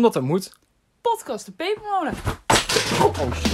Omdat 0.00 0.14
dat 0.14 0.30
moet. 0.30 0.52
Podcast 1.00 1.46
de 1.46 1.52
Pepermolen. 1.52 2.12
Oh, 3.00 3.20
oh 3.20 3.32
shit. 3.34 3.52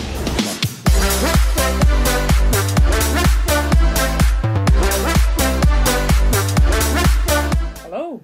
Hallo. 7.82 8.22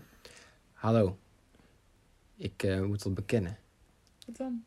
Hallo. 0.72 1.18
Ik 2.36 2.62
eh, 2.62 2.80
moet 2.80 3.02
dat 3.02 3.14
bekennen. 3.14 3.58
Wat 4.26 4.36
dan? 4.36 4.64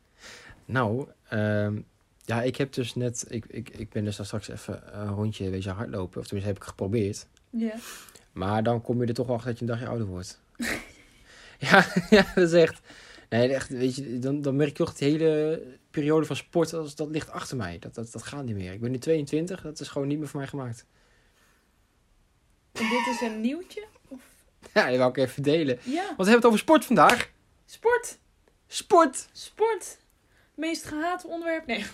Nou, 0.66 1.08
ehm, 1.30 1.82
ja, 2.26 2.42
ik 2.42 2.56
heb 2.56 2.74
dus 2.74 2.96
net... 2.96 3.26
Ik, 3.30 3.46
ik, 3.46 3.70
ik 3.70 3.90
ben 3.90 4.04
dus 4.04 4.16
daar 4.16 4.26
straks 4.26 4.48
even 4.48 5.02
een 5.02 5.14
rondje 5.14 5.50
wezen 5.50 5.74
hardlopen. 5.74 6.20
Of 6.20 6.28
tenminste 6.28 6.54
heb 6.54 6.62
ik 6.62 6.68
geprobeerd. 6.70 7.28
Ja. 7.50 7.76
Maar 8.32 8.64
dan 8.64 8.82
kom 8.82 9.02
je 9.02 9.08
er 9.08 9.14
toch 9.14 9.30
achter 9.30 9.50
dat 9.50 9.60
je 9.60 9.66
een 9.66 9.72
dagje 9.72 9.88
ouder 9.88 10.08
wordt. 10.08 10.42
ja, 11.70 11.86
ja, 12.10 12.26
dat 12.36 12.54
is 12.54 12.54
echt... 12.54 12.82
Nee, 13.30 13.54
echt, 13.54 13.70
weet 13.70 13.96
je, 13.96 14.20
dan, 14.20 14.42
dan 14.42 14.56
merk 14.56 14.70
je 14.70 14.76
toch 14.76 14.94
de 14.94 15.06
hele 15.06 15.62
periode 15.92 16.26
van 16.26 16.36
sport, 16.36 16.70
dat, 16.70 16.98
dat 16.98 17.10
ligt 17.10 17.32
achter 17.32 17.58
mij. 17.58 17.80
Dat, 17.80 17.96
dat, 17.96 18.12
dat 18.12 18.24
gaat 18.24 18.44
niet 18.44 18.56
meer. 18.56 18.74
Ik 18.74 18.82
ben 18.82 18.92
nu 18.92 18.98
22, 18.98 19.62
dat 19.62 19.80
is 19.80 19.88
gewoon 19.88 20.08
niet 20.08 20.20
meer 20.20 20.28
voor 20.28 20.40
mij 20.40 20.50
gemaakt. 20.50 20.86
En 22.72 22.90
dit 22.90 23.08
is 23.08 23.22
een 23.22 23.42
nieuwtje? 23.42 23.86
Ja, 24.74 24.90
die 24.90 24.98
wou 24.98 25.10
ik 25.10 25.18
even 25.18 25.44
delen. 25.44 25.80
Ja. 25.84 26.04
Want 26.04 26.18
we 26.18 26.24
hebben 26.24 26.36
het 26.36 26.46
over 26.46 26.60
sport 26.60 26.86
vandaag. 26.86 27.30
Sport. 27.66 28.18
Sport! 28.68 29.28
Sport. 29.32 29.98
Meest 30.56 30.86
gehate 30.86 31.28
onderwerp? 31.28 31.66
Nee. 31.66 31.86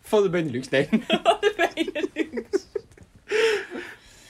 Van 0.00 0.22
de 0.22 0.28
Benelux, 0.30 0.68
nee. 0.68 0.88
Wat 1.22 1.52
ben 1.56 1.70
je 1.74 2.44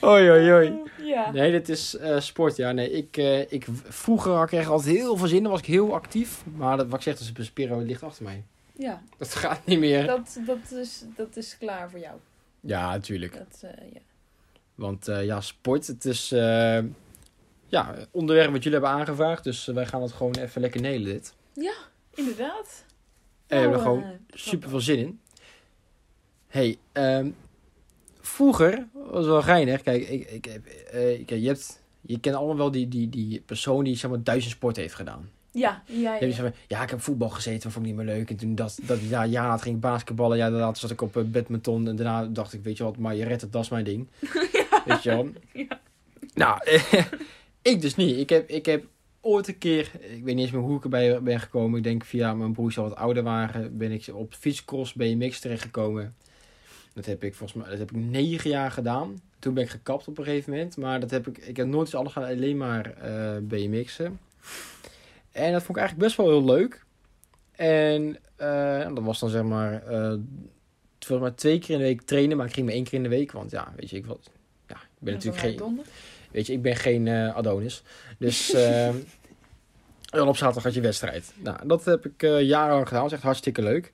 Oei, 0.04 0.30
oei, 0.30 0.52
oei. 0.52 0.82
Ja. 1.02 1.30
Nee, 1.30 1.50
dit 1.50 1.68
is 1.68 1.96
eh, 1.96 2.20
sport, 2.20 2.56
ja. 2.56 2.72
Nee, 2.72 2.90
ik, 2.90 3.16
eh, 3.16 3.52
ik, 3.52 3.66
vroeger 3.84 4.32
had 4.32 4.52
ik 4.52 4.66
altijd 4.66 4.96
heel 4.96 5.16
veel 5.16 5.26
zin 5.26 5.44
in, 5.44 5.50
was 5.50 5.58
ik 5.60 5.66
heel 5.66 5.94
actief. 5.94 6.42
Maar 6.54 6.76
dat, 6.76 6.86
wat 6.86 6.94
ik 6.96 7.02
zeg, 7.02 7.20
is 7.20 7.32
een 7.36 7.52
periode 7.52 7.84
ligt 7.84 8.02
achter 8.02 8.24
mij. 8.24 8.44
Ja. 8.72 9.02
Dat 9.18 9.34
gaat 9.34 9.66
niet 9.66 9.78
meer. 9.78 10.06
Dat, 10.06 10.38
dat, 10.46 10.70
is, 10.78 11.04
dat 11.16 11.36
is 11.36 11.56
klaar 11.58 11.90
voor 11.90 11.98
jou. 12.00 12.16
Ja, 12.60 12.90
natuurlijk. 12.90 13.32
Dat, 13.38 13.62
eh, 13.62 13.92
ja. 13.92 14.00
Want 14.74 15.08
eh, 15.08 15.24
ja, 15.24 15.40
sport, 15.40 15.86
het 15.86 16.04
is 16.04 16.32
eh, 16.32 16.78
ja, 17.66 17.94
onderwerp 18.10 18.50
wat 18.52 18.62
jullie 18.62 18.78
hebben 18.80 18.98
aangevraagd. 18.98 19.44
Dus 19.44 19.68
eh, 19.68 19.74
wij 19.74 19.86
gaan 19.86 20.02
het 20.02 20.12
gewoon 20.12 20.34
even 20.34 20.60
lekker 20.60 20.80
nelen 20.80 21.04
dit. 21.12 21.34
ja, 21.52 21.74
inderdaad. 22.14 22.84
En 23.46 23.56
we 23.56 23.62
hebben 23.62 23.78
er 23.78 23.84
Nou, 23.84 23.98
gewoon 24.00 24.02
eh, 24.12 24.18
super 24.28 24.68
veel 24.68 24.80
zin 24.80 24.98
in. 24.98 25.20
hey, 26.48 26.76
ehm, 26.92 27.30
vroeger 28.22 28.86
was 28.92 29.26
wel 29.26 29.42
geinig. 29.42 29.82
Kijk, 29.82 30.08
ik, 30.08 30.30
ik, 30.30 30.44
heb, 30.44 30.64
kijk, 31.26 31.40
je, 31.40 31.46
hebt, 31.46 31.82
je 32.00 32.20
kent 32.20 32.36
allemaal 32.36 32.56
wel 32.56 32.70
die, 32.70 32.88
die, 32.88 33.08
die 33.08 33.40
persoon 33.40 33.84
die 33.84 33.96
zeg 33.96 34.10
maar 34.10 34.22
duizend 34.22 34.52
sport 34.52 34.76
heeft 34.76 34.94
gedaan. 34.94 35.30
Ja, 35.52 35.82
ja, 35.86 36.14
ja. 36.20 36.42
maar, 36.42 36.54
ja, 36.66 36.82
ik 36.82 36.90
heb 36.90 37.00
voetbal 37.00 37.28
gezeten, 37.28 37.62
dat 37.62 37.72
vond 37.72 37.86
ik 37.86 37.92
niet 37.92 38.04
meer 38.04 38.14
leuk. 38.14 38.30
En 38.30 38.36
toen 38.36 38.54
dat, 38.54 38.78
dat 38.82 39.00
ja, 39.08 39.22
ja, 39.22 39.56
ging 39.56 39.80
basketballen. 39.80 40.36
Ja, 40.36 40.50
daarna 40.50 40.74
zat 40.74 40.90
ik 40.90 41.00
op 41.00 41.16
eh, 41.16 41.22
badminton. 41.24 41.88
En 41.88 41.96
daarna 41.96 42.24
dacht 42.26 42.52
ik, 42.52 42.62
weet 42.62 42.76
je 42.76 42.84
wat, 42.84 42.96
maar 42.96 43.14
je 43.14 43.24
redt 43.24 43.40
het, 43.40 43.52
dat 43.52 43.62
is 43.62 43.68
mijn 43.68 43.84
ding. 43.84 44.08
Weet 44.86 45.02
je 45.02 45.10
wel. 45.10 45.28
Ja. 45.52 45.80
Nou, 46.34 46.60
ik 47.62 47.80
dus 47.80 47.96
niet. 47.96 48.16
Ik 48.16 48.28
heb, 48.28 48.48
ik 48.48 48.66
heb 48.66 48.84
ooit 49.20 49.48
een 49.48 49.58
keer, 49.58 49.90
ik 50.00 50.24
weet 50.24 50.34
niet 50.34 50.44
eens 50.44 50.50
meer 50.50 50.62
hoe 50.62 50.76
ik 50.76 50.82
erbij 50.82 51.22
ben 51.22 51.40
gekomen. 51.40 51.78
Ik 51.78 51.84
denk 51.84 52.04
via 52.04 52.34
mijn 52.34 52.52
broers 52.52 52.78
al 52.78 52.88
wat 52.88 52.96
ouder 52.96 53.22
waren, 53.22 53.76
ben 53.76 53.92
ik 53.92 54.08
op 54.12 54.34
fietscross 54.34 54.92
BMX 54.92 55.40
terechtgekomen. 55.40 56.14
Dat 56.94 57.06
heb 57.06 57.24
ik 57.24 57.34
volgens 57.34 57.62
mij, 57.62 57.70
dat 57.70 57.78
heb 57.78 57.90
ik 57.90 57.96
negen 57.96 58.50
jaar 58.50 58.70
gedaan. 58.70 59.20
Toen 59.38 59.54
ben 59.54 59.64
ik 59.64 59.70
gekapt 59.70 60.08
op 60.08 60.18
een 60.18 60.24
gegeven 60.24 60.52
moment. 60.52 60.76
Maar 60.76 61.00
dat 61.00 61.10
heb 61.10 61.26
ik, 61.26 61.38
ik 61.38 61.56
heb 61.56 61.66
nooit 61.66 61.94
alles 61.94 62.12
gedaan, 62.12 62.30
alleen 62.30 62.56
maar 62.56 62.94
eh, 62.96 63.36
BMX'en. 63.42 64.20
En 65.32 65.52
dat 65.52 65.62
vond 65.62 65.76
ik 65.76 65.76
eigenlijk 65.76 65.98
best 65.98 66.16
wel 66.16 66.28
heel 66.28 66.44
leuk. 66.44 66.84
En 67.52 68.18
eh, 68.36 68.94
dat 68.94 69.04
was 69.04 69.20
dan 69.20 69.28
zeg 69.28 69.42
maar, 69.42 69.82
eh 69.86 70.14
volgens 70.98 71.28
mij 71.28 71.38
twee 71.38 71.58
keer 71.58 71.70
in 71.70 71.78
de 71.78 71.84
week 71.84 72.02
trainen, 72.02 72.36
maar 72.36 72.46
ik 72.46 72.52
ging 72.52 72.66
maar 72.66 72.74
één 72.74 72.84
keer 72.84 72.94
in 72.94 73.02
de 73.02 73.08
week. 73.08 73.32
Want 73.32 73.50
ja, 73.50 73.72
weet 73.76 73.90
je, 73.90 73.96
ik 73.96 74.06
was, 74.06 74.18
ja, 74.68 74.74
ik 74.74 74.98
ben 74.98 75.14
natuurlijk 75.14 75.42
geen, 75.42 75.56
Donder. 75.56 75.84
Weet 76.30 76.46
je, 76.46 76.52
ik 76.52 76.62
ben 76.62 76.76
geen 76.76 77.08
Adonis. 77.08 77.82
Dus 78.18 78.52
eh, 78.54 78.94
dan 80.00 80.28
op 80.28 80.36
zaterdag 80.36 80.62
had 80.62 80.74
je 80.74 80.80
wedstrijd. 80.80 81.32
Nou, 81.36 81.66
dat 81.66 81.84
heb 81.84 82.06
ik 82.06 82.20
jarenlang 82.40 82.88
gedaan. 82.88 83.02
Dat 83.02 83.10
is 83.10 83.16
echt 83.16 83.26
hartstikke 83.26 83.62
leuk. 83.62 83.92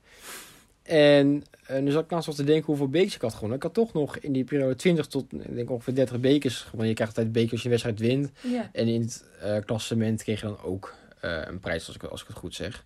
En 0.89 1.43
nu 1.79 1.91
zat 1.91 2.03
ik 2.03 2.09
naast 2.09 2.25
wat 2.25 2.35
te 2.35 2.43
denken 2.43 2.65
hoeveel 2.65 2.89
bekers 2.89 3.15
ik 3.15 3.21
had 3.21 3.33
gewonnen. 3.33 3.57
Ik 3.57 3.63
had 3.63 3.73
toch 3.73 3.93
nog 3.93 4.17
in 4.17 4.31
die 4.31 4.43
periode 4.43 4.75
20 4.75 5.07
tot 5.07 5.33
ik 5.33 5.55
denk 5.55 5.69
ongeveer 5.69 5.95
30 5.95 6.19
bekers 6.19 6.61
gewonnen. 6.61 6.87
Je 6.87 6.93
krijgt 6.93 7.15
altijd 7.17 7.33
bekers 7.33 7.51
als 7.51 7.61
je 7.61 7.65
een 7.65 7.71
wedstrijd 7.71 7.99
wint. 7.99 8.31
Ja. 8.41 8.69
En 8.73 8.87
in 8.87 9.01
het 9.01 9.25
eh, 9.41 9.57
klassement 9.65 10.23
kreeg 10.23 10.41
je 10.41 10.45
dan 10.45 10.61
ook 10.63 10.93
eh, 11.21 11.41
een 11.45 11.59
prijs, 11.59 11.87
als 11.87 11.95
ik, 11.95 12.03
als 12.03 12.21
ik 12.21 12.27
het 12.27 12.37
goed 12.37 12.55
zeg. 12.55 12.85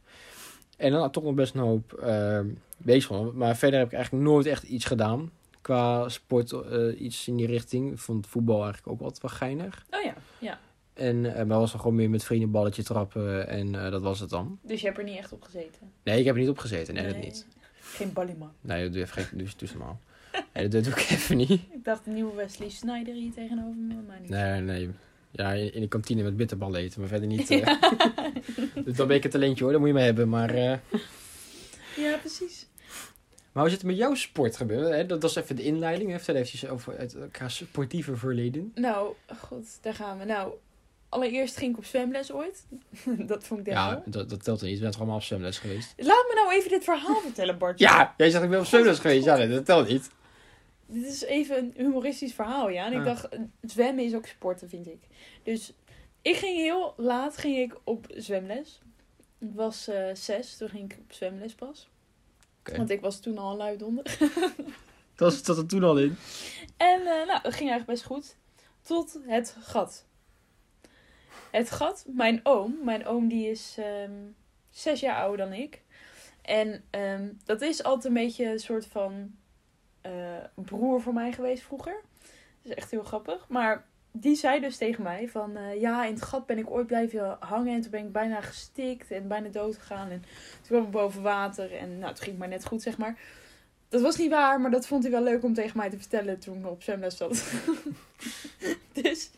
En 0.77 0.89
dan 0.91 0.99
had 0.99 1.07
ik 1.07 1.13
toch 1.13 1.23
nog 1.23 1.33
best 1.33 1.53
een 1.53 1.61
hoop 1.61 1.99
uh, 2.03 2.39
bekers 2.77 3.05
gewonnen. 3.05 3.37
Maar 3.37 3.55
verder 3.57 3.79
heb 3.79 3.87
ik 3.87 3.93
eigenlijk 3.93 4.23
nooit 4.23 4.45
echt 4.45 4.63
iets 4.63 4.85
gedaan. 4.85 5.31
Qua 5.61 6.09
sport, 6.09 6.55
iets 6.97 7.27
in 7.27 7.35
die 7.35 7.47
richting. 7.47 7.91
Ik 7.91 7.99
vond 7.99 8.27
voetbal 8.27 8.63
eigenlijk 8.63 8.87
ook 8.87 9.01
altijd 9.01 9.21
wel 9.21 9.31
geinig. 9.31 9.85
Oh 9.89 10.01
ja, 10.01 10.13
ja. 10.39 10.59
En 10.93 11.15
uh, 11.15 11.35
maar 11.35 11.59
was 11.59 11.71
dan 11.71 11.79
gewoon 11.79 11.95
meer 11.95 12.09
met 12.09 12.23
vrienden 12.23 12.51
balletje 12.51 12.83
trappen 12.83 13.47
en 13.47 13.73
uh, 13.73 13.91
dat 13.91 14.01
was 14.01 14.19
het 14.19 14.29
dan. 14.29 14.59
Dus 14.61 14.79
je 14.79 14.85
hebt 14.85 14.97
er 14.97 15.03
niet 15.03 15.17
echt 15.17 15.31
op 15.31 15.43
gezeten? 15.43 15.91
Nee, 16.03 16.19
ik 16.19 16.25
heb 16.25 16.35
er 16.35 16.41
niet 16.41 16.49
op 16.49 16.57
gezeten. 16.57 16.93
Nee, 16.93 17.07
dat 17.07 17.17
niet. 17.17 17.47
Geen 17.93 18.13
ballyman. 18.13 18.51
Nee, 18.61 18.83
dat 18.83 18.91
doe 18.91 19.01
je 19.01 19.07
even 19.07 19.23
geen, 19.23 19.49
nee, 20.53 20.67
dat 20.67 20.83
doe 20.83 20.93
ik 20.93 21.09
even 21.09 21.37
niet. 21.37 21.49
Ik 21.49 21.83
dacht 21.83 22.05
de 22.05 22.11
nieuwe 22.11 22.35
Wesley 22.35 22.69
Snyder 22.69 23.13
hier 23.13 23.33
tegenover 23.33 23.75
me, 23.75 23.95
maar 24.07 24.19
niet. 24.21 24.29
Nee, 24.29 24.61
nee. 24.61 24.89
Ja, 25.31 25.51
in, 25.51 25.81
de 25.81 25.87
kantine 25.87 26.23
met 26.23 26.37
bitterballen 26.37 26.79
eten, 26.79 26.99
maar 26.99 27.09
verder 27.09 27.27
niet. 27.27 27.51
Uh, 27.51 27.57
ja. 27.65 27.79
dus 28.85 28.95
dan 28.95 29.07
ben 29.07 29.15
ik 29.15 29.23
een 29.23 29.29
talentje 29.29 29.63
hoor, 29.63 29.71
dat 29.71 29.81
moet 29.81 29.89
je 29.89 29.95
maar 29.95 30.03
hebben. 30.03 30.29
Maar, 30.29 30.55
uh... 30.55 30.77
Ja, 31.95 32.17
precies. 32.17 32.67
Maar 33.51 33.63
hoe 33.63 33.71
zit 33.71 33.81
het 33.81 33.89
met 33.89 33.97
jouw 33.97 34.13
sport 34.13 34.57
gebeuren? 34.57 34.97
Hè? 34.97 35.05
Dat, 35.05 35.23
is 35.23 35.35
even 35.35 35.55
de 35.55 35.63
inleiding. 35.63 36.13
Even 36.13 36.35
eventjes 36.35 36.67
over 36.67 36.97
het 36.97 37.15
elkaar 37.15 37.51
sportieve 37.51 38.15
verleden. 38.15 38.71
Nou, 38.75 39.13
goed, 39.39 39.77
daar 39.81 39.93
gaan 39.93 40.17
we. 40.17 40.25
Nou, 40.25 40.53
allereerst 41.13 41.57
ging 41.57 41.71
ik 41.71 41.77
op 41.77 41.85
zwemles 41.85 42.31
ooit. 42.31 42.65
dat 43.31 43.43
vond 43.43 43.59
ik 43.59 43.65
Ja, 43.73 44.03
dat, 44.05 44.29
dat 44.29 44.43
telt 44.43 44.61
niet. 44.61 44.75
Je 44.75 44.79
bent 44.83 44.95
allemaal 44.97 45.15
op 45.15 45.21
zwemles 45.21 45.57
geweest. 45.59 45.93
Laat 45.97 46.25
me 46.27 46.31
nou 46.35 46.53
even 46.53 46.69
dit 46.69 46.83
verhaal 46.83 47.19
vertellen, 47.21 47.57
Bart. 47.57 47.79
Ja, 47.79 48.13
jij 48.17 48.29
zegt 48.29 48.43
ik 48.43 48.49
ben 48.49 48.59
op 48.59 48.65
zwemles 48.65 48.99
geweest. 48.99 49.25
Ja, 49.25 49.35
nee, 49.35 49.47
dat 49.49 49.65
telt 49.65 49.87
niet. 49.87 50.09
Dit 50.85 51.05
is 51.05 51.23
even 51.23 51.57
een 51.57 51.73
humoristisch 51.75 52.33
verhaal, 52.33 52.69
ja. 52.69 52.85
En 52.85 52.91
ik 52.91 52.97
Ah. 52.99 53.05
dacht, 53.05 53.27
zwemmen 53.61 54.03
is 54.03 54.13
ook 54.15 54.25
sporten, 54.25 54.69
vind 54.69 54.87
ik. 54.87 54.99
Dus 55.43 55.73
ik 56.21 56.35
ging 56.35 56.57
heel 56.57 56.93
laat 56.97 57.37
ging 57.37 57.57
ik 57.57 57.79
op 57.83 58.05
zwemles. 58.15 58.79
Ik 59.39 59.49
was 59.53 59.87
eh, 59.87 60.05
zes, 60.13 60.57
toen 60.57 60.69
ging 60.69 60.91
ik 60.93 60.99
op 61.01 61.13
zwemles 61.13 61.53
pas. 61.53 61.89
Want 62.75 62.89
ik 62.89 63.01
was 63.01 63.19
toen 63.19 63.37
al 63.37 63.51
een 63.51 63.57
lui 63.57 63.77
donder. 63.77 64.17
Dat 65.15 65.33
zat 65.33 65.57
er 65.57 65.65
toen 65.65 65.83
al 65.83 65.97
in. 65.99 66.17
En 66.77 66.99
eh, 66.99 67.05
nou, 67.05 67.39
dat 67.43 67.53
ging 67.53 67.69
eigenlijk 67.69 67.85
best 67.85 68.03
goed. 68.03 68.35
Tot 68.81 69.19
het 69.27 69.55
gat. 69.61 70.05
Het 71.51 71.71
gat, 71.71 72.05
mijn 72.07 72.39
oom. 72.43 72.77
Mijn 72.83 73.05
oom 73.05 73.27
die 73.27 73.49
is 73.49 73.75
ehm, 73.79 74.11
zes 74.69 74.99
jaar 74.99 75.15
ouder 75.15 75.45
dan 75.45 75.53
ik. 75.53 75.81
En 76.41 76.83
ehm, 76.89 77.29
dat 77.45 77.61
is 77.61 77.83
altijd 77.83 78.05
een 78.05 78.21
beetje 78.23 78.45
een 78.45 78.59
soort 78.59 78.85
van 78.85 79.31
eh, 80.01 80.11
broer 80.55 81.01
voor 81.01 81.13
mij 81.13 81.31
geweest 81.31 81.63
vroeger. 81.63 82.01
Dat 82.61 82.71
is 82.71 82.73
echt 82.73 82.91
heel 82.91 83.03
grappig. 83.03 83.45
Maar 83.47 83.85
die 84.11 84.35
zei 84.35 84.59
dus 84.59 84.77
tegen 84.77 85.03
mij 85.03 85.29
van... 85.29 85.57
eh, 85.57 85.81
ja, 85.81 86.05
in 86.05 86.13
het 86.13 86.23
gat 86.23 86.45
ben 86.45 86.57
ik 86.57 86.69
ooit 86.69 86.87
blijven 86.87 87.37
hangen. 87.39 87.73
En 87.73 87.81
toen 87.81 87.91
ben 87.91 88.05
ik 88.05 88.11
bijna 88.11 88.41
gestikt 88.41 89.11
en 89.11 89.27
bijna 89.27 89.49
dood 89.49 89.77
gegaan. 89.77 90.09
En 90.09 90.19
toen 90.21 90.67
kwam 90.67 90.83
ik 90.83 90.91
boven 90.91 91.21
water. 91.21 91.75
En 91.75 91.97
nou, 91.97 92.11
het 92.11 92.21
ging 92.21 92.37
maar 92.37 92.47
net 92.47 92.65
goed, 92.65 92.81
zeg 92.81 92.97
maar. 92.97 93.17
Dat 93.89 94.01
was 94.01 94.17
niet 94.17 94.29
waar, 94.29 94.61
maar 94.61 94.71
dat 94.71 94.87
vond 94.87 95.03
hij 95.03 95.11
wel 95.11 95.23
leuk 95.23 95.43
om 95.43 95.53
tegen 95.53 95.77
mij 95.77 95.89
te 95.89 95.97
vertellen 95.97 96.39
toen 96.39 96.57
ik 96.57 96.67
op 96.67 96.83
zwemles 96.83 97.17
zat. 97.17 97.43
dus 99.01 99.31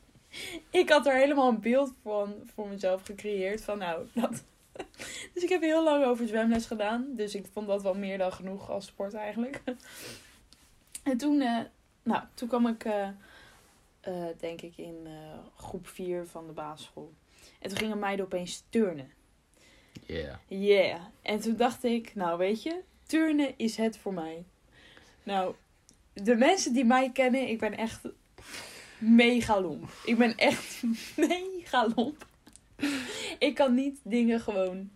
ik 0.82 0.90
had 0.90 1.08
er 1.08 1.16
helemaal 1.16 1.50
een 1.50 1.60
beeld 1.60 1.94
van 2.02 2.36
voor 2.54 2.68
mezelf 2.68 3.02
gecreëerd. 3.02 3.62
Van 3.62 3.78
nou, 3.78 4.08
dat. 4.14 4.44
Dus 5.34 5.44
ik 5.44 5.50
heb 5.50 5.62
heel 5.62 5.84
lang 5.84 6.06
over 6.06 6.28
zwemles 6.28 6.66
gedaan. 6.66 7.08
Dus 7.16 7.36
ik 7.36 7.46
vond 7.54 7.68
dat 7.68 7.82
wel 7.82 7.94
meer 7.94 8.18
dan 8.18 8.32
genoeg 8.32 8.70
als 8.70 8.86
sport 8.86 9.14
eigenlijk. 9.14 9.62
En 11.04 11.18
toen, 11.18 11.42
eh, 11.42 11.60
nou, 12.04 12.24
toen 12.34 12.48
kwam 12.48 12.68
ik, 12.68 12.86
eh, 12.86 13.08
eh, 14.00 14.38
denk 14.40 14.62
ik, 14.62 14.78
in 14.78 15.08
groep 15.56 15.88
4 15.88 16.26
van 16.26 16.48
de 16.48 16.54
basisschool. 16.54 17.14
En 17.60 17.70
toen 17.70 17.78
gingen 17.78 18.00
meiden 18.00 18.26
opeens 18.26 18.64
turnen. 18.70 19.12
Ja. 20.06 20.40
Yeah. 20.48 21.02
En 21.22 21.40
toen 21.40 21.56
dacht 21.56 21.84
ik, 21.84 22.16
nou 22.16 22.38
weet 22.38 22.64
je, 22.64 22.82
turnen 23.04 23.54
is 23.58 23.78
het 23.78 23.98
voor 23.98 24.14
mij. 24.14 24.44
Nou, 25.24 25.56
de 26.14 26.36
mensen 26.36 26.74
die 26.74 26.86
mij 26.86 27.12
kennen, 27.12 27.48
ik 27.48 27.60
ben 27.60 27.78
echt 27.78 28.02
mega 28.98 29.62
lomp. 29.62 29.90
Ik 30.06 30.18
ben 30.18 30.38
echt 30.38 30.84
mega 31.16 31.88
lomp. 31.96 32.26
Ik 33.40 33.56
kan 33.56 33.74
niet 33.74 34.00
dingen 34.04 34.40
gewoon 34.40 34.90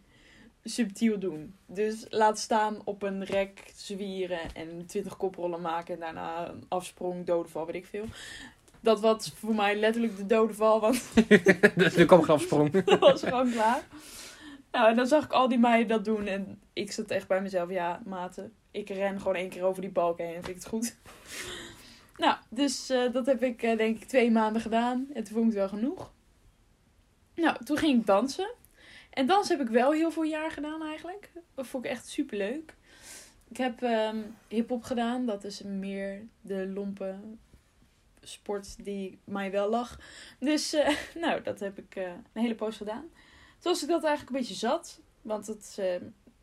subtiel 0.63 1.19
doen. 1.19 1.55
Dus 1.65 2.05
laat 2.09 2.39
staan 2.39 2.81
op 2.83 3.03
een 3.03 3.25
rek 3.25 3.71
zwieren 3.75 4.53
en 4.53 4.85
20 4.85 5.17
koprollen 5.17 5.61
maken 5.61 5.93
en 5.93 5.99
daarna 5.99 6.49
een 6.49 6.63
afsprong, 6.67 7.25
dodenval, 7.25 7.65
weet 7.65 7.75
ik 7.75 7.85
veel. 7.85 8.05
dat 8.79 8.99
was 8.99 9.33
voor 9.35 9.55
mij 9.55 9.75
letterlijk 9.75 10.17
de 10.17 10.25
dode 10.25 10.53
val, 10.53 10.79
want 10.79 11.03
dus 11.75 11.95
nu 11.95 12.05
kwam 12.05 12.23
grafsprong. 12.23 12.71
dat 12.83 12.99
was 12.99 13.23
gewoon 13.23 13.51
klaar. 13.51 13.83
Nou, 14.71 14.89
en 14.89 14.95
dan 14.95 15.07
zag 15.07 15.23
ik 15.23 15.31
al 15.31 15.47
die 15.47 15.59
meiden 15.59 15.87
dat 15.87 16.05
doen 16.05 16.27
en 16.27 16.61
ik 16.73 16.91
zat 16.91 17.11
echt 17.11 17.27
bij 17.27 17.41
mezelf, 17.41 17.69
ja, 17.69 18.01
maten, 18.05 18.53
ik 18.71 18.89
ren 18.89 19.17
gewoon 19.17 19.35
één 19.35 19.49
keer 19.49 19.63
over 19.63 19.81
die 19.81 19.91
balk 19.91 20.17
heen 20.17 20.35
en 20.35 20.43
vind 20.43 20.47
ik 20.47 20.55
het 20.55 20.67
goed. 20.67 20.95
Nou, 22.19 22.37
dus 22.49 22.89
eh, 22.89 23.11
dat 23.11 23.25
heb 23.25 23.43
ik 23.43 23.63
eh, 23.63 23.77
denk 23.77 23.97
ik 24.01 24.07
twee 24.07 24.31
maanden 24.31 24.61
gedaan 24.61 25.07
en 25.13 25.23
toen 25.23 25.33
vond 25.33 25.53
ik 25.53 25.59
het 25.59 25.69
wel 25.71 25.79
genoeg. 25.79 26.11
Nou, 27.35 27.63
toen 27.63 27.77
ging 27.77 27.99
ik 27.99 28.05
dansen. 28.05 28.49
En 29.09 29.27
dansen 29.27 29.57
heb 29.57 29.67
ik 29.67 29.73
wel 29.73 29.91
heel 29.91 30.11
veel 30.11 30.23
jaar 30.23 30.51
gedaan 30.51 30.83
eigenlijk. 30.83 31.31
Dat 31.55 31.67
vond 31.67 31.85
ik 31.85 31.91
echt 31.91 32.07
super 32.07 32.37
leuk. 32.37 32.75
Ik 33.47 33.57
heb 33.57 33.81
ehm 33.81 34.17
hip-hop 34.47 34.83
gedaan. 34.83 35.25
Dat 35.25 35.43
is 35.43 35.61
meer 35.63 36.27
de 36.41 36.67
lompe 36.67 37.15
sport 38.21 38.83
die 38.83 39.19
mij 39.23 39.51
wel 39.51 39.69
lag. 39.69 39.99
Dus, 40.39 40.73
eh, 40.73 40.95
nou, 41.23 41.41
dat 41.41 41.59
heb 41.59 41.77
ik 41.77 41.95
een 41.95 42.41
hele 42.41 42.55
poos 42.55 42.77
gedaan. 42.77 43.09
Toen 43.59 43.71
was 43.71 43.81
ik 43.81 43.89
dat 43.89 44.03
eigenlijk 44.03 44.35
een 44.35 44.41
beetje 44.41 44.67
zat. 44.67 45.01
Want 45.21 45.47
het, 45.47 45.75
eh, 45.79 45.95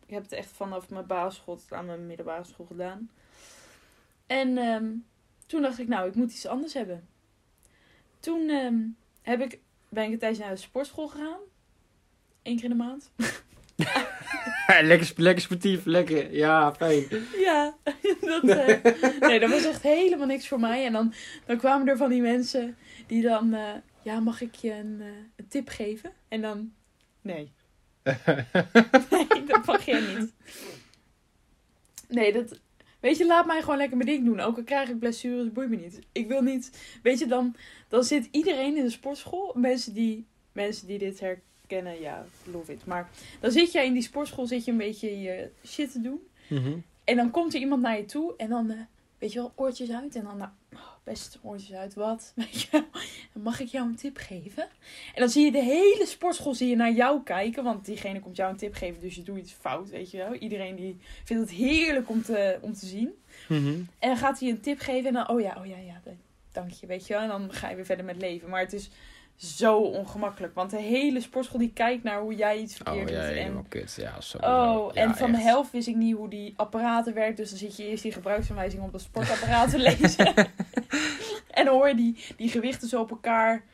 ik 0.07 0.13
heb 0.15 0.23
het 0.23 0.33
echt 0.33 0.51
vanaf 0.51 0.91
mijn 0.91 1.07
basisschool 1.07 1.57
tot 1.57 1.73
aan 1.73 1.87
mijn 1.87 2.07
middelbare 2.07 2.45
school 2.45 2.67
gedaan. 2.67 3.11
En 4.27 4.59
ehm, 4.59 4.93
toen 5.47 5.63
dacht 5.63 5.79
ik, 5.79 5.89
nou, 5.89 6.09
ik 6.09 6.15
moet 6.15 6.33
iets 6.33 6.47
anders 6.47 6.75
hebben. 6.75 7.09
Toen 8.21 8.49
ehm, 8.49 8.79
heb 9.23 9.41
ik, 9.41 9.59
ben 9.89 10.05
ik 10.05 10.13
een 10.13 10.19
tijdje 10.19 10.43
naar 10.43 10.55
de 10.55 10.61
sportschool 10.61 11.09
gegaan. 11.09 11.41
Eén 12.43 12.55
keer 12.55 12.65
in 12.65 12.71
de 12.71 12.77
maand. 12.77 13.11
lekker, 14.83 15.13
lekker 15.17 15.43
sportief, 15.43 15.85
lekker. 15.85 16.35
Ja, 16.35 16.75
fijn. 16.75 17.07
Ja, 17.37 17.77
dat, 18.21 18.45
eh, 18.45 18.85
nee, 19.21 19.41
dat 19.41 19.51
was 19.51 19.65
echt 19.65 19.83
helemaal 19.83 20.27
niks 20.27 20.49
voor 20.49 20.61
mij. 20.61 20.87
En 20.87 20.93
dan, 20.93 21.13
dan 21.47 21.57
kwamen 21.57 21.89
er 21.89 21.97
van 21.97 22.11
die 22.11 22.23
mensen 22.23 22.77
die 23.07 23.23
dan, 23.23 23.55
eh, 23.55 23.75
ja, 24.03 24.21
mag 24.21 24.41
ik 24.41 24.55
je 24.55 24.73
een, 24.73 24.99
eh, 25.01 25.07
een 25.37 25.49
tip 25.49 25.69
geven? 25.69 26.13
En 26.29 26.41
dan, 26.41 26.73
nee. 27.21 27.53
Nee, 29.11 29.45
dat 29.47 29.67
mag 29.67 29.85
jij 29.85 30.01
niet. 30.01 30.33
Nee, 32.09 32.33
dat, 32.33 32.61
weet 33.07 33.19
je, 33.19 33.27
laat 33.27 33.47
mij 33.47 33.61
gewoon 33.61 33.77
lekker 33.77 33.97
mijn 33.97 34.09
ding 34.09 34.25
doen. 34.25 34.41
Ook 34.41 34.57
al 34.57 34.63
krijg 34.63 34.89
ik 34.89 34.99
blessures, 34.99 35.53
boeit 35.53 35.69
me 35.69 35.77
niet. 35.77 35.99
Ik 36.13 36.29
wil 36.29 36.43
niet, 36.43 36.99
weet 37.03 37.19
je, 37.19 37.27
dan, 37.27 37.55
dan 37.89 38.05
zit 38.05 38.29
iedereen 38.31 38.77
in 38.77 38.85
de 38.85 38.91
sportschool. 38.91 39.53
Mensen 39.55 39.95
die, 39.95 40.27
mensen 40.53 40.87
die 40.87 40.99
dit 40.99 41.21
herkennen, 41.21 42.01
ja, 42.01 42.27
love 42.45 42.73
it. 42.73 42.87
Maar 42.87 43.11
dan 43.41 43.51
zit 43.51 43.73
jij 43.73 43.87
in 43.87 43.93
die 43.93 44.03
sportschool, 44.03 44.47
zit 44.47 44.65
je 44.65 44.71
een 44.71 44.77
beetje 44.77 45.21
je 45.21 45.51
shit 45.67 45.93
te 45.93 46.01
doen. 46.01 46.21
Mhm. 46.49 46.79
En 47.05 47.17
dan 47.17 47.31
komt 47.31 47.55
er 47.55 47.61
iemand 47.61 47.83
naar 47.83 47.97
je 47.97 48.05
toe 48.05 48.35
en 48.37 48.49
dan, 48.49 48.71
eh, 48.71 48.81
weet 49.19 49.33
je 49.33 49.39
wel, 49.39 49.53
oortjes 49.55 49.91
uit. 49.91 50.17
En 50.17 50.25
dan, 50.25 50.37
nou, 50.37 50.51
oh, 50.75 50.81
best 51.05 51.39
oortjes 51.43 51.77
uit, 51.77 51.95
wat? 51.95 52.33
Weet 52.37 52.61
je 52.61 52.69
wel, 52.71 52.87
mag 53.43 53.61
ik 53.61 53.69
jou 53.69 53.89
een 53.89 53.97
tip 53.97 54.17
geven? 54.17 54.63
En 55.15 55.21
dan 55.21 55.29
zie 55.29 55.45
je 55.45 55.53
de 55.53 55.63
hele 55.63 56.07
sportschool 56.07 56.55
zie 56.55 56.69
je 56.69 56.77
naar 56.77 56.93
jou 56.93 57.23
kijken. 57.23 57.65
Want 57.65 57.85
diegene 57.85 58.21
komt 58.21 58.37
jou 58.37 58.51
een 58.51 58.57
tip 58.57 58.75
geven, 58.75 59.01
dus 59.01 59.15
je 59.15 59.23
doet 59.23 59.39
iets 59.39 59.53
fout, 59.53 59.91
weet 59.91 60.11
je 60.11 60.17
wel. 60.17 60.35
Iedereen 60.35 60.77
die 60.77 60.99
vindt 61.25 61.51
het 61.51 61.59
heerlijk 61.59 62.09
om 62.09 62.23
te, 62.23 62.59
om 62.61 62.75
te 62.75 62.87
zien. 62.87 63.15
Mhm. 63.49 63.81
En 63.99 64.09
dan 64.09 64.17
gaat 64.17 64.41
hij 64.41 64.49
een 64.49 64.61
tip 64.61 64.81
geven 64.81 65.07
en 65.07 65.13
dan, 65.13 65.29
oh 65.29 65.41
ja, 65.41 65.57
oh 65.59 65.67
ja, 65.67 65.77
ja, 65.77 66.01
dank 66.53 66.71
je, 66.71 66.87
weet 66.87 67.07
je 67.07 67.13
wel. 67.13 67.23
En 67.23 67.29
dan 67.29 67.53
ga 67.53 67.69
je 67.69 67.77
weer 67.77 67.85
verder 67.85 68.05
met 68.05 68.21
leven. 68.21 68.49
Maar 68.49 68.61
het 68.61 68.73
is 68.73 68.91
zo 69.37 69.79
ongemakkelijk. 69.79 70.55
Want 70.55 70.71
de 70.71 70.81
hele 70.81 71.21
sportschool 71.21 71.59
die 71.59 71.73
kijkt 71.73 72.03
naar 72.03 72.21
hoe 72.21 72.35
jij 72.35 72.59
iets 72.59 72.81
Oh 72.81 72.87
verkeerd 72.87 73.11
ja, 73.11 73.21
doet. 73.21 73.29
En 73.29 73.37
helemaal 73.37 73.65
kut. 73.69 73.97
Ja, 74.01 74.21
zo. 74.21 74.39
Oh, 74.39 74.95
ja, 74.95 75.03
en 75.03 75.15
van 75.15 75.33
de 75.33 75.39
helft 75.39 75.73
wist 75.73 75.89
ik 75.89 75.97
niet 75.97 76.17
hoe 76.17 76.29
die 76.29 76.53
apparaten 76.57 77.15
werken. 77.15 77.37
Dus 77.37 77.51
dan 77.51 77.59
zit 77.59 77.77
je 77.77 77.89
eerst 77.89 78.03
die 78.03 78.13
gebruiksaanwijzing 78.13 78.83
op 78.83 78.93
dat 78.93 79.01
sportapparaat 79.01 79.71
te 79.71 79.79
lezen. 79.79 80.35
en 81.59 81.65
dan 81.65 81.75
hoor 81.75 81.89
je 81.89 81.95
die, 81.95 82.17
die 82.37 82.49
gewichten 82.49 82.89
zo 82.89 83.01
op 83.01 83.11
elkaar 83.11 83.65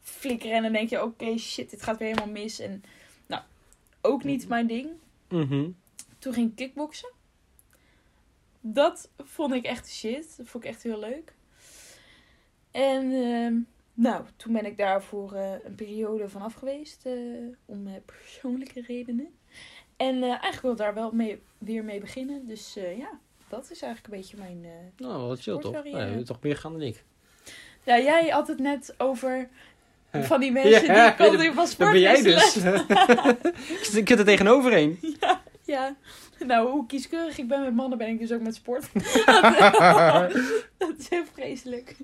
flikkeren. 0.00 0.56
En 0.56 0.62
dan 0.62 0.72
denk 0.72 0.88
je, 0.90 1.02
oké, 1.02 1.38
shit, 1.38 1.70
dit 1.70 1.82
gaat 1.82 1.98
weer 1.98 2.08
helemaal 2.08 2.32
mis. 2.32 2.58
En 2.58 2.82
nou, 3.26 3.42
ook 4.00 4.24
niet 4.24 4.48
mijn 4.48 4.66
ding. 4.66 4.88
Mhm. 5.28 5.70
Toen 6.18 6.32
ging 6.32 6.50
ik 6.50 6.56
kickboksen. 6.56 7.10
Dat 8.60 9.10
vond 9.18 9.54
ik 9.54 9.64
echt 9.64 9.90
shit. 9.90 10.36
Dat 10.36 10.48
vond 10.48 10.64
ik 10.64 10.70
echt 10.70 10.82
heel 10.82 10.98
leuk. 10.98 11.32
En 12.70 13.12
ehm, 13.12 13.54
nou, 13.94 14.24
toen 14.36 14.52
ben 14.52 14.66
ik 14.66 14.76
daar 14.76 15.02
voor 15.02 15.32
eh, 15.32 15.52
een 15.64 15.74
periode 15.74 16.28
van 16.28 16.42
af 16.42 16.54
geweest. 16.54 17.06
eh, 17.06 17.12
om 17.64 17.86
eh, 17.86 17.92
persoonlijke 18.04 18.80
redenen. 18.80 19.28
En 19.96 20.22
eigenlijk 20.22 20.62
wil 20.62 20.70
ik 20.70 20.76
daar 20.76 20.94
wel 20.94 21.12
mee, 21.12 21.42
weer 21.58 21.84
mee 21.84 22.00
beginnen. 22.00 22.46
Dus 22.46 22.74
ja, 22.74 23.18
dat 23.48 23.70
is 23.70 23.82
eigenlijk 23.82 24.14
een 24.14 24.20
beetje 24.20 24.36
mijn... 24.36 24.66
Nou, 24.96 25.26
wat 25.26 25.40
chill 25.40 25.52
toch? 25.52 25.62
Sportcarrière. 25.62 25.96
Nou, 25.98 26.08
je 26.08 26.14
bent 26.14 26.26
toch 26.26 26.40
meer 26.40 26.56
gaan 26.56 26.72
dan 26.72 26.82
ik. 26.82 27.04
Ja, 27.84 27.98
jij 27.98 28.28
had 28.28 28.48
het 28.48 28.58
net 28.58 28.94
over 28.98 29.48
van 30.12 30.40
die 30.40 30.52
mensen 30.52 30.94
Ja, 30.94 31.16
die 31.16 31.36
dat- 31.36 31.54
van 31.54 31.66
sport 31.66 31.78
Dat 31.78 31.90
ben 31.90 32.00
jij 32.00 32.22
dus. 32.22 32.56
ik 33.98 34.08
zit 34.08 34.18
er 34.18 34.24
tegenoverin. 34.24 34.98
Ja, 35.64 35.96
nou, 36.46 36.70
hoe 36.70 36.86
kieskeurig 36.86 37.38
ik 37.38 37.48
ben 37.48 37.60
met 37.62 37.74
mannen, 37.74 37.98
ben 37.98 38.08
ik 38.08 38.18
dus 38.18 38.32
ook 38.32 38.40
met 38.40 38.54
sport. 38.54 38.86
dat 40.78 40.94
is 40.98 41.08
heel 41.08 41.24
vreselijk. 41.34 41.96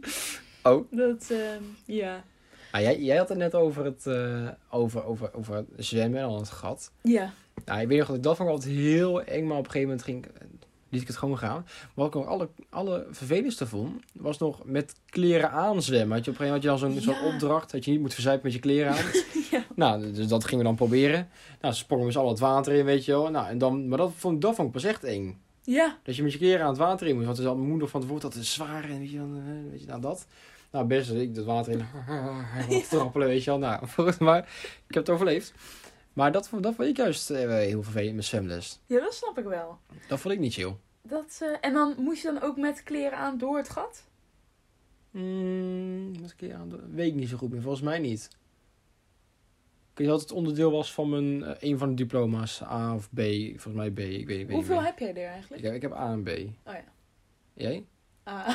Oh. 0.62 0.90
Dat, 0.90 1.26
ehm, 1.30 1.62
ja. 1.84 2.24
Ah, 2.70 2.80
jij, 2.80 2.98
jij 3.00 3.16
had 3.16 3.28
het 3.28 3.38
net 3.38 3.54
over 3.54 3.84
het, 3.84 4.06
eh, 4.06 4.48
over, 4.70 5.04
over, 5.04 5.30
over 5.34 5.54
het 5.54 5.66
zwemmen 5.76 6.20
en 6.20 6.26
al 6.26 6.38
het 6.38 6.50
gat. 6.50 6.90
Ja. 7.02 7.32
Nou, 7.64 7.80
ik 7.80 7.88
weet 7.88 7.98
nog 7.98 8.06
dat 8.06 8.16
ik 8.16 8.22
dat 8.22 8.36
vond 8.36 8.48
ik 8.48 8.54
altijd 8.54 8.74
heel 8.74 9.22
eng, 9.22 9.46
maar 9.46 9.58
op 9.58 9.64
een 9.64 9.70
gegeven 9.70 9.88
moment 9.88 10.02
ging, 10.06 10.26
liet 10.88 11.00
ik 11.00 11.06
het 11.06 11.16
gewoon 11.16 11.38
gaan. 11.38 11.66
Wat 11.94 12.06
ik 12.06 12.14
nog 12.14 12.26
alle, 12.26 12.48
alle 12.70 13.06
vervelendste 13.10 13.66
vond, 13.66 14.02
was 14.12 14.38
nog 14.38 14.64
met 14.64 14.94
kleren 15.10 15.50
aan 15.50 15.82
zwemmen. 15.82 16.16
Had 16.16 16.24
je 16.24 16.30
op 16.30 16.40
een 16.40 16.46
gegeven 16.46 16.68
moment 16.70 16.84
had 16.84 16.92
je 16.92 17.02
dan 17.02 17.14
zo'n 17.16 17.24
Ja. 17.24 17.32
opdracht 17.32 17.70
dat 17.70 17.84
je 17.84 17.90
niet 17.90 18.00
moet 18.00 18.14
verzuipen 18.14 18.44
met 18.44 18.54
je 18.54 18.60
kleren 18.60 18.92
aan. 18.92 19.04
Ja. 19.50 19.64
Nou, 19.74 20.12
dus 20.12 20.26
dat 20.28 20.44
gingen 20.44 20.58
we 20.58 20.64
dan 20.64 20.76
proberen. 20.76 21.28
Nou, 21.60 21.74
ze 21.74 21.80
sprongen 21.80 22.06
dus 22.06 22.16
al 22.16 22.28
het 22.28 22.38
water 22.38 22.72
in, 22.72 22.84
weet 22.84 23.04
je 23.04 23.12
wel. 23.12 23.30
Nou, 23.30 23.48
en 23.48 23.58
dan, 23.58 23.88
maar 23.88 23.98
dat 23.98 24.12
vond, 24.16 24.40
dat 24.42 24.54
vond 24.54 24.66
ik 24.66 24.72
pas 24.74 24.84
echt 24.84 25.04
eng. 25.04 25.38
Ja. 25.62 25.98
Dat 26.02 26.16
je 26.16 26.22
met 26.22 26.32
je 26.32 26.38
kleren 26.38 26.60
aan 26.62 26.68
het 26.68 26.78
water 26.78 27.06
in 27.06 27.14
moet. 27.14 27.24
Want 27.24 27.36
het 27.36 27.46
is 27.46 27.52
al 27.52 27.58
moeder 27.58 27.88
van 27.88 28.00
tevoren 28.00 28.22
dat 28.22 28.34
is 28.34 28.52
zwaar 28.52 28.84
en 28.90 28.98
weet 28.98 29.10
je, 29.10 29.16
dan, 29.16 29.36
eh, 29.36 29.70
weet 29.70 29.80
je 29.80 29.86
nou 29.86 30.00
dat. 30.00 30.26
Nou, 30.70 30.86
best 30.86 31.10
ik 31.10 31.34
dat 31.34 31.44
water 31.44 31.72
in 31.72 31.84
trappelen, 32.90 33.26
weet 33.28 33.44
je 33.44 33.50
wel. 33.50 33.58
Nou, 33.58 33.82
maar 34.18 34.38
ik 34.88 34.94
heb 34.94 35.06
het 35.06 35.10
overleefd. 35.10 35.52
Maar 36.16 36.32
dat, 36.32 36.48
vond- 36.48 36.62
dat 36.62 36.74
vond 36.74 36.88
ik 36.88 36.96
juist 36.96 37.30
eh, 37.30 37.48
heel 37.48 37.82
vervelend 37.82 38.14
met 38.16 38.24
zwemles. 38.24 38.80
ja, 38.86 39.00
dat 39.00 39.14
snap 39.14 39.38
ik 39.38 39.44
wel. 39.44 39.78
Dat 40.08 40.20
vond 40.20 40.34
ik 40.34 40.40
niet 40.40 40.52
chill. 40.52 40.74
Dat, 41.02 41.38
eh, 41.42 41.48
en 41.60 41.72
dan 41.72 41.94
moest 41.98 42.22
je 42.22 42.32
dan 42.32 42.42
ook 42.42 42.56
met 42.56 42.82
kleren 42.82 43.18
aan 43.18 43.38
door 43.38 43.56
het 43.56 43.68
gat? 43.68 44.04
Mm, 45.10 46.20
wat 46.20 46.34
ik 46.38 46.52
aan 46.52 46.94
weet 46.94 47.06
ik 47.08 47.14
niet 47.14 47.28
zo 47.28 47.36
goed 47.36 47.50
meer. 47.50 47.60
Volgens 47.60 47.82
mij 47.82 47.98
niet. 47.98 48.28
Ik 49.92 49.98
weet 49.98 50.06
dat 50.06 50.20
het 50.20 50.32
onderdeel 50.32 50.70
was 50.70 50.92
van 50.92 51.08
mijn, 51.10 51.42
eh, 51.44 51.70
een 51.70 51.78
van 51.78 51.88
de 51.88 51.94
diploma's. 51.94 52.62
A 52.62 52.94
of 52.94 53.08
B. 53.10 53.20
Volgens 53.50 53.74
mij 53.74 53.90
B. 53.90 53.98
Ik 53.98 54.06
weet, 54.06 54.18
ik 54.20 54.26
weet 54.26 54.38
niet 54.46 54.50
Hoeveel 54.56 54.82
heb 54.82 54.98
jij 54.98 55.14
er 55.14 55.28
eigenlijk? 55.30 55.62
Ik 55.62 55.66
heb, 55.66 55.74
ik 55.74 55.82
heb 55.82 55.92
A 55.92 56.12
en 56.12 56.22
B. 56.22 56.28
Oh 56.28 56.44
ja. 56.64 56.84
Jij? 57.52 57.86
Ah, 58.26 58.48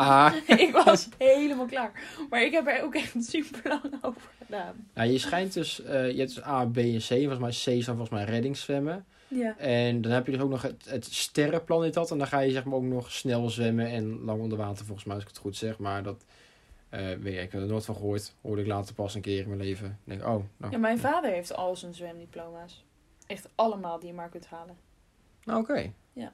A. 0.00 0.32
ik 0.66 0.72
was 0.84 1.08
helemaal 1.18 1.66
klaar. 1.66 1.92
Maar 2.30 2.42
ik 2.42 2.52
heb 2.52 2.66
er 2.66 2.82
ook 2.82 2.94
echt 2.94 3.24
super 3.24 3.60
lang 3.68 3.98
over 4.02 4.30
gedaan. 4.44 4.86
Nou, 4.94 5.10
je 5.10 5.18
schijnt 5.18 5.52
dus, 5.52 5.82
eh, 5.82 6.10
je 6.10 6.18
hebt 6.18 6.34
dus 6.34 6.44
A, 6.44 6.66
B 6.66 6.76
en 6.76 6.98
C. 6.98 7.06
Volgens 7.06 7.38
mij 7.38 7.50
C 7.50 7.78
is 7.78 7.84
dan 7.84 7.96
volgens 7.96 8.10
mij 8.10 8.24
reddingszwemmen. 8.24 9.04
Ja. 9.28 9.58
En 9.58 10.00
dan 10.00 10.12
heb 10.12 10.26
je 10.26 10.32
dus 10.32 10.40
ook 10.40 10.50
nog 10.50 10.62
het, 10.62 10.84
het 10.88 11.04
sterrenplan 11.04 11.82
heet 11.82 11.94
dat. 11.94 12.10
En 12.10 12.18
dan 12.18 12.26
ga 12.26 12.38
je 12.38 12.52
zeg 12.52 12.64
maar 12.64 12.74
ook 12.74 12.82
nog 12.82 13.12
snel 13.12 13.50
zwemmen 13.50 13.86
en 13.86 14.24
lang 14.24 14.40
onder 14.40 14.58
water 14.58 14.84
volgens 14.84 15.06
mij 15.06 15.14
als 15.14 15.24
ik 15.24 15.30
het 15.30 15.38
goed 15.38 15.56
zeg. 15.56 15.78
Maar 15.78 16.02
dat 16.02 16.24
eh, 16.88 17.00
weet 17.00 17.34
ik, 17.34 17.42
ik 17.42 17.52
heb 17.52 17.60
er 17.60 17.66
nooit 17.66 17.84
van 17.84 17.94
gehoord. 17.94 18.34
Hoorde 18.40 18.62
ik 18.62 18.68
later 18.68 18.94
pas 18.94 19.14
een 19.14 19.20
keer 19.20 19.40
in 19.40 19.48
mijn 19.48 19.60
leven. 19.60 19.86
Ik 19.86 19.96
denk, 20.04 20.20
oh, 20.20 20.42
nou, 20.56 20.72
ja, 20.72 20.78
mijn 20.78 20.98
vader 20.98 21.30
heeft 21.30 21.54
al 21.54 21.76
zijn 21.76 21.94
zwemdiploma's. 21.94 22.84
Echt 23.26 23.48
allemaal 23.54 23.98
die 23.98 24.08
je 24.08 24.14
maar 24.14 24.28
kunt 24.28 24.46
halen. 24.46 24.76
nou 25.44 25.60
oké. 25.60 25.92
Ja. 26.12 26.32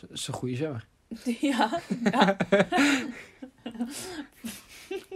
Dat 0.00 0.10
is 0.10 0.28
een 0.28 0.34
goede 0.34 0.56
zwemmer. 0.56 0.86
ja. 1.40 1.80
ja. 2.04 2.36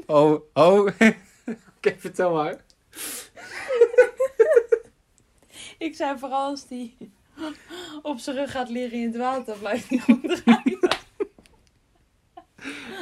Oh, 0.06 0.40
oh. 0.52 0.78
oké, 1.76 1.94
vertel 1.98 2.32
maar. 2.34 2.56
Ik 5.78 5.94
zei 5.94 6.18
vooral 6.18 6.48
als 6.48 6.66
die 6.66 6.96
op 8.02 8.18
zijn 8.18 8.36
rug 8.36 8.50
gaat 8.50 8.68
liggen 8.68 8.98
in 8.98 9.06
het 9.06 9.16
water, 9.16 9.56
blijft 9.58 9.88
hij 9.88 9.98
goed 9.98 10.42
draaien. 10.44 10.78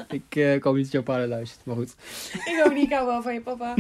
Ik 0.08 0.36
eh, 0.36 0.54
ik 0.54 0.62
hoop 0.62 0.74
niet 0.74 0.82
dat 0.82 0.92
jouw 0.92 1.02
vader 1.02 1.28
luistert, 1.28 1.64
maar 1.64 1.76
goed. 1.76 1.94
Ik 2.44 2.62
ook 2.64 2.72
niet, 2.72 2.84
ik 2.86 2.92
hou 2.92 3.06
wel 3.06 3.22
van 3.22 3.34
je 3.34 3.40
papa. 3.40 3.74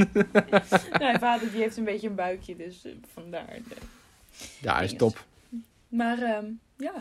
Mijn 0.98 1.18
vader 1.18 1.50
die 1.50 1.60
heeft 1.60 1.76
een 1.76 1.84
beetje 1.84 2.08
een 2.08 2.14
buikje, 2.14 2.56
dus 2.56 2.84
eh, 2.84 2.92
vandaar. 3.12 3.58
de- 3.68 3.76
Ja, 4.60 4.80
is 4.80 4.96
top. 4.96 5.24
Maar 5.88 6.22
ehm, 6.22 6.44
ja, 6.76 6.94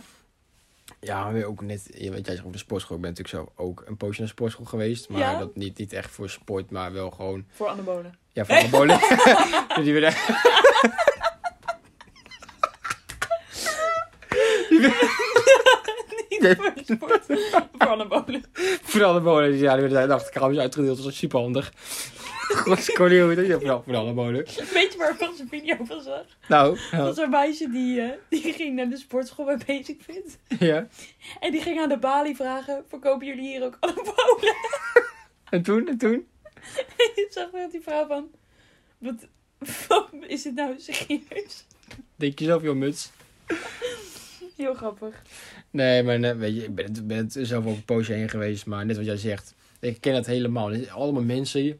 Ja, 1.02 1.32
weer 1.32 1.46
ook 1.46 1.62
net, 1.62 1.90
je 1.98 2.12
weet 2.12 2.26
jij 2.26 2.34
zegt 2.34 2.40
over 2.40 2.52
de 2.52 2.58
sportschool. 2.58 2.96
Ik 2.96 3.02
ben 3.02 3.12
natuurlijk 3.16 3.50
zo 3.58 3.64
ook 3.64 3.84
een 3.86 3.98
poosje 3.98 4.18
naar 4.20 4.28
de 4.28 4.34
sportschool 4.36 4.66
geweest. 4.66 5.10
Maar 5.10 5.20
Ja? 5.20 5.40
dat 5.40 5.56
niet, 5.56 5.78
niet 5.78 5.94
echt 5.94 6.12
voor 6.12 6.30
sport, 6.30 6.70
maar 6.72 6.94
wel 6.94 7.10
gewoon, 7.12 7.46
voor 7.52 7.68
anabolen. 7.68 8.14
ja, 8.34 8.46
voor 8.46 8.60
de 8.60 8.68
bolen. 8.70 9.00
die 9.84 9.94
weer 9.94 10.14
Niet. 16.30 16.56
Voor 16.58 16.74
de 16.76 16.84
sport. 16.94 17.26
Voor 17.78 17.88
anabolen. 17.88 18.44
Voor 18.84 19.04
alle 19.04 19.22
bolen. 19.22 19.58
Ja, 19.58 19.76
die 19.76 19.88
werden 19.88 20.08
de 20.08 20.14
achterkamers 20.14 20.58
uitgedeeld. 20.58 20.96
Dat 20.96 21.06
was 21.06 21.18
super 21.18 21.40
handig. 22.54 22.86
God, 22.86 22.94
Cornel, 22.94 23.26
hoe 23.34 23.60
dat 23.60 23.84
voor 23.84 23.96
alle 23.96 24.14
bolen. 24.14 24.46
Weet 24.74 24.92
je 24.92 24.98
waar 24.98 25.14
ik 25.14 25.30
onze 25.30 25.46
video 25.50 25.76
van 25.84 26.02
zag? 26.02 26.26
Nou, 26.48 26.78
Dat 26.92 27.06
was 27.06 27.18
een 27.18 27.30
meisje 27.30 27.70
die, 27.70 28.02
eh, 28.02 28.10
die 28.30 28.54
ging 28.54 28.76
naar 28.76 28.90
de 28.90 28.98
sportschool 28.98 29.46
bij 29.46 29.58
Basic 29.68 30.02
Fit. 30.02 30.38
ja. 30.60 30.88
En 31.40 31.52
die 31.52 31.62
ging 31.62 31.80
aan 31.80 31.90
de 31.90 31.98
balie 31.98 32.36
vragen, 32.36 32.84
verkopen 32.88 33.28
jullie 33.28 33.48
hier 33.48 33.64
ook 33.64 33.78
anabolen? 33.80 34.56
En 35.50 35.62
toen, 35.62 35.88
en 35.88 35.98
toen? 35.98 36.28
En 36.76 37.12
je 37.16 37.28
zag 37.30 37.52
echt 37.52 37.72
die 37.72 37.82
vrouw 37.82 38.08
van, 38.08 38.30
wat, 38.98 39.28
wat 39.88 40.10
is 40.28 40.42
dit 40.42 40.56
nou 40.56 40.76
serieus? 40.78 41.66
Denk 42.16 42.40
je 42.40 42.46
zelf, 42.46 42.62
joh, 42.64 42.76
muts. 42.76 43.12
Heel 44.56 44.74
grappig. 44.74 45.22
Nee, 45.72 46.04
maar 46.04 46.20
nee, 46.20 46.34
weet 46.34 46.56
je, 46.56 46.64
ik 46.64 47.08
ben, 47.08 47.26
zelf 47.30 47.66
ook 47.66 47.76
een 47.76 47.86
poosje 47.86 48.14
heen 48.14 48.30
geweest. 48.30 48.66
Maar 48.66 48.86
net 48.86 48.96
wat 48.96 49.06
jij 49.06 49.18
zegt, 49.18 49.56
ik 49.80 50.02
ken 50.02 50.16
het 50.16 50.26
helemaal. 50.26 50.70
Zijn 50.70 50.92
allemaal 50.92 51.24
mensen. 51.24 51.80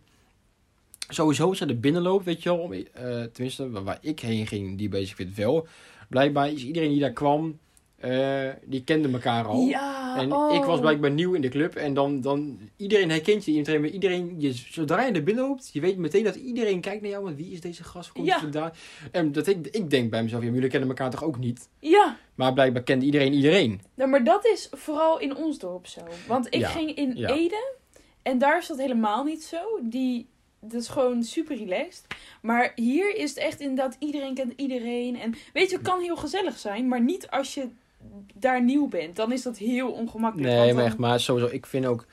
Sowieso 1.10 1.54
je 1.58 1.66
er 1.66 1.80
binnen 1.80 2.02
loopt, 2.02 2.26
weet 2.26 2.44
je 2.44 2.50
wel. 2.50 2.72
eh, 2.94 3.22
tenminste, 3.24 3.70
waar, 3.70 3.84
waar 3.84 3.98
ik 4.02 4.20
heen 4.20 4.48
ging, 4.48 4.78
die 4.78 4.90
bezig 4.90 5.16
vindt 5.16 5.36
wel. 5.38 5.68
Blijkbaar 6.10 6.52
is 6.52 6.64
iedereen 6.66 6.90
die 6.90 7.00
daar 7.00 7.12
kwam, 7.14 7.60
eh, 7.96 8.50
die 8.66 8.84
kende 8.84 9.10
elkaar 9.12 9.46
al. 9.46 9.62
Ja, 9.68 10.18
En 10.18 10.34
oh. 10.34 10.56
ik 10.56 10.64
was 10.64 10.80
blijkbaar 10.80 11.12
nieuw 11.12 11.34
in 11.34 11.42
de 11.42 11.50
club. 11.50 11.76
En 11.76 11.94
dan, 11.94 12.22
dan 12.22 12.60
iedereen 12.78 13.10
herkent 13.10 13.46
je. 13.46 13.52
Iedereen, 13.52 13.86
iedereen 13.86 14.36
je, 14.38 14.54
zodra 14.54 15.06
je 15.06 15.12
er 15.12 15.24
binnen 15.24 15.44
loopt, 15.48 15.70
je 15.74 15.80
weet 15.82 15.98
meteen 15.98 16.24
dat 16.24 16.36
iedereen 16.36 16.82
kijkt 16.82 17.02
naar 17.02 17.12
jou. 17.12 17.24
Want 17.24 17.36
wie 17.36 17.52
is 17.52 17.62
deze 17.62 17.84
gast? 17.84 18.12
Komt 18.12 18.28
Ja. 18.28 18.40
vandaan? 18.40 18.72
En 19.12 19.32
dat 19.32 19.48
ik, 19.48 19.68
ik 19.68 19.90
denk 19.90 20.10
bij 20.10 20.24
mezelf, 20.24 20.44
ja, 20.44 20.50
jullie 20.52 20.70
kennen 20.70 20.90
elkaar 20.90 21.10
toch 21.10 21.24
ook 21.24 21.38
niet? 21.38 21.70
Ja, 21.80 22.18
Maar 22.36 22.54
blijkbaar 22.54 22.84
kende 22.84 23.06
iedereen 23.06 23.34
iedereen. 23.34 23.82
nou, 23.96 24.10
maar 24.10 24.24
dat 24.24 24.46
is 24.46 24.70
vooral 24.72 25.20
in 25.20 25.36
ons 25.36 25.60
dorp 25.60 25.88
zo. 25.88 26.02
Want 26.28 26.46
ik 26.48 26.60
Ja, 26.60 26.70
ging 26.70 26.96
in. 26.96 27.12
Ede 27.26 27.74
en 28.22 28.38
daar 28.38 28.58
is 28.58 28.68
dat 28.68 28.78
helemaal 28.78 29.24
niet 29.24 29.44
zo. 29.44 29.58
Die, 29.84 30.28
dat 30.62 30.82
is 30.82 30.88
gewoon 30.88 31.24
super 31.24 31.58
relaxed. 31.58 32.06
Maar 32.42 32.72
hier 32.76 33.16
is 33.16 33.30
het 33.30 33.40
echt 33.40 33.60
inderdaad, 33.60 33.96
iedereen 34.00 34.34
kent 34.34 34.54
iedereen. 34.56 35.20
En 35.20 35.34
weet 35.54 35.70
je, 35.70 35.76
het 35.76 35.86
kan 35.86 36.02
heel 36.02 36.18
gezellig 36.18 36.58
zijn, 36.58 36.88
maar 36.88 37.02
niet 37.02 37.30
als 37.30 37.54
je 37.54 37.68
daar 38.36 38.64
nieuw 38.64 38.88
bent. 38.88 39.16
Dan 39.16 39.32
is 39.32 39.42
dat 39.42 39.58
heel 39.58 39.92
ongemakkelijk. 39.92 40.54
Nee, 40.54 40.74
maar 40.74 40.86
echt, 40.86 40.98
maar 40.98 41.20
sowieso, 41.20 41.50
ik 41.54 41.66
vind 41.66 41.86
ook 41.86 42.06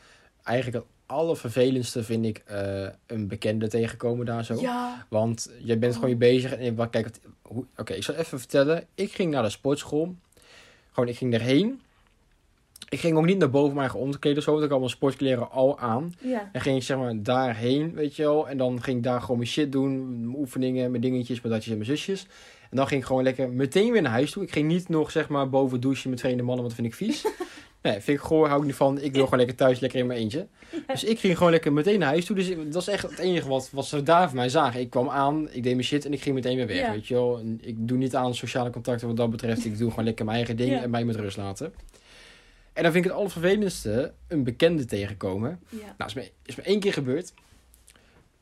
eigenlijk 0.43 0.77
het 0.85 0.87
allervervelendste 1.07 2.03
vind 2.03 2.25
ik 2.25 2.43
eh, 2.47 2.89
een 3.07 3.29
bekende 3.29 3.69
tegenkomen 3.69 4.27
daar 4.27 4.45
zo. 4.45 4.61
Ja, 4.61 5.07
Want 5.09 5.51
je 5.63 5.77
bent 5.77 5.93
Oh. 5.93 5.99
gewoon 5.99 6.11
je 6.11 6.17
bezig 6.21 6.53
en 6.57 6.75
wat, 6.75 6.91
kijk, 6.91 7.09
oké, 7.77 7.93
ik 7.95 8.03
zal 8.03 8.15
even 8.15 8.39
vertellen. 8.39 8.87
Ik 8.95 9.13
ging 9.13 9.31
naar 9.31 9.43
de 9.43 9.51
sportschool. 9.51 10.15
Gewoon, 10.93 11.09
ik 11.09 11.17
ging 11.17 11.35
erheen. 11.35 11.81
Ik 12.89 13.01
ging 13.01 13.17
ook 13.17 13.25
niet 13.27 13.39
naar 13.39 13.51
boven 13.51 13.69
mijn 13.69 13.81
eigen 13.81 13.99
onderkleden 13.99 14.39
of 14.39 14.45
zo, 14.45 14.51
want 14.53 14.65
ik 14.65 14.71
had 14.71 14.79
mijn 14.79 14.91
sportkleren 14.91 15.51
al 15.51 15.79
aan. 15.79 16.15
ja. 16.21 16.49
En 16.53 16.61
ging 16.61 16.77
ik 16.77 16.83
zeg 16.83 16.97
maar 16.97 17.23
daarheen, 17.23 17.95
weet 17.95 18.17
je 18.17 18.23
wel. 18.23 18.49
En 18.49 18.57
dan 18.59 18.83
ging 18.83 18.97
ik 18.97 19.03
daar 19.03 19.21
gewoon 19.21 19.37
mijn 19.37 19.49
shit 19.49 19.73
doen. 19.73 20.21
Mijn 20.21 20.37
oefeningen, 20.39 20.91
mijn 20.91 21.03
dingetjes, 21.03 21.41
mijn 21.41 21.55
datjes 21.55 21.73
en 21.73 21.79
mijn 21.79 21.91
zusjes. 21.97 22.27
En 22.71 22.77
dan 22.77 22.87
ging 22.87 23.01
ik 23.01 23.07
gewoon 23.07 23.23
lekker 23.23 23.51
meteen 23.51 23.93
weer 23.93 24.03
naar 24.03 24.13
huis 24.13 24.31
toe. 24.31 24.43
Ik 24.43 24.53
ging 24.53 24.69
niet 24.69 24.89
nog 24.89 25.11
zeg 25.11 25.29
maar 25.29 25.49
boven 25.51 25.81
douchen 25.81 26.11
met 26.11 26.21
vreemde 26.21 26.43
mannen, 26.43 26.65
want 26.65 26.77
dat 26.77 26.85
vind 26.87 27.01
ik 27.01 27.07
vies. 27.07 27.25
nee, 27.83 27.93
vind 28.01 28.19
ik 28.19 28.25
goor, 28.25 28.47
hou 28.49 28.61
ik 28.61 28.67
niet 28.67 28.75
van. 28.77 29.01
Ik 29.01 29.13
wil 29.15 29.25
gewoon 29.25 29.39
lekker 29.39 29.57
thuis, 29.57 29.81
lekker 29.81 29.99
in 30.01 30.07
mijn 30.07 30.19
eentje. 30.21 30.47
Dus 30.87 31.05
ik 31.05 31.19
ging 31.19 31.37
gewoon 31.37 31.53
lekker 31.53 31.73
meteen 31.73 31.99
naar 31.99 32.09
huis 32.09 32.25
toe. 32.25 32.37
Dus 32.37 32.49
dat 32.49 32.75
was 32.75 32.89
echt 32.89 33.03
het 33.03 33.19
enige 33.19 33.49
wat, 33.49 33.69
wat 33.73 33.87
ze 33.87 34.03
daar 34.03 34.27
van 34.29 34.37
mij 34.37 34.49
zagen. 34.49 34.81
Ik 34.81 34.91
kwam 34.91 35.09
aan, 35.09 35.49
ik 35.53 35.63
deed 35.63 35.73
mijn 35.75 35.85
shit 35.87 36.05
en 36.05 36.13
ik 36.13 36.23
ging 36.23 36.35
meteen 36.35 36.57
weer 36.57 36.67
weg, 36.67 36.77
Ja. 36.81 36.91
weet 36.93 37.07
je 37.07 37.15
wel. 37.15 37.39
En 37.39 37.59
ik 37.63 37.89
doe 37.89 37.99
niet 37.99 38.15
aan 38.17 38.35
sociale 38.35 38.71
contacten 38.71 39.07
wat 39.07 39.17
dat 39.17 39.31
betreft. 39.31 39.65
Ik 39.65 39.79
doe 39.79 39.91
gewoon 39.91 40.05
lekker 40.05 40.25
mijn 40.25 40.37
eigen 40.37 40.57
ding 40.57 40.77
en 40.77 40.91
mij 40.91 41.05
met 41.05 41.17
rust 41.17 41.37
laten. 41.37 41.73
En 42.77 42.83
dan 42.83 42.93
vind 42.93 43.05
ik 43.05 43.11
het 43.11 43.21
allervervelendste 43.21 44.13
een 44.29 44.45
bekende 44.45 44.85
tegenkomen. 44.85 45.61
ja. 45.69 45.95
Nou, 45.99 46.11
is 46.11 46.15
me, 46.15 46.31
is 46.43 46.55
me 46.57 46.63
één 46.63 46.81
keer 46.81 46.93
gebeurd. 46.93 47.33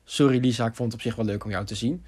Sorry 0.03 0.39
Lisa, 0.39 0.65
ik 0.65 0.75
vond 0.75 0.91
het 0.91 1.01
op 1.01 1.07
zich 1.07 1.15
wel 1.15 1.25
leuk 1.25 1.43
om 1.43 1.49
jou 1.51 1.65
te 1.65 1.75
zien. 1.75 2.05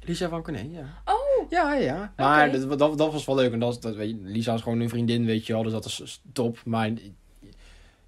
Lisa 0.00 0.28
van 0.28 0.42
Corné, 0.42 0.68
ja. 0.70 1.02
Oh, 1.04 1.50
Ja, 1.50 1.74
ja. 1.74 2.12
Maar 2.16 2.52
dat, 2.52 2.78
dat, 2.78 2.98
dat 2.98 3.12
was 3.12 3.24
wel 3.24 3.34
leuk. 3.34 3.52
En 3.52 3.58
dat, 3.58 3.82
dat, 3.82 3.94
weet 3.94 4.08
je, 4.10 4.16
Lisa 4.22 4.54
is 4.54 4.60
gewoon 4.60 4.80
een 4.80 4.88
vriendin, 4.88 5.24
weet 5.24 5.46
je 5.46 5.52
wel. 5.52 5.62
Dus 5.62 5.72
dat 5.72 5.84
is 5.84 6.22
top. 6.32 6.58
Maar 6.64 6.88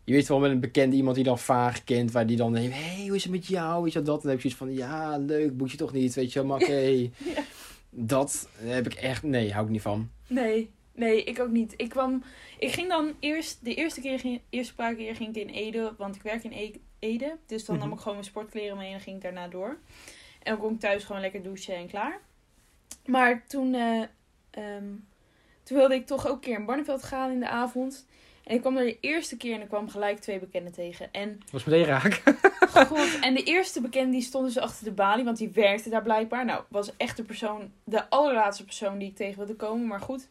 je 0.04 0.12
weet 0.12 0.28
wel 0.28 0.38
met 0.38 0.50
een 0.50 0.60
bekende 0.60 0.96
iemand 0.96 1.14
die 1.14 1.24
dan 1.24 1.38
vaag 1.38 1.84
kent. 1.84 2.10
Waar 2.12 2.26
die 2.26 2.36
dan 2.36 2.54
hé, 2.56 2.68
hey, 2.68 3.06
hoe 3.06 3.16
is 3.16 3.22
het 3.22 3.32
met 3.32 3.46
jou? 3.46 3.82
Weet 3.82 3.92
je 3.92 4.02
dat. 4.02 4.22
Dan 4.22 4.30
heb 4.30 4.40
je 4.40 4.48
zoiets 4.50 4.58
van, 4.78 4.88
ja, 4.88 5.18
leuk, 5.18 5.56
boek 5.56 5.68
je 5.70 5.76
toch 5.76 5.92
niet, 5.92 6.14
weet 6.14 6.32
je 6.32 6.38
wel. 6.38 6.48
Maar 6.48 6.60
oké. 6.60 6.80
Ja. 7.34 7.42
Dat 7.90 8.48
heb 8.56 8.86
ik 8.86 8.94
echt, 8.94 9.22
nee, 9.22 9.52
hou 9.52 9.64
ik 9.64 9.70
niet 9.70 9.82
van. 9.82 10.10
nee. 10.26 10.70
Nee, 11.00 11.24
ik 11.24 11.40
ook 11.40 11.50
niet. 11.50 11.74
Ik 11.76 11.88
kwam... 11.88 12.22
Ik 12.58 12.72
ging 12.72 12.88
dan 12.88 13.14
eerst... 13.20 13.64
De 13.64 13.74
eerste 13.74 14.00
keer, 14.00 14.18
ging, 14.18 14.40
eerste 14.50 14.74
paar 14.74 14.94
keer 14.94 15.14
ging 15.16 15.36
ik 15.36 15.42
in 15.48 15.54
Ede. 15.54 15.94
Want 15.98 16.14
ik 16.16 16.22
werk 16.22 16.44
in 16.44 16.52
E- 16.52 16.72
Ede. 16.98 17.36
Dus 17.46 17.64
dan 17.64 17.76
Mhm. 17.76 17.84
nam 17.84 17.92
ik 17.94 17.98
gewoon 18.00 18.14
mijn 18.14 18.28
sportkleren 18.28 18.76
mee 18.76 18.92
en 18.92 19.00
ging 19.00 19.16
ik 19.16 19.22
daarna 19.22 19.48
door. 19.48 19.68
En 20.42 20.52
dan 20.52 20.58
kon 20.58 20.72
ik 20.74 20.80
thuis 20.80 21.04
gewoon 21.04 21.20
lekker 21.20 21.42
douchen 21.42 21.74
en 21.74 21.86
klaar. 21.88 22.20
Maar 23.06 23.46
toen... 23.46 23.74
eh, 23.74 24.02
ehm, 24.50 24.84
toen 25.62 25.76
wilde 25.78 25.94
ik 25.94 26.06
toch 26.06 26.26
ook 26.26 26.34
een 26.34 26.40
keer 26.40 26.58
in 26.58 26.64
Barneveld 26.64 27.02
gaan 27.02 27.30
in 27.30 27.40
de 27.40 27.48
avond. 27.48 28.06
En 28.44 28.54
ik 28.54 28.60
kwam 28.60 28.76
er 28.76 28.84
de 28.84 29.00
eerste 29.00 29.36
keer 29.36 29.54
en 29.54 29.60
ik 29.60 29.68
kwam 29.68 29.88
gelijk 29.88 30.18
twee 30.18 30.38
bekenden 30.38 30.72
tegen. 30.72 31.12
En 31.12 31.40
Was 31.50 31.64
meteen 31.64 31.84
raak. 31.84 32.22
God, 32.88 33.18
en 33.20 33.34
de 33.34 33.42
eerste 33.42 33.80
bekende 33.80 34.12
die 34.12 34.20
stond 34.22 34.46
dus 34.46 34.58
achter 34.58 34.84
de 34.84 34.92
balie, 34.92 35.24
want 35.24 35.36
die 35.38 35.48
werkte 35.50 35.90
daar 35.90 36.02
blijkbaar. 36.02 36.44
Nou, 36.44 36.62
was 36.68 36.96
echt 36.96 37.16
de 37.16 37.22
persoon, 37.22 37.72
de 37.84 38.10
allerlaatste 38.10 38.64
persoon 38.64 38.98
die 38.98 39.08
ik 39.08 39.16
tegen 39.16 39.36
wilde 39.38 39.54
komen, 39.54 39.86
maar 39.86 40.00
goed. 40.00 40.28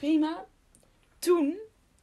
Prima. 0.00 0.46
Toen 1.18 1.58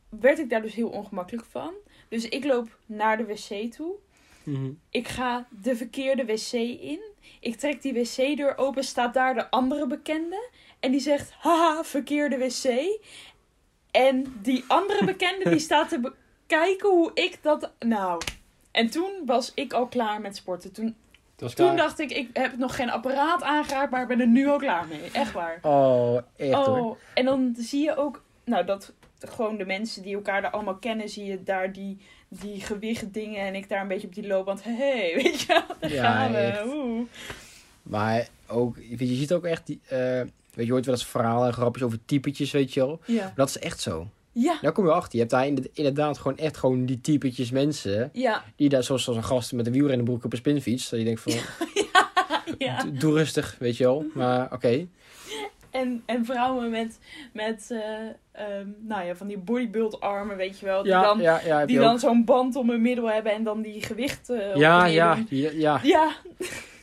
werd 0.09 0.39
ik 0.39 0.49
daar 0.49 0.61
dus 0.61 0.73
heel 0.73 0.89
ongemakkelijk 0.89 1.45
van. 1.45 1.73
Dus 2.09 2.29
ik 2.29 2.43
loop 2.45 2.77
naar 2.85 3.17
de 3.17 3.25
wc 3.25 3.71
toe. 3.73 3.95
Mhm. 4.43 4.71
Ik 4.89 5.07
ga 5.07 5.47
de 5.61 5.75
verkeerde 5.75 6.25
wc 6.25 6.51
in. 6.81 6.99
Ik 7.39 7.55
trek 7.55 7.81
die 7.81 7.93
wc-deur 7.93 8.57
open, 8.57 8.83
staat 8.83 9.13
daar 9.13 9.33
de 9.33 9.49
andere 9.49 9.87
bekende. 9.87 10.49
En 10.79 10.91
die 10.91 10.99
zegt, 10.99 11.31
haha, 11.31 11.83
verkeerde 11.83 12.37
wc. 12.37 12.99
En 13.91 14.39
die 14.41 14.63
andere 14.67 15.05
bekende 15.13 15.49
die 15.49 15.59
staat 15.59 15.89
te 15.89 15.99
bekijken 15.99 16.89
hoe 16.89 17.11
ik 17.13 17.37
dat... 17.41 17.71
Nou, 17.79 18.21
en 18.71 18.89
toen 18.89 19.11
was 19.25 19.51
ik 19.55 19.73
al 19.73 19.87
klaar 19.87 20.21
met 20.21 20.35
sporten. 20.35 20.71
Toen, 20.71 20.95
toen 21.37 21.49
klaar. 21.53 21.75
dacht 21.75 21.99
ik, 21.99 22.11
ik 22.11 22.29
heb 22.33 22.57
nog 22.57 22.75
geen 22.75 22.89
apparaat 22.89 23.43
aangeraakt, 23.43 23.91
maar 23.91 24.01
ik 24.01 24.07
ben 24.07 24.19
er 24.19 24.27
nu 24.27 24.47
al 24.47 24.57
klaar 24.57 24.87
mee. 24.87 25.11
Echt 25.11 25.31
waar. 25.31 25.59
Oh, 25.61 26.17
echt 26.35 26.53
hoor. 26.53 26.77
Oh, 26.77 26.97
en 27.13 27.25
dan 27.25 27.55
zie 27.57 27.83
je 27.83 27.95
ook, 27.97 28.23
nou, 28.43 28.65
dat 28.65 28.93
gewoon 29.19 29.57
de 29.57 29.65
mensen 29.65 30.01
die 30.03 30.15
elkaar 30.15 30.41
daar 30.41 30.51
allemaal 30.51 30.77
kennen, 30.77 31.09
zie 31.09 31.25
je 31.25 31.43
daar 31.43 31.71
die, 31.71 31.97
die 32.27 32.61
gewicht 32.61 33.13
dingen 33.13 33.45
en 33.45 33.55
ik 33.55 33.69
daar 33.69 33.81
een 33.81 33.87
beetje 33.87 34.07
op 34.07 34.13
die 34.15 34.27
loop, 34.27 34.45
want 34.45 34.63
hé, 34.63 34.71
hey, 34.81 35.13
weet 35.15 35.41
je 35.41 35.47
wel, 35.47 35.63
daar 35.79 35.91
Ja, 35.91 36.11
gaan 36.11 36.31
we. 36.31 36.63
Oeh. 36.65 37.07
Maar 37.83 38.27
ook, 38.47 38.75
weet 38.75 38.99
je, 38.99 39.09
je 39.09 39.15
ziet 39.15 39.33
ook 39.33 39.45
echt 39.45 39.65
die, 39.65 39.79
eh, 39.87 40.21
weet 40.53 40.65
je, 40.65 40.71
hoort 40.71 40.85
wel 40.85 40.95
eens 40.95 41.05
verhalen 41.05 41.47
en 41.47 41.53
grapjes 41.53 41.83
over 41.83 41.99
typetjes, 42.05 42.51
weet 42.51 42.73
je 42.73 42.79
wel. 42.79 42.99
Ja. 43.05 43.33
Dat 43.35 43.49
is 43.49 43.59
echt 43.59 43.79
zo. 43.79 44.07
Ja. 44.39 44.57
Daar 44.61 44.71
kom 44.71 44.85
je 44.85 44.91
achter. 44.91 45.11
Je 45.11 45.19
hebt 45.19 45.31
daar 45.31 45.45
inderdaad- 45.73 46.17
gewoon 46.17 46.37
echt 46.37 46.57
gewoon 46.57 46.85
die 46.85 47.01
typetjes 47.01 47.51
mensen. 47.51 48.09
Ja. 48.13 48.43
Die 48.55 48.69
daar, 48.69 48.83
zoals, 48.83 49.03
zoals 49.03 49.19
een 49.19 49.25
gast 49.25 49.53
met 49.53 49.67
een 49.67 49.73
wielrennenbroek 49.73 50.23
op 50.23 50.31
een 50.31 50.37
spinfiets. 50.37 50.89
Dat 50.89 50.99
je 50.99 51.05
denkt 51.05 51.21
van, 51.21 51.33
ja. 52.57 52.83
doe- 52.83 52.91
doe 52.91 53.13
rustig, 53.13 53.55
weet 53.59 53.77
je 53.77 53.83
wel. 53.83 54.05
Maar 54.13 54.53
oké. 54.53 54.87
En, 55.71 56.03
en 56.05 56.25
vrouwen 56.25 56.69
met, 56.69 56.99
met 57.33 57.67
eh, 57.71 57.79
ehm, 58.31 58.67
nou 58.79 59.05
ja, 59.05 59.15
van 59.15 59.27
die 59.27 59.37
bodybuild 59.37 59.99
armen, 59.99 60.37
weet 60.37 60.59
je 60.59 60.65
wel. 60.65 60.83
Die 60.83 60.91
Ja, 60.91 61.01
dan, 61.01 61.19
ja, 61.21 61.41
ja, 61.45 61.57
heb 61.59 61.67
die 61.67 61.79
dan 61.79 61.99
zo'n 61.99 62.25
band 62.25 62.55
om 62.55 62.69
hun 62.69 62.81
middel 62.81 63.09
hebben 63.11 63.31
en 63.31 63.43
dan 63.43 63.61
die 63.61 63.81
gewichten 63.83 64.49
op 64.49 64.55
Ja, 64.55 64.85
ja, 64.85 65.23
ja, 65.29 65.49
ja. 65.53 65.79
Ja, 65.83 66.11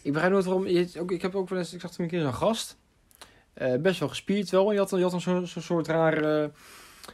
Ik 0.03 0.13
begrijp 0.13 0.33
nooit 0.33 0.45
waarom. 0.45 0.67
Je, 0.67 0.89
ook, 0.99 1.11
ik 1.11 1.23
heb 1.23 1.35
ook 1.35 1.49
wel 1.49 1.59
eens, 1.59 1.75
ik 1.75 1.81
zag 1.81 1.91
toen 1.91 2.05
een 2.05 2.11
keer 2.11 2.21
zo'n 2.21 2.35
gast. 2.35 2.77
eh, 3.55 3.75
best 3.77 4.01
wel 4.01 4.09
gespierd 4.09 4.51
wel. 4.51 4.67
En 4.69 4.73
je 4.73 4.79
had, 4.79 4.91
je 4.91 5.03
had 5.03 5.11
dan 5.11 5.21
zo'n 5.21 5.47
zo'n 5.47 5.63
soort 5.63 5.87
rare, 5.87 6.51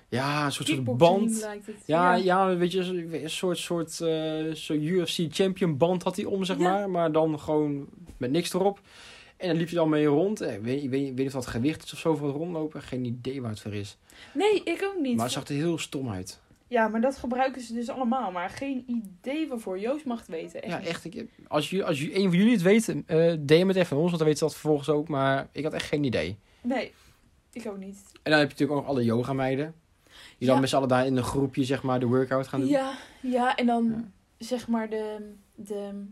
ja, 0.09 0.45
een 0.45 0.53
soort, 0.53 0.69
soort 0.69 0.97
band. 0.97 1.45
het. 1.45 1.75
Ja, 1.85 2.15
ja, 2.15 2.57
weet 2.57 2.73
je, 2.73 2.81
een 3.23 3.31
soort, 3.31 3.59
soort 3.59 4.01
eh, 4.01 4.51
zo 4.55 4.73
UFC 4.75 5.27
champion 5.31 5.77
band 5.77 6.03
had 6.03 6.17
hij 6.17 6.25
om, 6.25 6.45
zeg 6.45 6.57
Ja. 6.59 6.63
maar. 6.63 6.91
Maar 6.91 7.13
dan 7.13 7.41
gewoon 7.41 7.87
met 8.17 8.31
niks 8.31 8.53
erop. 8.55 8.81
En 9.37 9.49
dan 9.49 9.57
liep 9.57 9.67
hij 9.67 9.77
dan 9.77 9.89
mee 9.89 10.07
rond. 10.07 10.41
Eh, 10.41 10.55
Ik 10.55 10.61
weet, 10.63 10.83
ik 10.83 10.91
weet, 10.91 11.01
ik 11.01 11.07
weet 11.09 11.17
niet 11.17 11.27
of 11.27 11.33
dat 11.33 11.47
gewicht 11.47 11.85
is 11.85 11.93
of 11.93 11.99
zo 11.99 12.15
voor 12.17 12.27
het 12.29 12.37
rondlopen. 12.37 12.83
Geen 12.83 13.05
idee 13.05 13.41
waar 13.43 13.51
het 13.51 13.61
voor 13.61 13.75
is. 13.75 13.97
Nee, 14.35 14.63
ik 14.65 14.91
ook 14.95 15.01
niet. 15.03 15.15
Maar 15.17 15.25
het 15.25 15.35
zag 15.35 15.49
er 15.49 15.55
heel 15.55 15.79
stom 15.79 16.11
uit. 16.11 16.41
Ja, 16.69 16.89
maar 16.89 17.01
dat 17.01 17.17
gebruiken 17.17 17.63
ze 17.63 17.75
dus 17.75 17.89
allemaal. 17.89 18.31
Maar 18.31 18.51
geen 18.51 18.85
idee 18.87 19.49
waarvoor. 19.49 19.79
Joost 19.79 20.05
mag 20.05 20.19
het 20.19 20.29
weten. 20.29 20.63
Echt 20.63 20.73
ja, 20.83 20.89
echt. 20.89 21.05
Ik, 21.05 21.27
als, 21.49 21.71
je, 21.71 21.85
als 21.85 22.01
je, 22.01 22.15
een 22.17 22.29
van 22.29 22.39
jullie 22.39 22.53
het 22.53 22.63
weet, 22.63 22.89
eh 23.07 23.33
DM 23.41 23.67
het 23.67 23.77
even 23.77 23.87
van 23.87 23.97
ons. 23.99 24.07
Want 24.11 24.19
dan 24.19 24.27
weten 24.27 24.37
ze 24.39 24.45
dat 24.45 24.53
vervolgens 24.53 24.89
ook. 24.89 25.09
Maar 25.09 25.49
ik 25.53 25.65
had 25.65 25.73
echt 25.73 25.87
geen 25.89 26.05
idee. 26.05 26.37
Nee, 26.63 26.93
ik 27.53 27.67
ook 27.67 27.79
niet. 27.79 27.99
En 28.23 28.31
dan 28.31 28.41
heb 28.41 28.51
je 28.51 28.55
natuurlijk 28.59 28.81
ook 28.81 28.87
alle 28.87 29.05
yogameiden. 29.05 29.75
Die 30.39 30.47
dan 30.47 30.55
Ja. 30.55 30.61
met 30.61 30.71
z'n 30.71 30.77
allen 30.77 30.89
daar 30.89 31.07
in 31.07 31.17
een 31.17 31.23
groepje, 31.23 31.65
zeg 31.65 31.83
maar, 31.83 32.01
de 32.01 32.07
workout 32.07 32.49
gaan 32.49 32.61
doen. 32.61 32.69
Ja, 32.69 32.93
ja, 33.21 33.57
en 33.57 33.67
dan 33.67 33.85
Ja. 33.87 34.05
zeg 34.47 34.69
maar 34.69 34.89
de, 34.91 35.33
de 35.55 36.05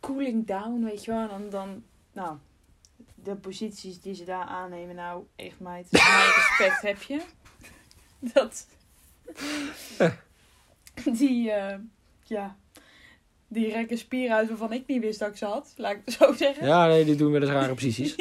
cooling 0.00 0.46
down, 0.46 0.84
weet 0.84 1.04
je 1.04 1.10
wel. 1.10 1.20
En 1.22 1.28
dan, 1.28 1.50
dan, 1.50 1.82
nou, 2.12 2.36
de 3.14 3.34
posities 3.34 4.00
die 4.00 4.14
ze 4.14 4.24
daar 4.24 4.44
aannemen. 4.44 4.94
Nou, 4.94 5.24
echt 5.36 5.60
meid, 5.60 5.86
mijn 5.92 6.30
respect 6.34 6.82
heb 6.82 7.02
je. 7.02 7.20
Dat. 8.32 8.66
Die, 11.18 11.50
eh, 11.50 11.78
ja. 12.24 12.56
Die 13.48 13.72
rekken 13.72 13.98
spieren 13.98 14.36
uit 14.36 14.48
waarvan 14.48 14.72
ik 14.72 14.86
niet 14.86 15.00
wist 15.00 15.18
dat 15.18 15.28
ik 15.28 15.36
ze 15.36 15.44
had. 15.44 15.72
Laat 15.76 15.92
ik 15.92 16.00
het 16.04 16.14
zo 16.14 16.32
zeggen. 16.32 16.66
Ja, 16.66 16.86
nee, 16.86 17.04
die 17.04 17.14
doen 17.16 17.32
wel 17.32 17.40
eens 17.40 17.50
rare 17.50 17.74
posities. 17.74 18.14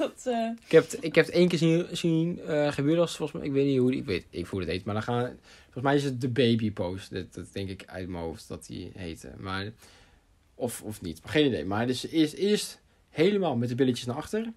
Dat, 0.00 0.22
eh, 0.26 0.50
Ik 0.64 0.70
heb, 0.72 0.82
het- 0.90 1.04
ik 1.04 1.14
heb 1.14 1.26
het 1.26 1.34
één 1.34 1.48
keer 1.48 1.58
zien, 1.58 1.86
zien 1.92 2.40
eh, 2.40 2.72
gebeuren 2.72 3.00
als 3.02 3.16
volgens 3.16 3.38
mij, 3.38 3.48
ik 3.48 3.54
weet 3.54 3.66
niet 3.66 3.78
hoe, 3.78 3.90
die- 3.90 4.00
ik 4.00 4.06
weet, 4.06 4.26
ik 4.30 4.46
voel 4.46 4.60
het 4.60 4.68
heet, 4.68 4.84
maar 4.84 4.94
dan 4.94 5.02
gaan, 5.02 5.38
volgens 5.62 5.84
mij 5.84 5.94
is 5.94 6.04
het 6.04 6.20
de 6.20 6.28
baby 6.28 6.72
pose, 6.72 7.14
dat, 7.14 7.34
dat 7.34 7.44
denk 7.52 7.68
ik 7.68 7.82
uit 7.86 8.08
mijn 8.08 8.22
hoofd 8.24 8.48
dat 8.48 8.66
die 8.66 8.90
heette, 8.94 9.30
maar, 9.38 9.70
of, 10.54 10.82
of 10.82 11.00
niet, 11.02 11.20
geen 11.24 11.46
idee. 11.46 11.64
Maar 11.64 11.86
dus 11.86 12.06
eerst, 12.08 12.34
eerst 12.34 12.80
helemaal 13.08 13.56
met 13.56 13.68
de 13.68 13.74
billetjes 13.74 14.06
naar 14.06 14.16
achter, 14.16 14.52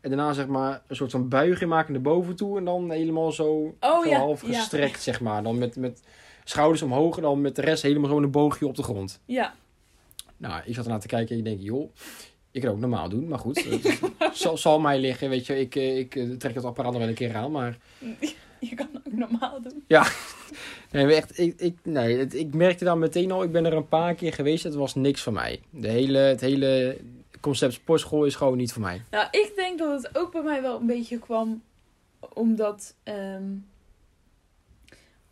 en 0.00 0.10
daarna 0.10 0.32
zeg 0.32 0.46
maar 0.46 0.82
een 0.86 0.96
soort 0.96 1.10
van 1.10 1.28
buiging 1.28 1.70
maken 1.70 1.92
naar 1.92 2.02
boven 2.02 2.36
toe, 2.36 2.58
en 2.58 2.64
dan 2.64 2.90
helemaal 2.90 3.32
zo, 3.32 3.76
Oh, 3.80 4.06
ja, 4.06 4.18
half 4.18 4.46
ja. 4.46 4.58
gestrekt, 4.58 5.02
zeg 5.02 5.20
maar, 5.20 5.42
dan 5.42 5.58
met, 5.58 5.76
met 5.76 6.02
schouders 6.44 6.82
omhoog, 6.82 7.16
en 7.16 7.22
dan 7.22 7.40
met 7.40 7.56
de 7.56 7.62
rest 7.62 7.82
helemaal 7.82 8.10
zo 8.10 8.16
een 8.18 8.30
boogje 8.30 8.66
op 8.66 8.74
de 8.76 8.82
grond. 8.82 9.20
ja. 9.26 9.54
Nou, 10.36 10.62
ik 10.64 10.74
zat 10.74 10.84
ernaar 10.84 11.00
te 11.00 11.06
kijken 11.06 11.32
en 11.32 11.38
ik 11.38 11.44
denk, 11.44 11.60
joh, 11.60 11.90
ik 12.52 12.60
kan 12.60 12.70
ook 12.70 12.78
normaal 12.78 13.08
doen. 13.08 13.28
Maar 13.28 13.38
goed, 13.38 13.64
het 13.64 14.00
zal, 14.38 14.56
zal 14.56 14.80
mij 14.80 14.98
liggen, 14.98 15.28
weet 15.28 15.46
je. 15.46 15.60
Ik, 15.60 15.76
eh, 15.76 15.98
ik 15.98 16.14
eh, 16.16 16.30
trek 16.30 16.54
het 16.54 16.64
apparaat 16.64 16.90
nog 16.92 17.00
wel 17.00 17.08
een 17.08 17.14
keer 17.14 17.36
aan. 17.36 17.50
Maar 17.50 17.78
Je 18.60 18.74
kan 18.74 18.88
ook 18.94 19.12
normaal 19.12 19.62
doen. 19.62 19.84
nee, 20.92 21.04
maar 21.04 21.14
echt, 21.14 21.38
ik, 21.38 21.60
ik, 21.60 21.76
nee, 21.82 22.18
het, 22.18 22.34
ik 22.34 22.54
merkte 22.54 22.84
dan 22.84 22.98
meteen 22.98 23.30
al, 23.32 23.42
ik 23.42 23.52
ben 23.52 23.64
er 23.66 23.72
een 23.72 23.88
paar 23.88 24.14
keer 24.14 24.32
geweest. 24.32 24.64
Het 24.64 24.74
was 24.74 24.94
niks 24.94 25.20
voor 25.22 25.32
mij. 25.32 25.60
De 25.70 25.88
hele, 25.88 26.18
het 26.18 26.40
hele 26.40 26.98
concept 27.40 27.72
sportschool 27.72 28.24
is 28.24 28.34
gewoon 28.34 28.56
niet 28.56 28.72
voor 28.72 28.82
mij. 28.82 29.02
Nou, 29.10 29.26
ik 29.30 29.52
denk 29.56 29.78
dat 29.78 30.02
het 30.02 30.18
ook 30.18 30.32
bij 30.32 30.42
mij 30.42 30.62
wel 30.62 30.80
een 30.80 30.86
beetje 30.86 31.18
kwam 31.18 31.62
omdat. 32.32 32.94
ehm, 33.02 33.42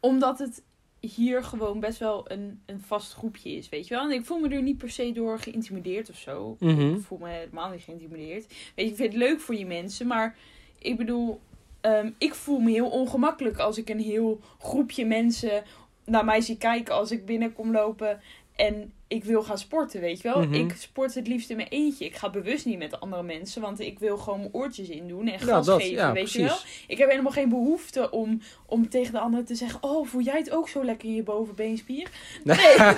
omdat 0.01 0.39
het 0.39 0.63
hier 1.01 1.45
gewoon 1.45 1.81
best 1.81 1.99
wel 1.99 2.31
een, 2.31 2.61
een 2.67 2.81
vast 2.81 3.13
groepje 3.13 3.51
is, 3.51 3.69
weet 3.69 3.89
je 3.89 3.95
wel. 3.95 4.05
En 4.05 4.11
ik 4.11 4.25
voel 4.25 4.39
me 4.39 4.49
er 4.49 4.63
niet 4.63 4.79
per 4.79 4.91
se 4.91 5.13
door 5.13 5.39
geïntimideerd 5.39 6.11
of 6.11 6.17
zo. 6.17 6.57
Mhm. 6.59 6.95
Ik 6.95 7.01
voel 7.01 7.19
me 7.19 7.29
helemaal 7.29 7.71
niet 7.71 7.83
geïntimideerd. 7.83 8.47
Weet 8.47 8.85
je, 8.87 8.91
ik 8.91 8.97
vind 8.97 9.13
het 9.13 9.23
leuk 9.23 9.41
voor 9.41 9.55
die 9.55 9.67
mensen, 9.67 10.07
maar 10.07 10.37
ik 10.79 10.97
bedoel, 10.97 11.41
ehm, 11.81 12.11
ik 12.19 12.35
voel 12.35 12.59
me 12.59 12.71
heel 12.71 12.91
ongemakkelijk 12.91 13.59
als 13.59 13.79
ik 13.79 13.89
een 13.89 14.01
heel 14.01 14.41
groepje 14.59 15.07
mensen 15.07 15.63
naar 16.05 16.25
mij 16.25 16.41
zie 16.41 16.57
kijken 16.57 16.95
als 16.95 17.11
ik 17.11 17.27
binnenkom 17.27 17.73
lopen 17.73 18.21
en 18.61 18.93
ik 19.09 19.25
wil 19.25 19.43
gaan 19.43 19.59
sporten, 19.59 20.01
weet 20.01 20.21
je 20.23 20.29
wel. 20.33 20.43
Mhm. 20.43 20.55
Ik 20.55 20.75
sport 20.79 21.15
het 21.15 21.27
liefst 21.27 21.51
in 21.51 21.57
mijn 21.57 21.69
eentje. 21.69 22.05
Ik 22.05 22.17
ga 22.17 22.31
bewust 22.31 22.67
niet 22.67 22.79
met 22.79 23.01
andere 23.01 23.23
mensen, 23.23 23.63
want 23.63 23.81
ik 23.81 23.99
wil 23.99 24.19
gewoon 24.19 24.39
mijn 24.39 24.53
oortjes 24.53 24.89
in 24.89 25.09
doen 25.09 25.27
en 25.29 25.33
Ja, 25.33 25.39
gas 25.39 25.67
dat, 25.67 25.81
geven, 25.81 25.95
ja, 25.97 26.13
weet 26.13 26.33
je 26.33 26.43
wel. 26.43 26.57
Ik 26.87 26.99
heb 26.99 27.11
helemaal 27.11 27.33
geen 27.33 27.49
behoefte 27.49 28.11
om, 28.11 28.41
om 28.67 28.89
tegen 28.89 29.13
de 29.13 29.19
anderen 29.19 29.47
te 29.47 29.55
zeggen, 29.55 29.83
oh, 29.83 30.07
voel 30.07 30.23
jij 30.23 30.39
het 30.39 30.51
ook 30.51 30.69
zo 30.69 30.85
lekker 30.85 31.09
in 31.09 31.15
je 31.15 31.23
bovenbeenspier? 31.23 32.11
Nee, 32.45 32.57
dat 32.77 32.97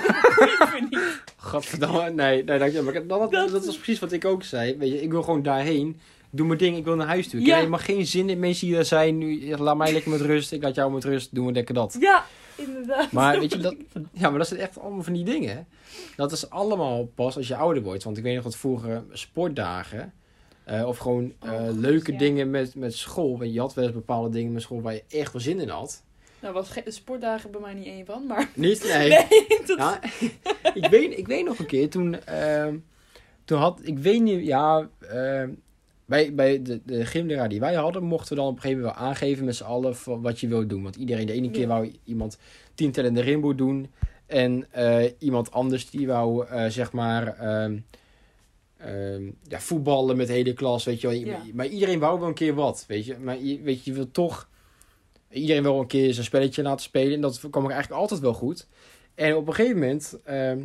me 0.73 0.87
niet. 0.89 1.23
Godverdamme, 1.37 2.09
nee, 2.09 2.43
nee, 2.43 2.59
dank 2.59 2.71
je. 2.71 2.81
Maar 2.81 3.07
dat, 3.07 3.31
dat, 3.31 3.51
was 3.65 3.75
precies 3.77 3.99
wat 3.99 4.11
ik 4.11 4.25
ook 4.25 4.43
zei. 4.43 4.77
Weet 4.77 4.91
je, 4.91 5.01
ik 5.01 5.11
wil 5.11 5.23
gewoon 5.23 5.41
daarheen. 5.43 5.99
Doe 6.29 6.47
mijn 6.47 6.59
ding, 6.59 6.77
ik 6.77 6.83
wil 6.83 6.95
naar 6.95 7.07
huis 7.07 7.27
toe. 7.27 7.39
Ik 7.39 7.45
Ja. 7.45 7.51
heb 7.51 7.59
helemaal 7.59 7.85
geen 7.85 8.05
zin 8.05 8.29
in 8.29 8.39
mensen 8.39 8.67
die 8.67 8.75
daar 8.75 8.85
zijn. 8.85 9.17
Nu, 9.17 9.57
laat 9.57 9.77
mij 9.77 9.93
lekker 9.93 10.11
met 10.11 10.21
rust. 10.21 10.51
Ik 10.51 10.63
laat 10.63 10.75
jou 10.75 10.91
met 10.91 11.03
rust. 11.03 11.35
Doen 11.35 11.45
we 11.45 11.51
lekker 11.51 11.73
dat. 11.73 11.97
Ja, 11.99 12.25
inderdaad. 12.55 13.11
Maar 13.11 13.39
weet 13.39 13.51
je, 13.51 13.57
dat, 13.67 13.75
ja, 14.11 14.29
maar 14.29 14.37
dat 14.39 14.47
zijn 14.47 14.59
echt 14.59 14.79
allemaal 14.79 15.03
van 15.03 15.13
die 15.13 15.23
dingen. 15.23 15.67
Dat 16.15 16.31
is 16.31 16.49
allemaal 16.49 17.05
pas 17.05 17.35
als 17.37 17.47
je 17.47 17.55
ouder 17.55 17.83
wordt. 17.83 18.03
Want 18.03 18.17
ik 18.17 18.23
weet 18.23 18.35
nog 18.35 18.43
dat 18.43 18.55
vroeger 18.55 19.03
sportdagen... 19.11 20.13
eh, 20.63 20.87
of 20.87 20.97
gewoon 20.97 21.33
eh, 21.39 21.51
Oh, 21.51 21.67
goed, 21.67 21.75
leuke 21.75 22.11
ja. 22.11 22.17
dingen 22.17 22.49
met, 22.49 22.75
met 22.75 22.95
school. 22.95 23.37
Want 23.37 23.53
je 23.53 23.59
had 23.59 23.73
wel 23.73 23.83
eens 23.85 23.93
bepaalde 23.93 24.29
dingen 24.29 24.51
met 24.53 24.61
school 24.61 24.81
waar 24.81 24.93
je 24.93 25.03
echt 25.09 25.33
wel 25.33 25.41
zin 25.41 25.59
in 25.59 25.69
had. 25.69 26.03
Nou, 26.39 26.53
was 26.53 26.69
ge- 26.69 26.83
sportdagen 26.85 27.51
bij 27.51 27.61
mij 27.61 27.73
niet 27.73 27.85
één 27.85 28.05
van, 28.05 28.25
maar... 28.27 28.49
Niet? 28.53 28.83
Nee. 28.93 29.09
Nee, 29.09 29.27
dat... 29.65 29.77
Ja, 29.77 29.99
ik, 30.73 30.85
weet, 30.89 31.17
ik 31.17 31.27
weet 31.27 31.45
nog 31.45 31.59
een 31.59 31.65
keer 31.65 31.89
toen... 31.89 32.23
ehm, 32.25 32.77
toen 33.45 33.59
had... 33.59 33.79
Ik 33.83 33.97
weet 33.99 34.21
niet... 34.21 34.45
Ja... 34.45 34.89
bij, 36.13 36.33
bij 36.33 36.61
de, 36.61 36.81
de 36.85 37.05
gymleraar 37.05 37.49
die 37.49 37.59
wij 37.59 37.73
hadden, 37.73 38.03
mochten 38.03 38.29
we 38.29 38.41
dan 38.41 38.49
op 38.49 38.55
een 38.55 38.61
gegeven 38.61 38.81
moment 38.81 38.99
wel 38.99 39.07
aangeven 39.07 39.45
met 39.45 39.55
z'n 39.55 39.63
allen 39.63 39.95
wat 40.21 40.39
je 40.39 40.47
wil 40.47 40.67
doen. 40.67 40.83
Want 40.83 40.95
iedereen, 40.95 41.25
de 41.25 41.33
ene 41.33 41.51
keer 41.51 41.67
wou 41.67 41.91
iemand 42.03 42.37
tien 42.75 42.91
tellende 42.91 43.21
rimboe 43.21 43.55
doen. 43.55 43.91
En 44.25 44.65
eh, 44.71 45.11
iemand 45.19 45.51
anders 45.51 45.89
die 45.89 46.07
wou, 46.07 46.47
eh, 46.47 46.65
zeg 46.65 46.91
maar, 46.91 47.27
ehm, 47.27 47.77
ehm, 48.77 49.23
ja, 49.47 49.59
voetballen 49.59 50.17
met 50.17 50.27
de 50.27 50.33
hele 50.33 50.53
klas, 50.53 50.83
weet 50.83 51.01
je 51.01 51.07
wel. 51.07 51.15
Ja. 51.15 51.41
Maar 51.53 51.67
iedereen 51.67 51.99
wou 51.99 52.19
wel 52.19 52.27
een 52.27 52.33
keer 52.33 52.53
wat, 52.53 52.85
weet 52.87 53.05
je. 53.05 53.17
Maar 53.17 53.37
je, 53.37 53.61
weet 53.61 53.83
je, 53.83 53.91
je 53.91 53.97
wil 53.97 54.11
toch... 54.11 54.49
Iedereen 55.29 55.63
wil 55.63 55.79
een 55.79 55.87
keer 55.87 56.13
zijn 56.13 56.25
spelletje 56.25 56.61
laten 56.61 56.83
spelen. 56.85 57.13
En 57.13 57.21
dat 57.21 57.39
kwam 57.39 57.63
ook 57.63 57.71
eigenlijk 57.71 58.01
altijd 58.01 58.19
wel 58.19 58.33
goed. 58.33 58.67
En 59.15 59.35
op 59.35 59.47
een 59.47 59.53
gegeven 59.53 59.79
moment... 59.79 60.19
ehm 60.23 60.61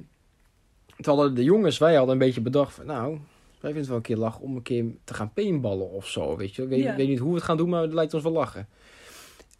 toen 1.00 1.14
hadden 1.14 1.34
de 1.34 1.44
jongens, 1.44 1.78
wij 1.78 1.94
hadden 1.94 2.12
een 2.12 2.26
beetje 2.26 2.40
bedacht 2.40 2.74
van... 2.74 2.86
Nou, 2.86 3.18
wij 3.60 3.72
vinden 3.72 3.78
het 3.80 3.86
wel 3.88 3.96
een 3.96 4.02
keer 4.02 4.16
lachen 4.16 4.42
om 4.42 4.56
een 4.56 4.62
keer 4.62 4.84
te 5.04 5.14
gaan 5.14 5.32
paintballen 5.32 5.90
of 5.90 6.08
zo, 6.08 6.36
weet 6.36 6.54
je. 6.54 6.62
Ik 6.62 6.68
weet, 6.68 6.82
Ja. 6.82 6.96
weet 6.96 7.08
niet 7.08 7.18
hoe 7.18 7.28
we 7.28 7.34
het 7.34 7.44
gaan 7.44 7.56
doen, 7.56 7.68
maar 7.68 7.82
het 7.82 7.92
lijkt 7.92 8.14
ons 8.14 8.22
wel 8.22 8.32
lachen. 8.32 8.68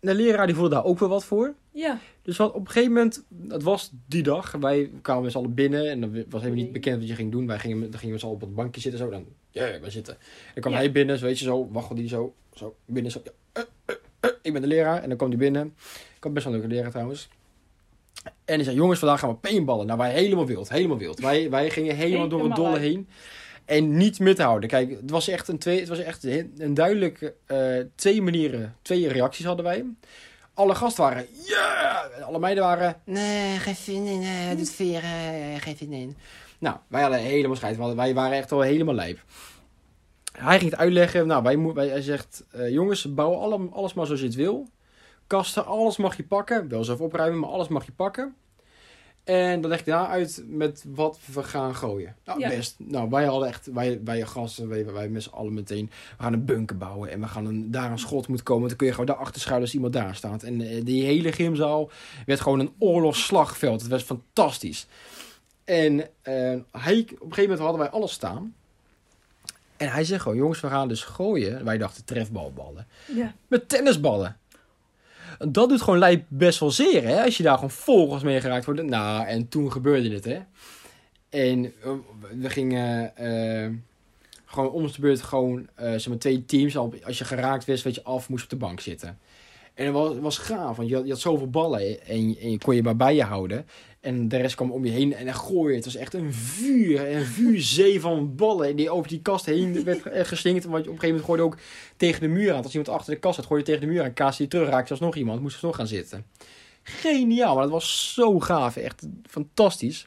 En 0.00 0.08
de 0.08 0.14
leraar 0.14 0.46
die 0.46 0.54
voelde 0.54 0.74
daar 0.74 0.84
ook 0.84 0.98
wel 0.98 1.08
wat 1.08 1.24
voor. 1.24 1.54
Ja, 1.72 1.98
Dus 2.22 2.36
wat 2.36 2.52
op 2.52 2.60
een 2.60 2.66
gegeven 2.72 2.92
moment, 2.92 3.24
het 3.48 3.62
was 3.62 3.90
die 4.06 4.22
dag, 4.22 4.50
wij 4.60 4.90
kwamen 5.02 5.22
met 5.22 5.32
z'n 5.32 5.38
allen 5.38 5.54
binnen 5.54 5.90
en 5.90 6.00
dan 6.00 6.10
was 6.28 6.42
helemaal 6.42 6.62
niet 6.64 6.72
bekend 6.72 6.98
wat 6.98 7.08
je 7.08 7.14
ging 7.14 7.32
doen. 7.32 7.46
Wij 7.46 7.58
gingen, 7.58 7.90
dan 7.90 7.98
gingen 8.00 8.14
we 8.14 8.20
z'n 8.20 8.24
allen 8.26 8.36
op 8.36 8.42
het 8.42 8.54
bankje 8.54 8.80
zitten, 8.80 9.00
zo, 9.00 9.10
dan, 9.10 9.24
ja, 9.50 9.80
we 9.80 9.90
zitten. 9.90 10.16
Dan 10.52 10.60
kwam 10.62 10.72
Ja. 10.72 10.78
hij 10.78 10.92
binnen, 10.92 11.18
zo, 11.18 11.24
weet 11.24 11.38
je, 11.38 11.44
zo, 11.44 11.68
waggelde 11.72 12.00
die 12.00 12.10
zo, 12.10 12.34
zo, 12.54 12.76
binnen, 12.84 13.12
zo, 13.12 13.22
eh, 13.52 13.62
eh, 13.84 13.94
eh, 14.20 14.30
ik 14.42 14.52
ben 14.52 14.62
de 14.62 14.68
leraar. 14.68 15.02
En 15.02 15.08
dan 15.08 15.16
kwam 15.16 15.28
hij 15.28 15.38
binnen, 15.38 15.74
ik 16.16 16.22
had 16.24 16.32
best 16.32 16.44
wel 16.44 16.54
een 16.54 16.60
leuke 16.60 16.74
leraar 16.74 16.90
trouwens. 16.90 17.28
En 18.44 18.54
hij 18.54 18.64
zei, 18.64 18.76
jongens, 18.76 18.98
vandaag 18.98 19.20
gaan 19.20 19.28
we 19.30 19.34
paintballen. 19.36 19.86
Nou, 19.86 19.98
wij 19.98 20.12
helemaal 20.12 20.46
wild, 20.46 20.68
helemaal 20.68 20.98
wild. 20.98 21.18
Wij, 21.20 21.50
wij 21.50 21.70
gingen 21.70 21.96
helemaal 21.96 22.28
door 22.28 22.38
het 22.44 22.48
Helemaal 22.52 22.72
dolle 22.72 22.84
heen. 22.86 23.08
En 23.68 23.96
niet 23.96 24.18
meer 24.18 24.34
te 24.34 24.42
houden. 24.42 24.68
Kijk, 24.68 24.90
het 24.90 25.10
was 25.10 25.28
echt 25.28 25.48
een, 25.48 25.58
twee, 25.58 25.78
het 25.78 25.88
was 25.88 25.98
echt 25.98 26.24
een, 26.24 26.74
duidelijk 26.74 27.32
eh, 27.46 27.78
twee 27.94 28.22
manieren, 28.22 28.76
twee 28.82 29.08
reacties 29.08 29.44
hadden 29.44 29.64
wij. 29.64 29.84
Alle 30.54 30.74
gasten 30.74 31.04
waren, 31.04 31.26
ja! 31.46 32.08
En 32.16 32.22
alle 32.22 32.38
meiden 32.38 32.64
waren, 32.64 33.00
nee, 33.04 33.58
geen 33.58 33.76
zin 33.76 34.06
in, 34.06 34.22
eh, 34.22 34.56
dit 34.56 34.80
eh, 34.80 35.60
geen 35.60 35.76
zin 35.76 35.92
in. 35.92 36.16
Nou, 36.58 36.76
wij 36.86 37.02
hadden 37.02 37.20
helemaal 37.20 37.56
scheid. 37.56 37.76
Wij 37.76 38.14
waren 38.14 38.36
echt 38.36 38.50
wel 38.50 38.60
helemaal 38.60 38.94
lijp. 38.94 39.18
Hij 40.32 40.58
ging 40.58 40.70
het 40.70 40.80
uitleggen. 40.80 41.26
Nou, 41.26 41.42
wij, 41.42 41.58
wij, 41.58 41.88
hij 41.88 42.02
zegt, 42.02 42.44
jongens, 42.68 43.14
bouw 43.14 43.34
alle, 43.34 43.68
alles 43.70 43.94
maar 43.94 44.06
zoals 44.06 44.20
je 44.20 44.26
het 44.26 44.34
wil. 44.36 44.68
Kasten, 45.26 45.66
alles 45.66 45.96
mag 45.96 46.16
je 46.16 46.24
pakken. 46.24 46.68
Wel 46.68 46.84
zelf 46.84 47.00
opruimen, 47.00 47.38
maar 47.38 47.50
alles 47.50 47.68
mag 47.68 47.84
je 47.84 47.92
pakken. 47.92 48.34
En 49.28 49.60
dan 49.60 49.70
leg 49.70 49.78
ik 49.78 49.84
daarna 49.84 50.08
uit 50.08 50.42
met 50.46 50.84
wat 50.94 51.18
we 51.32 51.42
gaan 51.42 51.74
gooien. 51.74 52.16
Nou, 52.24 52.38
Ja. 52.40 52.48
best. 52.48 52.74
Nou, 52.78 53.08
wij 53.10 53.24
hadden 53.24 53.48
echt, 53.48 53.66
wij, 53.72 54.00
wij 54.04 54.22
gasten, 54.22 54.68
wij, 54.68 54.84
wij 54.92 55.08
met 55.08 55.22
z'n 55.22 55.28
allen 55.30 55.54
meteen, 55.54 55.90
we 56.16 56.22
gaan 56.22 56.32
een 56.32 56.44
bunker 56.44 56.76
bouwen. 56.76 57.10
En 57.10 57.20
we 57.20 57.26
gaan 57.26 57.46
een, 57.46 57.70
daar 57.70 57.90
een 57.90 57.98
schot 57.98 58.28
moet 58.28 58.42
komen. 58.42 58.68
Dan 58.68 58.76
kun 58.76 58.86
je 58.86 58.92
gewoon 58.92 59.06
daarachter 59.06 59.40
schuilen 59.40 59.64
als 59.64 59.74
iemand 59.74 59.92
daar 59.92 60.14
staat. 60.14 60.42
En 60.42 60.60
eh, 60.60 60.84
die 60.84 61.04
hele 61.04 61.32
gymzaal 61.32 61.90
werd 62.26 62.40
gewoon 62.40 62.60
een 62.60 62.72
oorlogsslagveld. 62.78 63.80
Het 63.80 63.90
was 63.90 64.02
fantastisch. 64.02 64.86
En 65.64 66.00
eh, 66.22 66.32
hij, 66.32 67.00
op 67.00 67.10
een 67.10 67.18
gegeven 67.18 67.42
moment 67.42 67.58
hadden 67.58 67.78
wij 67.80 67.90
alles 67.90 68.12
staan. 68.12 68.54
En 69.76 69.88
hij 69.90 70.04
zegt 70.04 70.22
gewoon, 70.22 70.38
jongens, 70.38 70.60
we 70.60 70.68
gaan 70.68 70.88
dus 70.88 71.02
gooien. 71.02 71.64
Wij 71.64 71.78
dachten 71.78 72.04
trefbalballen. 72.04 72.86
ja. 73.06 73.34
Met 73.46 73.68
tennisballen. 73.68 74.36
Dat 75.38 75.68
doet 75.68 75.82
gewoon 75.82 75.98
lijp 75.98 76.24
best 76.28 76.60
wel 76.60 76.70
zeer, 76.70 77.02
hè? 77.04 77.22
Als 77.24 77.36
je 77.36 77.42
daar 77.42 77.54
gewoon 77.54 77.70
volgens 77.70 78.22
mee 78.22 78.40
geraakt 78.40 78.64
wordt. 78.64 78.82
Nou, 78.82 79.26
en 79.26 79.48
toen 79.48 79.72
gebeurde 79.72 80.10
het, 80.10 80.24
hè? 80.24 80.38
En 81.28 81.72
eh, 81.82 81.90
we 82.40 82.50
gingen 82.50 83.16
eh, 83.16 83.70
gewoon 84.44 84.70
om 84.70 84.86
de 84.86 84.92
beurt 85.00 85.22
gewoon, 85.22 85.68
eh 85.74 85.90
zeg 85.90 86.08
maar, 86.08 86.18
twee 86.18 86.44
teams. 86.44 86.76
Al- 86.76 86.94
Als 87.04 87.18
je 87.18 87.24
geraakt 87.24 87.64
werd, 87.64 87.82
weet 87.82 87.94
je 87.94 88.04
af, 88.04 88.28
moest 88.28 88.44
op 88.44 88.50
de 88.50 88.56
bank 88.56 88.80
zitten. 88.80 89.18
En 89.74 89.84
het 89.84 89.94
was, 89.94 90.18
was 90.18 90.38
gaaf, 90.38 90.76
want 90.76 90.88
je 90.88 90.94
had, 90.94 91.04
je 91.04 91.10
had 91.10 91.20
zoveel 91.20 91.50
ballen 91.50 91.80
en, 92.06 92.36
en 92.40 92.50
je 92.50 92.58
kon 92.58 92.74
je 92.74 92.82
maar 92.82 92.96
bij 92.96 93.14
je 93.14 93.22
houden. 93.22 93.66
En 94.08 94.28
de 94.28 94.36
rest 94.36 94.54
kwam 94.54 94.70
om 94.70 94.84
je 94.84 94.90
heen 94.90 95.14
en 95.14 95.24
dan 95.24 95.34
gooi 95.34 95.70
je. 95.70 95.76
Het 95.76 95.84
was 95.84 95.96
echt 95.96 96.14
een 96.14 96.32
vuur, 96.32 97.16
een 97.16 97.24
vuurzee 97.24 98.00
van 98.00 98.34
ballen 98.36 98.76
die 98.76 98.90
over 98.90 99.08
die 99.08 99.22
kast 99.22 99.46
heen 99.46 99.84
werd 99.84 100.02
eh, 100.06 100.24
geslingerd. 100.24 100.64
Want 100.64 100.84
je 100.84 100.90
op 100.90 100.94
een 100.94 101.00
gegeven 101.00 101.24
moment 101.24 101.24
gooide 101.24 101.42
ook 101.42 101.56
tegen 101.96 102.20
de 102.20 102.28
muur 102.28 102.52
aan. 102.52 102.62
Als 102.62 102.72
iemand 102.74 102.88
achter 102.88 103.14
de 103.14 103.20
kast 103.20 103.34
zat, 103.34 103.46
gooi 103.46 103.60
je 103.60 103.66
tegen 103.66 103.80
de 103.80 103.86
muur 103.86 104.02
aan. 104.02 104.12
Kaas 104.12 104.36
die 104.36 104.48
terug 104.48 104.68
raakte, 104.68 104.90
als 104.90 105.00
nog 105.00 105.16
iemand, 105.16 105.40
moest 105.40 105.60
er 105.60 105.66
nog 105.66 105.76
gaan 105.76 105.86
zitten. 105.86 106.26
Geniaal, 106.82 107.54
maar 107.54 107.62
dat 107.62 107.72
was 107.72 108.14
zo 108.14 108.40
gaaf. 108.40 108.76
Echt 108.76 109.06
fantastisch. 109.26 110.06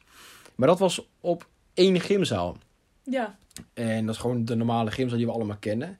Maar 0.55 0.67
dat 0.67 0.79
was 0.79 1.07
op 1.19 1.47
één 1.73 1.99
gymzaal. 1.99 2.57
Ja, 3.03 3.37
En 3.73 4.05
dat 4.05 4.15
is 4.15 4.21
gewoon 4.21 4.45
de 4.45 4.55
normale 4.55 4.91
gymzaal 4.91 5.17
die 5.17 5.27
we 5.27 5.33
allemaal 5.33 5.57
kennen. 5.59 5.99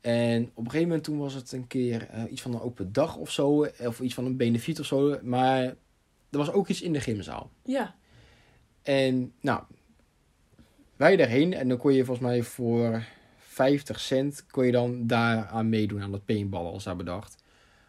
En 0.00 0.42
op 0.42 0.64
een 0.64 0.70
gegeven 0.70 0.88
moment 0.88 1.04
toen 1.04 1.18
was 1.18 1.34
het 1.34 1.52
een 1.52 1.66
keer 1.66 2.08
eh, 2.10 2.22
iets 2.30 2.42
van 2.42 2.54
een 2.54 2.60
open 2.60 2.92
dag 2.92 3.16
of 3.16 3.30
zo. 3.30 3.66
Of 3.80 4.00
iets 4.00 4.14
van 4.14 4.24
een 4.24 4.36
benefiet 4.36 4.80
of 4.80 4.86
zo. 4.86 5.18
Maar 5.22 5.74
er 6.30 6.38
was 6.38 6.52
ook 6.52 6.68
iets 6.68 6.82
in 6.82 6.92
de 6.92 7.00
gymzaal. 7.00 7.50
ja, 7.64 7.94
En 8.82 9.32
nou, 9.40 9.62
wij 10.96 11.16
daarheen. 11.16 11.54
En 11.54 11.68
dan 11.68 11.78
kon 11.78 11.92
je 11.92 12.04
volgens 12.04 12.26
mij 12.26 12.42
voor 12.42 13.02
50 13.38 14.00
cent 14.00 14.46
kon 14.50 14.66
je 14.66 14.72
dan 14.72 15.06
daar 15.06 15.46
aan 15.46 15.68
meedoen 15.68 16.02
aan 16.02 16.10
dat 16.10 16.24
paintballen 16.24 16.72
als 16.72 16.84
daar 16.84 16.96
bedacht. 16.96 17.42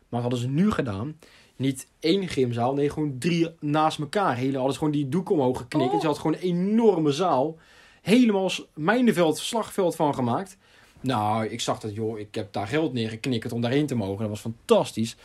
Maar 0.09 0.21
hadden 0.21 0.39
ze 0.39 0.47
nu 0.47 0.71
gedaan, 0.71 1.19
niet 1.55 1.87
één 1.99 2.27
gymzaal, 2.27 2.73
nee, 2.73 2.89
gewoon 2.89 3.17
drie 3.19 3.49
naast 3.59 3.99
elkaar. 3.99 4.35
Hele, 4.35 4.53
hadden 4.55 4.71
ze 4.73 4.77
gewoon 4.77 4.93
die 4.93 5.09
doek 5.09 5.29
omhoog 5.29 5.57
geknikt. 5.57 5.89
En 5.89 5.95
Oh. 5.95 6.01
ze 6.01 6.07
had 6.07 6.17
gewoon 6.17 6.33
een 6.35 6.41
enorme 6.41 7.11
zaal. 7.11 7.57
Helemaal 8.01 8.51
mijnenveld, 8.73 9.37
slagveld 9.37 9.95
van 9.95 10.13
gemaakt. 10.15 10.57
Nou, 11.01 11.45
ik 11.45 11.61
zag 11.61 11.79
dat, 11.79 11.95
joh, 11.95 12.19
ik 12.19 12.35
heb 12.35 12.53
daar 12.53 12.67
geld 12.67 12.93
neergeknikkerd 12.93 13.53
om 13.53 13.61
daarheen 13.61 13.85
te 13.87 13.95
mogen. 13.95 14.19
Dat 14.19 14.29
was 14.29 14.39
fantastisch. 14.39 15.15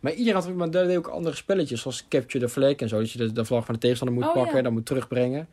Maar 0.00 0.12
iedereen 0.12 0.40
had 0.40 0.54
maar 0.54 0.70
daar 0.70 0.86
deed 0.86 0.96
ook 0.96 1.06
andere 1.06 1.36
spelletjes, 1.36 1.80
zoals 1.80 2.04
Capture 2.08 2.44
the 2.44 2.50
Flag 2.50 2.74
en 2.74 2.88
zo. 2.88 2.98
Dat 2.98 3.10
je 3.10 3.18
de, 3.18 3.32
de 3.32 3.44
vlag 3.44 3.64
van 3.64 3.74
de 3.74 3.80
tegenstander 3.80 4.16
moet 4.16 4.26
Oh, 4.26 4.34
pakken, 4.34 4.56
ja. 4.56 4.62
dan 4.62 4.72
moet 4.72 4.86
terugbrengen. 4.86 5.48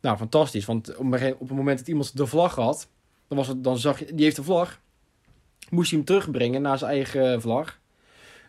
Nou, 0.00 0.16
fantastisch. 0.16 0.64
Want 0.64 0.96
op 0.96 1.12
op 1.14 1.48
het 1.48 1.50
moment 1.50 1.78
dat 1.78 1.88
iemand 1.88 2.16
de 2.16 2.26
vlag 2.26 2.54
had, 2.54 2.88
dan, 3.28 3.38
was 3.38 3.48
het, 3.48 3.64
dan 3.64 3.78
zag 3.78 3.98
je, 3.98 4.14
die 4.14 4.24
heeft 4.24 4.36
de 4.36 4.42
vlag, 4.42 4.80
moest 5.70 5.90
hij 5.90 5.98
hem 5.98 6.06
terugbrengen 6.06 6.62
naar 6.62 6.78
zijn 6.78 6.90
eigen 6.90 7.40
vlag. 7.40 7.78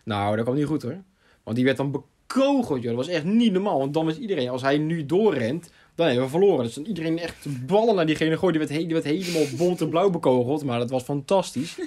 Nou, 0.04 0.34
dat 0.36 0.44
kwam 0.44 0.56
niet 0.56 0.66
goed 0.66 0.82
hoor. 0.82 1.02
Want 1.42 1.56
die 1.56 1.64
werd 1.64 1.76
dan 1.76 1.90
bekogeld, 1.90 2.82
joh. 2.82 2.96
Dat 2.96 3.06
was 3.06 3.14
echt 3.14 3.24
niet 3.24 3.52
normaal. 3.52 3.78
Want 3.78 3.94
dan 3.94 4.04
was 4.04 4.18
iedereen, 4.18 4.48
als 4.48 4.62
hij 4.62 4.78
nu 4.78 5.06
doorrent, 5.06 5.70
dan 5.94 6.06
hebben 6.06 6.24
we 6.24 6.30
verloren. 6.30 6.64
Dus 6.64 6.74
dan 6.74 6.84
iedereen 6.84 7.18
echt 7.18 7.66
ballen 7.66 7.94
naar 7.94 8.06
diegene 8.06 8.38
gooien. 8.38 8.58
Die 8.58 8.68
werd, 8.68 8.80
die 8.80 8.92
werd 8.92 9.04
helemaal 9.04 9.56
bont 9.56 9.80
en 9.80 9.88
blauw 9.88 10.10
bekogeld. 10.10 10.64
Maar 10.64 10.78
dat 10.78 10.90
was 10.90 11.02
fantastisch. 11.02 11.78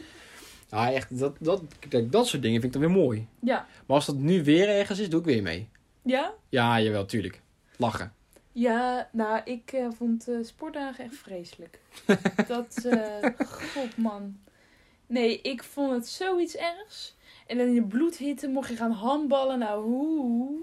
Ja, 0.71 0.91
echt, 0.91 1.19
dat, 1.19 1.35
dat, 1.39 1.61
kijk, 1.89 2.11
dat 2.11 2.27
soort 2.27 2.41
dingen 2.41 2.61
vind 2.61 2.75
ik 2.75 2.81
dan 2.81 2.91
weer 2.91 3.01
mooi. 3.03 3.27
Ja. 3.39 3.67
Maar 3.85 3.95
als 3.95 4.05
dat 4.05 4.15
nu 4.15 4.43
weer 4.43 4.69
ergens 4.69 4.99
is, 4.99 5.09
doe 5.09 5.19
ik 5.19 5.25
weer 5.25 5.41
mee. 5.41 5.69
Ja? 6.01 6.33
Ja, 6.49 6.81
jawel, 6.81 7.05
tuurlijk. 7.05 7.41
Lachen. 7.77 8.13
Ja, 8.51 9.09
nou, 9.11 9.41
ik 9.43 9.71
eh, 9.71 9.87
vond 9.97 10.27
eh, 10.27 10.35
sportdagen 10.41 11.05
echt 11.05 11.15
vreselijk. 11.15 11.79
dat, 12.47 12.85
eh 12.85 13.29
god 13.47 13.97
man. 13.97 14.37
Nee, 15.07 15.41
ik 15.41 15.63
vond 15.63 15.91
het 15.91 16.07
zoiets 16.07 16.55
ergs. 16.55 17.15
En 17.47 17.57
dan 17.57 17.67
in 17.67 17.73
de 17.73 17.83
bloedhitte 17.83 18.47
mocht 18.47 18.69
je 18.69 18.75
gaan 18.75 18.91
handballen. 18.91 19.59
Nou, 19.59 19.83
hoe? 19.83 20.61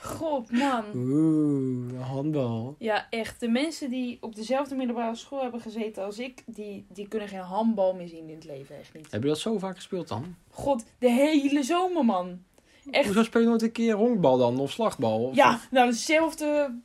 God 0.00 0.50
man. 0.52 0.84
Oeh, 0.94 2.00
handbal. 2.08 2.74
Ja, 2.78 3.06
echt. 3.10 3.40
De 3.40 3.48
mensen 3.48 3.90
die 3.90 4.18
op 4.20 4.34
dezelfde 4.34 4.74
middelbare 4.74 5.14
school 5.14 5.42
hebben 5.42 5.60
gezeten 5.60 6.04
als 6.04 6.18
ik, 6.18 6.42
die, 6.46 6.86
die 6.92 7.08
kunnen 7.08 7.28
geen 7.28 7.40
handbal 7.40 7.94
meer 7.94 8.08
zien 8.08 8.28
in 8.28 8.34
het 8.34 8.44
leven. 8.44 8.78
Echt 8.78 8.94
niet. 8.94 9.10
Heb 9.10 9.22
je 9.22 9.28
dat 9.28 9.38
zo 9.38 9.58
vaak 9.58 9.74
gespeeld 9.76 10.08
dan? 10.08 10.34
God, 10.50 10.84
de 10.98 11.10
hele 11.10 11.62
zomer, 11.62 12.04
man. 12.04 12.42
Echt. 12.90 13.04
Hoezo 13.06 13.22
speel 13.22 13.40
je 13.40 13.46
nooit 13.48 13.62
een 13.62 13.72
keer 13.72 13.94
honkbal 13.94 14.38
dan? 14.38 14.58
Of 14.58 14.70
slagbal? 14.70 15.24
Of 15.24 15.34
Ja, 15.34 15.60
nou, 15.70 15.86
hetzelfde 15.88 16.78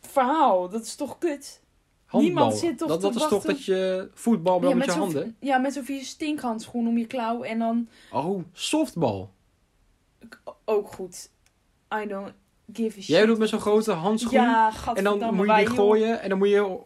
verhaal. 0.00 0.68
Dat 0.68 0.82
is 0.84 0.94
toch 0.94 1.18
kut? 1.18 1.60
handbal? 2.06 2.30
niemand 2.34 2.56
zit 2.58 2.78
toch 2.78 2.88
dat, 2.88 3.00
dat 3.00 3.14
is 3.14 3.28
toch 3.28 3.42
dat 3.42 3.64
je 3.64 4.10
voetbal 4.14 4.60
wel 4.60 4.74
met, 4.74 4.84
je 4.84 4.90
handen? 4.90 5.36
Ja, 5.40 5.58
met 5.58 5.72
zo'n 5.72 5.84
vieze 5.84 6.04
stinkhandschoen 6.04 6.88
om 6.88 6.98
je 6.98 7.06
klauw. 7.06 7.42
En 7.42 7.58
dan 7.58 7.88
Oh, 8.12 8.42
softbal. 8.52 9.30
ook 10.64 10.92
goed. 10.92 11.30
I 12.02 12.06
don't 12.06 12.32
give 12.72 12.98
a 12.98 13.02
shit. 13.02 13.06
Jij 13.06 13.26
doet 13.26 13.38
met 13.38 13.48
zo'n 13.48 13.60
grote 13.60 13.92
handschoen. 13.92 14.32
Ja, 14.32 14.72
en 14.94 15.04
dan 15.04 15.34
moet 15.34 15.46
je 15.46 15.54
die 15.54 15.64
joh. 15.64 15.74
gooien. 15.74 16.20
En 16.20 16.28
dan 16.28 16.38
moet 16.38 16.48
je 16.48 16.78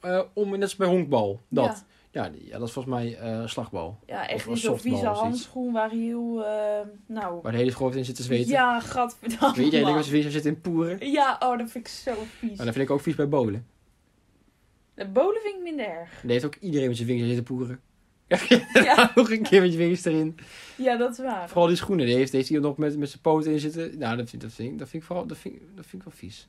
eh, 0.00 0.20
om, 0.32 0.50
net 0.50 0.62
als 0.62 0.76
bij 0.76 0.88
honkbal. 0.88 1.40
Dat. 1.48 1.66
Ja. 1.66 1.86
Ja, 2.10 2.30
dat 2.58 2.68
is 2.68 2.72
volgens 2.72 2.94
mij 2.94 3.16
eh, 3.16 3.46
slagbal. 3.46 3.98
Ja, 4.06 4.28
echt 4.28 4.48
zo'n 4.52 4.78
vieze 4.78 5.06
handschoen 5.06 5.72
waar 5.72 5.90
heel, 5.90 6.44
eh, 6.44 6.86
nou... 7.06 7.40
Waar 7.42 7.52
de 7.52 7.58
hele 7.58 7.70
school 7.70 7.90
in 7.90 8.04
zit 8.04 8.14
te 8.14 8.22
zweten. 8.22 8.50
Ja, 8.50 8.80
gadverdamme. 8.80 9.56
Weet 9.56 9.72
jij, 9.72 9.82
dat 9.82 10.06
je 10.06 10.30
zit 10.30 10.46
in 10.46 10.60
poeren? 10.60 11.10
Ja, 11.10 11.36
oh, 11.40 11.58
dat 11.58 11.70
vind 11.70 11.86
ik 11.86 11.88
zo 11.88 12.12
vies. 12.38 12.56
Maar 12.56 12.66
dat 12.66 12.74
vind 12.74 12.88
ik 12.88 12.90
ook 12.90 13.00
vies 13.00 13.14
bij 13.14 13.28
bolen. 13.28 13.66
De 14.94 15.08
bolen 15.08 15.40
vind 15.42 15.54
ik 15.54 15.62
minder 15.62 15.86
erg. 15.86 16.10
Daar 16.22 16.30
heeft 16.30 16.44
ook 16.44 16.56
iedereen 16.56 16.86
met 16.86 16.96
zijn 16.96 17.08
vingers 17.08 17.26
zitten 17.26 17.56
poeren. 17.56 17.80
Ja, 18.72 19.10
Nog 19.14 19.30
een 19.30 19.42
keer 19.42 19.60
met 19.60 19.72
je 19.72 19.78
vingers 19.78 20.04
erin. 20.04 20.36
ja 20.76 20.96
dat 20.96 21.10
is 21.12 21.18
waar. 21.18 21.48
Vooral 21.48 21.66
die 21.66 21.76
schoenen, 21.76 22.06
die 22.06 22.14
heeft, 22.14 22.32
heeft 22.32 22.48
hij 22.48 22.58
nog 22.58 22.76
met, 22.76 22.98
met 22.98 23.08
zijn 23.10 23.22
poten 23.22 23.52
in 23.52 23.58
zitten. 23.60 23.98
Nou, 23.98 24.16
dat 24.16 24.30
vind, 24.30 24.42
dat 24.42 24.52
vind, 24.52 24.72
ik- 24.72 24.78
dat 24.78 24.88
vind 24.88 25.02
ik 25.02 25.08
vooral, 25.08 25.26
dat 25.26 25.38
vind, 25.38 25.54
dat 25.74 25.86
vind 25.86 26.02
ik 26.02 26.08
wel 26.08 26.18
vies. 26.18 26.48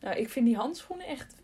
Nou, 0.00 0.16
ik 0.16 0.28
vind 0.28 0.46
die 0.46 0.56
handschoenen 0.56 1.06
echt 1.06 1.34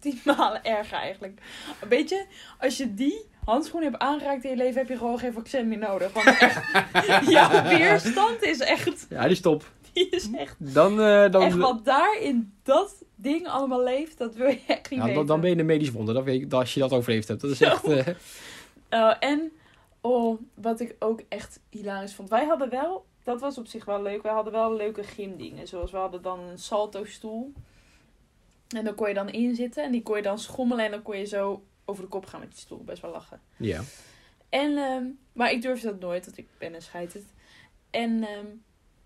tien 0.00 0.20
malen 0.36 0.64
erger 0.64 0.98
eigenlijk. 0.98 1.40
Weet 1.88 2.08
je, 2.08 2.24
als 2.58 2.76
je 2.76 2.94
die 2.94 3.20
handschoenen 3.44 3.90
hebt 3.90 4.02
aangeraakt 4.02 4.44
in 4.44 4.50
je 4.50 4.56
leven, 4.56 4.78
heb 4.80 4.88
je 4.88 4.96
gewoon 4.96 5.18
geen 5.18 5.32
vaccin 5.32 5.68
meer 5.68 5.78
nodig. 5.78 6.12
Want 6.12 6.26
echt, 6.26 6.62
jouw 7.30 7.62
weerstand 7.62 8.42
is 8.42 8.58
echt, 8.58 9.06
Ja, 9.10 9.26
die 9.26 9.36
stop. 9.36 9.70
die 9.92 10.08
is 10.08 10.28
echt, 10.36 10.56
Dan, 10.58 11.00
eh, 11.00 11.30
dan, 11.30 11.42
echt 11.42 11.56
wat 11.56 11.84
daar 11.84 12.18
in 12.20 12.52
dat 12.62 12.94
ding 13.14 13.46
allemaal 13.48 13.82
leeft, 13.82 14.18
dat 14.18 14.34
wil 14.34 14.48
je 14.48 14.60
echt 14.66 14.90
niet 14.90 15.00
ja, 15.04 15.12
dan, 15.14 15.26
dan 15.26 15.40
ben 15.40 15.50
je 15.50 15.58
een 15.58 15.66
medisch 15.66 15.90
wonder. 15.90 16.14
Dat 16.14 16.24
weet 16.24 16.42
ik, 16.42 16.52
als 16.52 16.74
je 16.74 16.80
dat 16.80 16.92
overleefd 16.92 17.28
hebt. 17.28 17.40
Dat 17.40 17.50
is 17.50 17.60
echt... 17.60 17.84
eh, 17.84 18.06
Uh, 18.92 19.14
en, 19.20 19.52
oh, 20.00 20.40
wat 20.54 20.80
ik 20.80 20.96
ook 20.98 21.22
echt 21.28 21.60
hilarisch 21.70 22.14
vond. 22.14 22.28
Wij 22.28 22.44
hadden 22.44 22.68
wel, 22.70 23.06
dat 23.22 23.40
was 23.40 23.58
op 23.58 23.66
zich 23.66 23.84
wel 23.84 24.02
leuk, 24.02 24.22
wij 24.22 24.32
hadden 24.32 24.52
wel 24.52 24.74
leuke 24.76 25.02
gymdingen. 25.04 25.68
Zoals 25.68 25.90
we 25.90 25.96
hadden 25.96 26.22
dan 26.22 26.40
een 26.40 26.58
salto 26.58 27.04
stoel. 27.04 27.52
En 28.76 28.84
dan 28.84 28.94
kon 28.94 29.08
je 29.08 29.14
dan 29.14 29.28
inzitten 29.28 29.84
en 29.84 29.92
die 29.92 30.02
kon 30.02 30.16
je 30.16 30.22
dan 30.22 30.38
schommelen 30.38 30.84
en 30.84 30.90
dan 30.90 31.02
kon 31.02 31.18
je 31.18 31.24
zo 31.24 31.62
over 31.84 32.02
de 32.02 32.08
kop 32.08 32.26
gaan 32.26 32.40
met 32.40 32.50
die 32.50 32.58
stoel. 32.58 32.84
Best 32.84 33.02
wel 33.02 33.10
lachen. 33.10 33.40
ja. 33.56 33.80
En, 34.48 34.76
ehm, 34.76 35.04
maar 35.32 35.50
ik 35.52 35.62
durfde 35.62 35.86
dat 35.86 36.00
nooit, 36.00 36.24
want 36.24 36.38
ik 36.38 36.46
ben 36.58 36.74
een 36.74 36.82
scheiterd. 36.82 37.24
En, 37.90 38.22
ehm, 38.24 38.46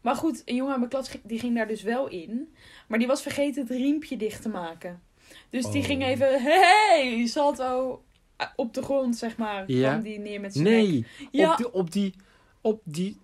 maar 0.00 0.16
goed, 0.16 0.42
een 0.44 0.54
jongen 0.54 0.72
aan 0.72 0.78
mijn 0.78 0.90
klas 0.90 1.10
die 1.22 1.38
ging 1.38 1.54
daar 1.56 1.66
dus 1.68 1.82
wel 1.82 2.08
in. 2.08 2.54
Maar 2.88 2.98
die 2.98 3.08
was 3.08 3.22
vergeten 3.22 3.62
het 3.62 3.70
riempje 3.70 4.16
dicht 4.16 4.42
te 4.42 4.48
maken. 4.48 5.02
Dus 5.50 5.70
die 5.70 5.80
Oh. 5.80 5.86
ging 5.86 6.04
even, 6.04 6.42
hey, 6.42 7.26
salto 7.26 7.90
eh, 7.92 8.05
op 8.56 8.74
de 8.74 8.82
grond, 8.82 9.16
zeg 9.16 9.36
maar. 9.36 9.64
Ja. 9.66 9.90
kwam 9.90 10.02
die 10.02 10.18
neer 10.18 10.40
met 10.40 10.52
zijn 10.52 10.64
nek. 10.64 10.74
Nee, 10.74 11.06
Ja, 11.30 11.50
op, 11.50 11.56
die, 11.56 11.72
op, 11.72 11.92
die, 11.92 12.14
op 12.60 12.80
die 12.84 13.20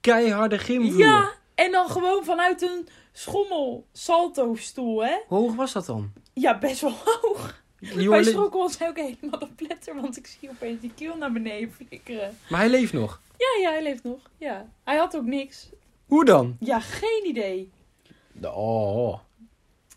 keiharde 0.00 0.58
gymvloer. 0.58 0.98
ja, 0.98 1.32
en 1.54 1.72
dan 1.72 1.88
gewoon 1.90 2.24
vanuit 2.24 2.62
een 2.62 2.88
schommel 3.12 3.86
salto 3.92 4.54
stoel, 4.54 5.04
hè? 5.04 5.16
Hoe 5.26 5.38
hoog 5.38 5.54
was 5.54 5.72
dat 5.72 5.86
dan? 5.86 6.12
Ja, 6.32 6.58
best 6.58 6.80
wel 6.80 6.94
hoog. 7.04 7.62
Die 7.78 8.10
Wij 8.10 8.24
schrokken 8.24 8.60
ons 8.60 8.82
ook 8.82 8.96
helemaal 8.96 9.38
de 9.38 9.48
pletter, 9.56 10.00
want 10.00 10.16
ik 10.16 10.26
zie 10.26 10.50
opeens 10.50 10.80
die 10.80 10.92
keel 10.94 11.16
naar 11.16 11.32
beneden 11.32 11.72
flikkeren. 11.72 12.36
Maar 12.48 12.60
hij 12.60 12.68
leeft 12.70 12.92
nog. 12.92 13.20
Ja, 13.38 13.60
ja, 13.62 13.70
hij 13.70 13.82
leeft 13.82 14.02
nog. 14.04 14.18
Ja. 14.38 14.66
Hij 14.84 14.96
had 14.96 15.16
ook 15.16 15.24
niks. 15.24 15.68
Hoe 16.06 16.24
dan? 16.24 16.56
Ja, 16.60 16.80
geen 16.80 17.22
idee. 17.26 17.70
Oh. 18.42 19.18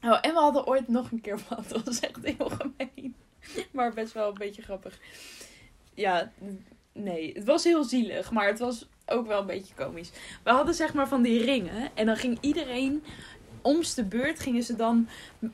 Oh, 0.04 0.18
en 0.22 0.34
we 0.34 0.40
hadden 0.40 0.68
ooit 0.68 0.88
nog 0.88 1.12
een 1.12 1.22
keer 1.22 1.40
wat. 1.50 1.70
Dat 1.70 1.86
was 1.86 2.00
echt 2.00 2.20
heel 2.24 2.50
gemeen. 2.60 3.16
Maar 3.72 3.94
best 3.94 4.14
wel 4.14 4.28
een 4.28 4.38
beetje 4.38 4.62
grappig. 4.62 5.00
Ja, 5.94 6.32
nee. 6.92 7.34
Het 7.34 7.44
was 7.44 7.64
heel 7.64 7.84
zielig, 7.84 8.32
maar 8.32 8.48
het 8.48 8.60
was 8.60 8.88
ook 9.06 9.28
wel 9.28 9.40
een 9.40 9.46
beetje 9.46 9.74
komisch. 9.74 10.10
We 10.44 10.50
hadden 10.50 10.74
zeg 10.74 10.94
maar 10.94 11.08
van 11.08 11.22
die 11.22 11.44
ringen. 11.44 11.90
En 11.94 12.06
dan 12.06 12.16
ging 12.16 12.38
iedereen... 12.42 13.04
Om's 13.62 13.94
de 13.94 14.04
beurt 14.04 14.40
gingen 14.40 14.64
ze 14.64 14.76
dan 14.76 15.08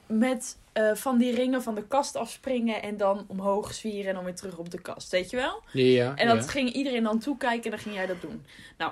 met 0.08 0.58
eh, 0.72 0.96
van 0.96 1.18
die 1.18 1.36
ringen 1.36 1.64
van 1.64 1.76
de 1.76 1.88
kast 1.88 2.16
afspringen. 2.16 2.82
En 2.82 2.98
dan 2.98 3.26
omhoog 3.28 3.74
zwieren 3.74 4.10
en 4.10 4.16
dan 4.16 4.24
weer 4.24 4.36
terug 4.36 4.58
op 4.58 4.70
de 4.70 4.82
kast. 4.82 5.12
Weet 5.12 5.30
je 5.30 5.38
wel? 5.38 5.64
Ja, 5.72 6.16
En 6.16 6.28
dat 6.28 6.44
ja. 6.44 6.52
ging 6.52 6.72
iedereen 6.72 7.04
dan 7.04 7.20
toekijken 7.20 7.64
en 7.64 7.72
dan 7.72 7.80
ging 7.80 7.96
jij 7.96 8.06
dat 8.06 8.22
doen. 8.22 8.46
Nou, 8.78 8.92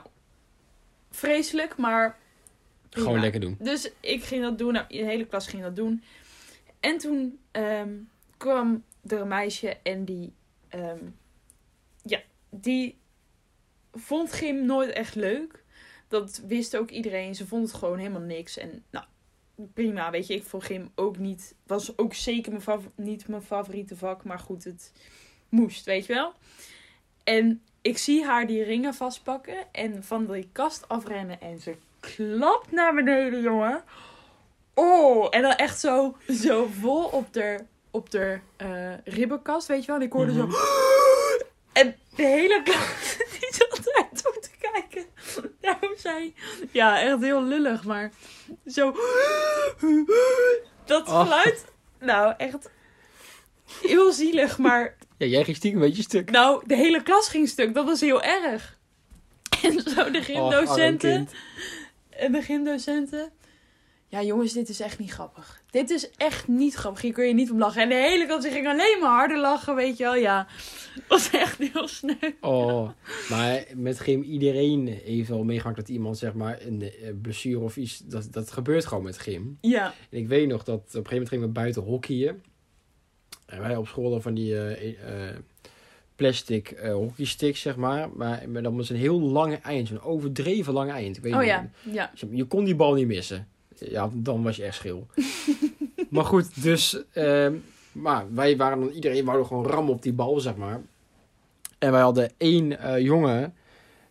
vreselijk, 1.12 1.78
maar... 1.78 2.18
prima. 2.90 3.06
Gewoon 3.06 3.22
lekker 3.22 3.42
doen. 3.42 3.56
Dus 3.60 3.92
ik 4.00 4.24
ging 4.24 4.44
dat 4.44 4.58
doen. 4.58 4.74
Nou, 4.74 4.86
de 4.88 5.06
hele 5.06 5.26
klas 5.26 5.48
ging 5.48 5.62
dat 5.62 5.76
doen. 5.76 6.04
En 6.80 6.98
toen 6.98 7.40
ehm, 7.52 7.90
kwam 8.38 8.84
er 9.08 9.20
een 9.20 9.28
meisje 9.28 9.78
en 9.84 10.06
die... 10.06 10.34
ehm, 10.68 11.06
ja, 12.04 12.22
die 12.50 12.98
vond 13.94 14.32
gym 14.32 14.66
nooit 14.66 14.90
echt 14.90 15.16
leuk. 15.16 15.64
Dat 16.08 16.42
wist 16.48 16.78
ook 16.78 16.90
iedereen. 16.90 17.36
Ze 17.36 17.48
vond 17.48 17.68
het 17.68 17.78
gewoon 17.78 17.98
helemaal 17.98 18.22
niks. 18.22 18.58
En 18.58 18.84
nou, 18.90 19.06
prima, 19.74 20.12
weet 20.12 20.28
je. 20.28 20.34
Ik 20.34 20.44
vond 20.44 20.64
gym 20.64 20.92
ook 20.96 21.18
niet... 21.18 21.56
Was 21.66 21.98
ook 21.98 22.14
zeker 22.14 22.52
mijn 22.52 22.92
niet 22.96 23.28
mijn 23.28 23.42
favoriete 23.42 23.96
vak. 23.96 24.24
Maar 24.24 24.40
goed, 24.40 24.64
het 24.64 24.92
moest, 25.50 25.86
weet 25.86 26.06
je 26.06 26.14
wel. 26.14 26.34
En 27.24 27.62
ik 27.82 27.98
zie 27.98 28.26
haar 28.26 28.48
die 28.48 28.64
ringen 28.64 28.94
vastpakken. 28.94 29.74
En 29.74 30.04
van 30.04 30.32
die 30.32 30.50
kast 30.52 30.88
afrennen. 30.88 31.42
En 31.42 31.60
ze 31.60 31.76
klapt 32.00 32.72
naar 32.72 32.94
beneden, 32.94 33.42
jongen. 33.42 33.84
Oh, 34.74 35.28
en 35.30 35.42
dan 35.42 35.56
echt 35.56 35.80
zo, 35.80 36.18
zo 36.28 36.66
vol 36.66 37.06
op 37.06 37.34
de, 37.34 37.66
op 37.91 38.10
de 38.10 38.39
eh, 38.58 38.93
ribbenkast, 39.04 39.67
weet 39.67 39.82
je 39.82 39.88
wel. 39.88 39.95
En 39.95 40.01
ik 40.01 40.12
hoorde 40.12 40.32
Mhm. 40.32 40.51
zo... 40.51 40.58
En 41.73 41.95
de 42.15 42.25
hele 42.25 42.62
klas, 42.63 43.17
die 43.39 43.49
zat 43.54 43.82
daar 43.84 44.10
toe 44.21 44.39
te 44.41 44.49
kijken. 44.71 45.06
Nou, 45.62 45.77
zij... 45.97 46.34
Ja, 46.71 47.01
echt 47.01 47.21
heel 47.21 47.43
lullig, 47.43 47.84
maar 47.84 48.12
zo... 48.67 48.95
Dat 50.86 51.08
Oh. 51.08 51.21
geluid... 51.21 51.65
Nou, 51.99 52.34
echt... 52.38 52.69
Heel 53.82 54.12
zielig, 54.12 54.58
maar... 54.58 54.95
Ja, 55.17 55.25
jij 55.27 55.43
ging 55.43 55.58
stiekem 55.58 55.82
een 55.82 55.88
beetje 55.88 56.04
stuk. 56.04 56.32
Nou, 56.32 56.63
de 56.65 56.75
hele 56.75 57.04
klas 57.04 57.27
ging 57.30 57.47
stuk. 57.49 57.73
Dat 57.73 57.86
was 57.86 58.01
heel 58.01 58.21
erg. 58.21 58.77
En 59.63 59.71
zo 59.82 60.12
de 60.12 60.17
Oh, 60.17 60.23
gymdocenten... 60.23 61.30
En 62.10 62.32
de 62.32 62.41
gymdocenten. 62.41 63.32
Ja, 64.12 64.24
jongens, 64.24 64.54
dit 64.54 64.69
is 64.69 64.80
echt 64.80 65.00
niet 65.00 65.12
grappig. 65.12 65.62
Dit 65.69 65.89
is 65.89 66.10
echt 66.17 66.47
niet 66.47 66.74
grappig. 66.74 67.02
Hier 67.02 67.13
kun 67.13 67.28
je 67.28 67.34
niet 67.34 67.52
om 67.52 67.58
lachen. 67.58 67.82
En 67.82 67.89
de 67.89 67.95
hele 67.95 68.26
kant, 68.26 68.45
ging 68.45 68.67
alleen 68.67 68.97
maar 69.00 69.10
harder 69.10 69.39
lachen, 69.39 69.76
weet 69.76 69.97
je 69.97 70.04
wel. 70.04 70.15
Ja, 70.15 70.47
was 71.08 71.30
echt 71.30 71.58
heel 71.58 71.88
sneu. 71.88 72.32
Oh, 72.41 72.89
maar 73.30 73.65
met 73.76 74.00
gym 74.00 74.21
iedereen 74.21 74.88
heeft 74.88 75.30
wel 75.30 75.43
meegemaakt 75.43 75.78
dat 75.78 75.89
iemand 75.89 76.17
zeg 76.17 76.34
maar 76.34 76.62
een 76.62 76.82
eh, 76.82 77.10
blessure 77.21 77.60
of 77.60 77.78
iets, 77.78 77.97
dat, 77.97 78.28
dat 78.32 78.52
gebeurt 78.52 78.86
gewoon 78.86 79.04
met 79.04 79.17
gym. 79.17 79.58
Ja, 79.62 79.93
En 80.10 80.17
ik 80.17 80.28
weet 80.28 80.47
nog 80.47 80.63
dat 80.63 80.76
op 80.76 80.84
een 80.84 80.91
gegeven 80.91 81.12
moment 81.12 81.30
gingen 81.30 81.47
we 81.47 81.54
buiten 81.54 81.82
hockeyen. 81.82 82.43
En 83.45 83.60
wij 83.60 83.76
op 83.76 83.88
school 83.88 84.10
dan 84.10 84.21
van 84.21 84.34
die 84.34 84.58
eh, 84.58 85.30
eh, 85.30 85.36
plastic 86.15 86.71
eh 86.71 86.93
hockeysticks 86.93 87.62
zeg 87.62 87.76
maar. 87.76 88.10
Maar, 88.15 88.50
maar 88.50 88.62
dat 88.62 88.74
was 88.74 88.89
een 88.89 88.95
heel 88.95 89.21
lange 89.21 89.56
eind, 89.58 89.88
zo'n 89.88 90.02
overdreven 90.02 90.74
lange 90.74 90.91
eind. 90.91 91.17
Ik 91.17 91.24
weet 91.24 91.34
oh 91.34 91.39
niet 91.39 91.47
ja, 91.47 91.69
ja. 91.91 92.12
Je 92.32 92.45
kon 92.45 92.63
die 92.63 92.76
bal 92.76 92.93
niet 92.93 93.08
missen. 93.08 93.47
Ja, 93.78 94.10
dan 94.14 94.44
was 94.44 94.56
je 94.56 94.64
echt 94.64 94.76
schil. 94.76 95.08
maar 96.10 96.26
goed, 96.26 96.64
dus... 96.64 97.04
ehm, 97.14 97.56
maar 97.92 98.34
wij 98.34 98.58
waren 98.58 98.80
dan... 98.80 98.90
Iedereen 98.90 99.26
wou 99.26 99.46
gewoon 99.46 99.66
rammen 99.66 99.94
op 99.94 100.02
die 100.02 100.14
bal, 100.14 100.40
zeg 100.40 100.56
maar. 100.56 100.82
En 101.80 101.92
wij 101.92 102.02
hadden 102.02 102.32
één 102.38 102.80
eh, 102.80 103.00
jongen... 103.00 103.54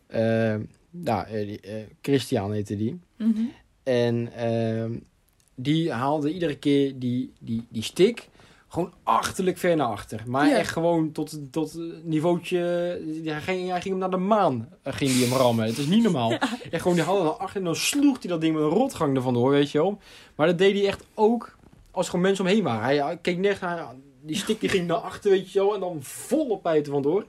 eh, 0.07 0.57
nou, 0.91 1.27
eh, 1.27 1.75
Christian 2.03 2.53
heette 2.53 2.77
die. 2.77 3.01
Mhm. 3.17 3.41
En 3.83 4.33
ehm, 4.33 4.93
die 5.55 5.93
haalde 5.93 6.33
iedere 6.33 6.57
keer 6.57 6.99
die, 6.99 7.33
die, 7.39 7.67
die 7.69 7.83
stick... 7.83 8.29
Gewoon 8.73 8.93
achterlijk 9.03 9.59
ver 9.59 9.77
naar 9.77 9.87
achter. 9.87 10.23
Maar 10.27 10.49
Ja. 10.49 10.57
echt 10.57 10.73
gewoon 10.73 11.13
tot, 11.13 11.39
tot 11.51 11.79
niveautje... 12.05 12.59
Hij 13.25 13.41
ging, 13.41 13.69
hij 13.69 13.81
ging 13.81 13.85
hem 13.85 13.99
naar 13.99 14.11
de 14.11 14.17
maan. 14.17 14.69
eh, 14.83 14.93
ging 14.93 15.11
die 15.11 15.25
hem 15.27 15.37
rammen. 15.39 15.67
Het 15.67 15.79
is 15.79 15.87
niet 15.87 16.03
normaal. 16.03 16.33
En 16.71 16.81
gewoon 16.81 16.95
die 16.97 17.05
handen 17.05 17.25
naar 17.25 17.33
achter 17.33 17.57
en 17.57 17.65
dan 17.65 17.77
sloeg 17.77 18.19
hij 18.21 18.31
dat 18.31 18.41
ding 18.41 18.55
met 18.55 18.63
een 18.63 18.69
rotgang 18.69 19.17
er 19.17 19.23
vandoor, 19.23 19.51
weet 19.51 19.71
je 19.71 19.79
wel. 19.79 19.99
Maar 20.35 20.47
dat 20.47 20.59
deed 20.59 20.75
hij 20.79 20.87
echt 20.87 21.05
ook 21.15 21.57
als 21.91 22.05
er 22.05 22.11
gewoon 22.11 22.27
mensen 22.27 22.45
omheen 22.45 22.63
waren. 22.63 22.83
Hij, 22.83 23.03
hij 23.03 23.19
keek 23.19 23.39
net 23.39 23.61
naar, 23.61 23.95
die 24.23 24.37
stick 24.37 24.61
die 24.61 24.69
ging 24.69 24.87
naar 24.87 24.97
achter, 24.97 25.31
weet 25.31 25.53
je 25.53 25.59
wel. 25.59 25.75
En 25.75 25.81
dan 25.81 25.99
volle 26.03 26.59
pijten 26.59 26.93
vandoor. 26.93 27.27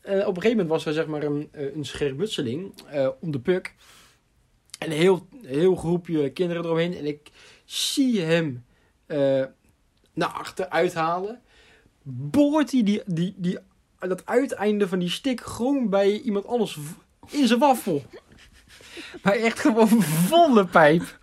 Eh, 0.00 0.12
op 0.14 0.20
een 0.36 0.42
gegeven 0.42 0.50
moment 0.50 0.68
was 0.68 0.86
er 0.86 0.92
zeg 0.92 1.06
maar 1.06 1.22
een, 1.22 1.48
eh, 1.52 1.74
een 1.74 1.84
schermutseling 1.84 2.72
om 3.20 3.30
de 3.30 3.40
puk. 3.40 3.74
En 4.78 4.90
een 4.90 4.96
heel, 4.96 5.26
heel 5.42 5.76
groepje 5.76 6.30
kinderen 6.30 6.64
eromheen. 6.64 6.96
En 6.96 7.06
ik 7.06 7.30
zie 7.64 8.20
hem 8.20 8.64
naar 10.14 10.28
achter 10.28 10.68
uithalen. 10.68 11.40
Boort 12.02 12.72
hij 12.72 12.82
die, 12.82 13.02
die, 13.06 13.34
die, 13.36 13.58
dat 13.98 14.26
uiteinde 14.26 14.88
van 14.88 14.98
die 14.98 15.10
stick 15.10 15.40
gewoon 15.40 15.88
bij 15.88 16.20
iemand 16.20 16.46
anders 16.46 16.78
in 17.28 17.46
zijn 17.46 17.58
waffel. 17.58 18.02
Maar 19.22 19.34
echt 19.34 19.58
gewoon 19.58 20.02
volle 20.02 20.66
pijp. 20.66 21.18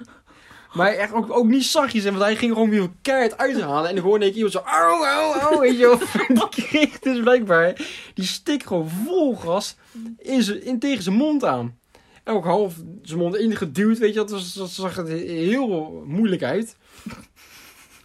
Maar 0.73 0.93
echt 0.93 1.13
ook, 1.13 1.31
ook 1.31 1.47
niet 1.47 1.65
zachtjes. 1.65 2.03
Want 2.03 2.17
hij 2.17 2.35
ging 2.35 2.53
gewoon 2.53 2.69
weer 2.69 2.89
keihard 3.01 3.37
uithalen. 3.37 3.89
En 3.89 3.95
dan 3.95 4.03
hoorde 4.03 4.25
ik 4.25 4.35
iemand 4.35 4.53
zo... 4.53 4.59
Au, 4.59 5.05
au, 5.05 5.39
au. 5.39 5.59
Weet 5.59 5.77
je 5.77 5.85
wel. 5.87 5.97
Die 6.49 6.65
kreeg 6.65 6.99
dus 6.99 7.19
blijkbaar 7.19 7.73
die 8.13 8.25
stick 8.25 8.63
gewoon 8.63 8.89
vol 8.89 9.35
gas 9.35 9.75
in 10.17 10.63
in, 10.63 10.79
tegen 10.79 11.03
zijn 11.03 11.15
mond 11.15 11.45
aan. 11.45 11.77
En 12.23 12.33
ook 12.33 12.45
half 12.45 12.75
zijn 13.01 13.19
mond 13.19 13.35
ingeduwd. 13.35 13.97
Weet 13.97 14.13
je, 14.13 14.19
dat, 14.19 14.29
was, 14.29 14.53
dat 14.53 14.69
zag 14.69 14.97
er 14.97 15.07
heel 15.07 16.03
moeilijk 16.05 16.43
uit. 16.43 16.75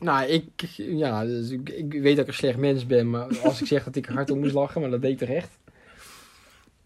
Nou, 0.04 0.26
ik, 0.26 0.44
ja, 0.76 1.24
dus 1.24 1.50
ik, 1.50 1.68
ik 1.68 1.92
weet 1.92 2.16
dat 2.16 2.24
ik 2.24 2.30
een 2.30 2.38
slecht 2.38 2.58
mens 2.58 2.86
ben. 2.86 3.10
Maar 3.10 3.38
als 3.42 3.60
ik 3.60 3.66
zeg 3.66 3.84
dat 3.84 3.96
ik 3.96 4.06
hard 4.06 4.30
om 4.30 4.38
moest 4.38 4.54
lachen, 4.54 4.80
maar 4.80 4.90
dat 4.90 5.02
deed 5.02 5.10
ik 5.10 5.18
terecht. 5.18 5.58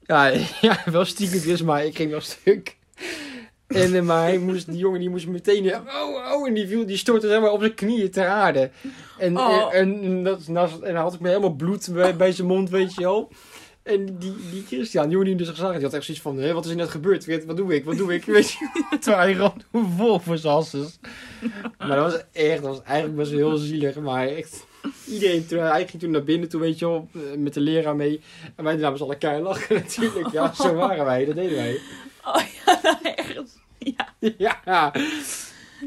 Ja, 0.02 0.32
ja, 0.60 0.82
wel 0.84 1.04
stiekem 1.04 1.40
dus, 1.40 1.62
maar 1.62 1.84
ik 1.84 1.96
ging 1.96 2.10
wel 2.10 2.20
stuk. 2.20 2.76
En, 3.66 3.94
eh, 3.94 4.02
maar 4.02 4.22
hij 4.22 4.38
moest, 4.38 4.66
die 4.66 4.78
jongen 4.78 5.00
die 5.00 5.10
moest 5.10 5.26
meteen, 5.26 5.70
eh, 5.70 5.80
oh, 5.86 6.32
oh, 6.32 6.48
en 6.48 6.54
die, 6.54 6.66
viel, 6.66 6.86
die 6.86 6.96
stortte 6.96 7.28
zeg 7.28 7.40
maar 7.40 7.52
op 7.52 7.60
zijn 7.60 7.74
knieën 7.74 8.10
ter 8.10 8.26
aarde. 8.26 8.70
En, 9.18 9.38
Oh. 9.38 9.74
en, 9.74 10.02
en, 10.02 10.22
dat, 10.22 10.46
en 10.46 10.54
dan 10.94 11.02
had 11.02 11.14
ik 11.14 11.20
me 11.20 11.28
helemaal 11.28 11.54
bloed 11.54 11.88
bij, 11.92 12.16
bij 12.16 12.32
zijn 12.32 12.46
mond, 12.46 12.70
weet 12.70 12.94
je 12.94 13.00
wel. 13.00 13.30
En 13.88 14.18
die, 14.18 14.34
die 14.50 14.64
Christian, 14.66 15.08
die 15.08 15.18
hem 15.18 15.36
dus 15.36 15.54
die 15.54 15.64
had 15.64 15.82
echt 15.94 16.04
zoiets 16.04 16.20
van, 16.20 16.38
hé, 16.38 16.52
wat 16.52 16.64
is 16.64 16.70
er 16.70 16.76
net 16.76 16.88
gebeurd? 16.88 17.24
Weet- 17.24 17.44
Wat 17.44 17.56
doe 17.56 17.74
ik, 17.74 17.84
wat 17.84 17.96
doe 17.96 18.14
ik? 18.14 18.24
Weet 18.38 18.50
je, 18.50 18.86
terwijl 19.00 19.22
hij 19.22 19.34
gewoon 19.34 19.92
vol 19.96 20.18
voor 20.18 20.38
zijn 20.38 20.52
hasses. 20.52 20.98
Maar 21.78 21.96
dat 21.96 22.12
was 22.12 22.22
echt, 22.32 22.62
dat 22.62 22.76
was 22.76 22.82
eigenlijk 22.82 23.18
best 23.18 23.30
heel 23.30 23.56
zielig, 23.56 23.96
maar 23.96 24.26
echt... 24.28 24.66
Iedereen, 25.06 25.46
hij 25.48 25.86
ging 25.86 26.02
toen 26.02 26.10
naar 26.10 26.24
binnen 26.24 26.48
toe, 26.48 26.60
weet 26.60 26.78
je 26.78 26.86
wel, 26.86 27.08
eh, 27.14 27.20
met 27.38 27.54
de 27.54 27.60
leraar 27.60 27.96
mee. 27.96 28.20
En 28.56 28.64
wij 28.64 28.76
namen 28.76 28.98
z'n 28.98 29.04
allen 29.04 29.18
keihard 29.18 29.44
lachen 29.44 29.74
natuurlijk. 29.82 30.30
Ja, 30.32 30.54
zo 30.54 30.74
waren 30.74 31.04
wij, 31.04 31.24
dat 31.24 31.34
deden 31.34 31.56
wij. 31.56 31.80
Oh 32.24 32.42
ja, 32.66 32.80
nou, 32.82 32.96
echt. 33.02 33.58
Ja. 33.78 34.32
Ja, 34.38 34.92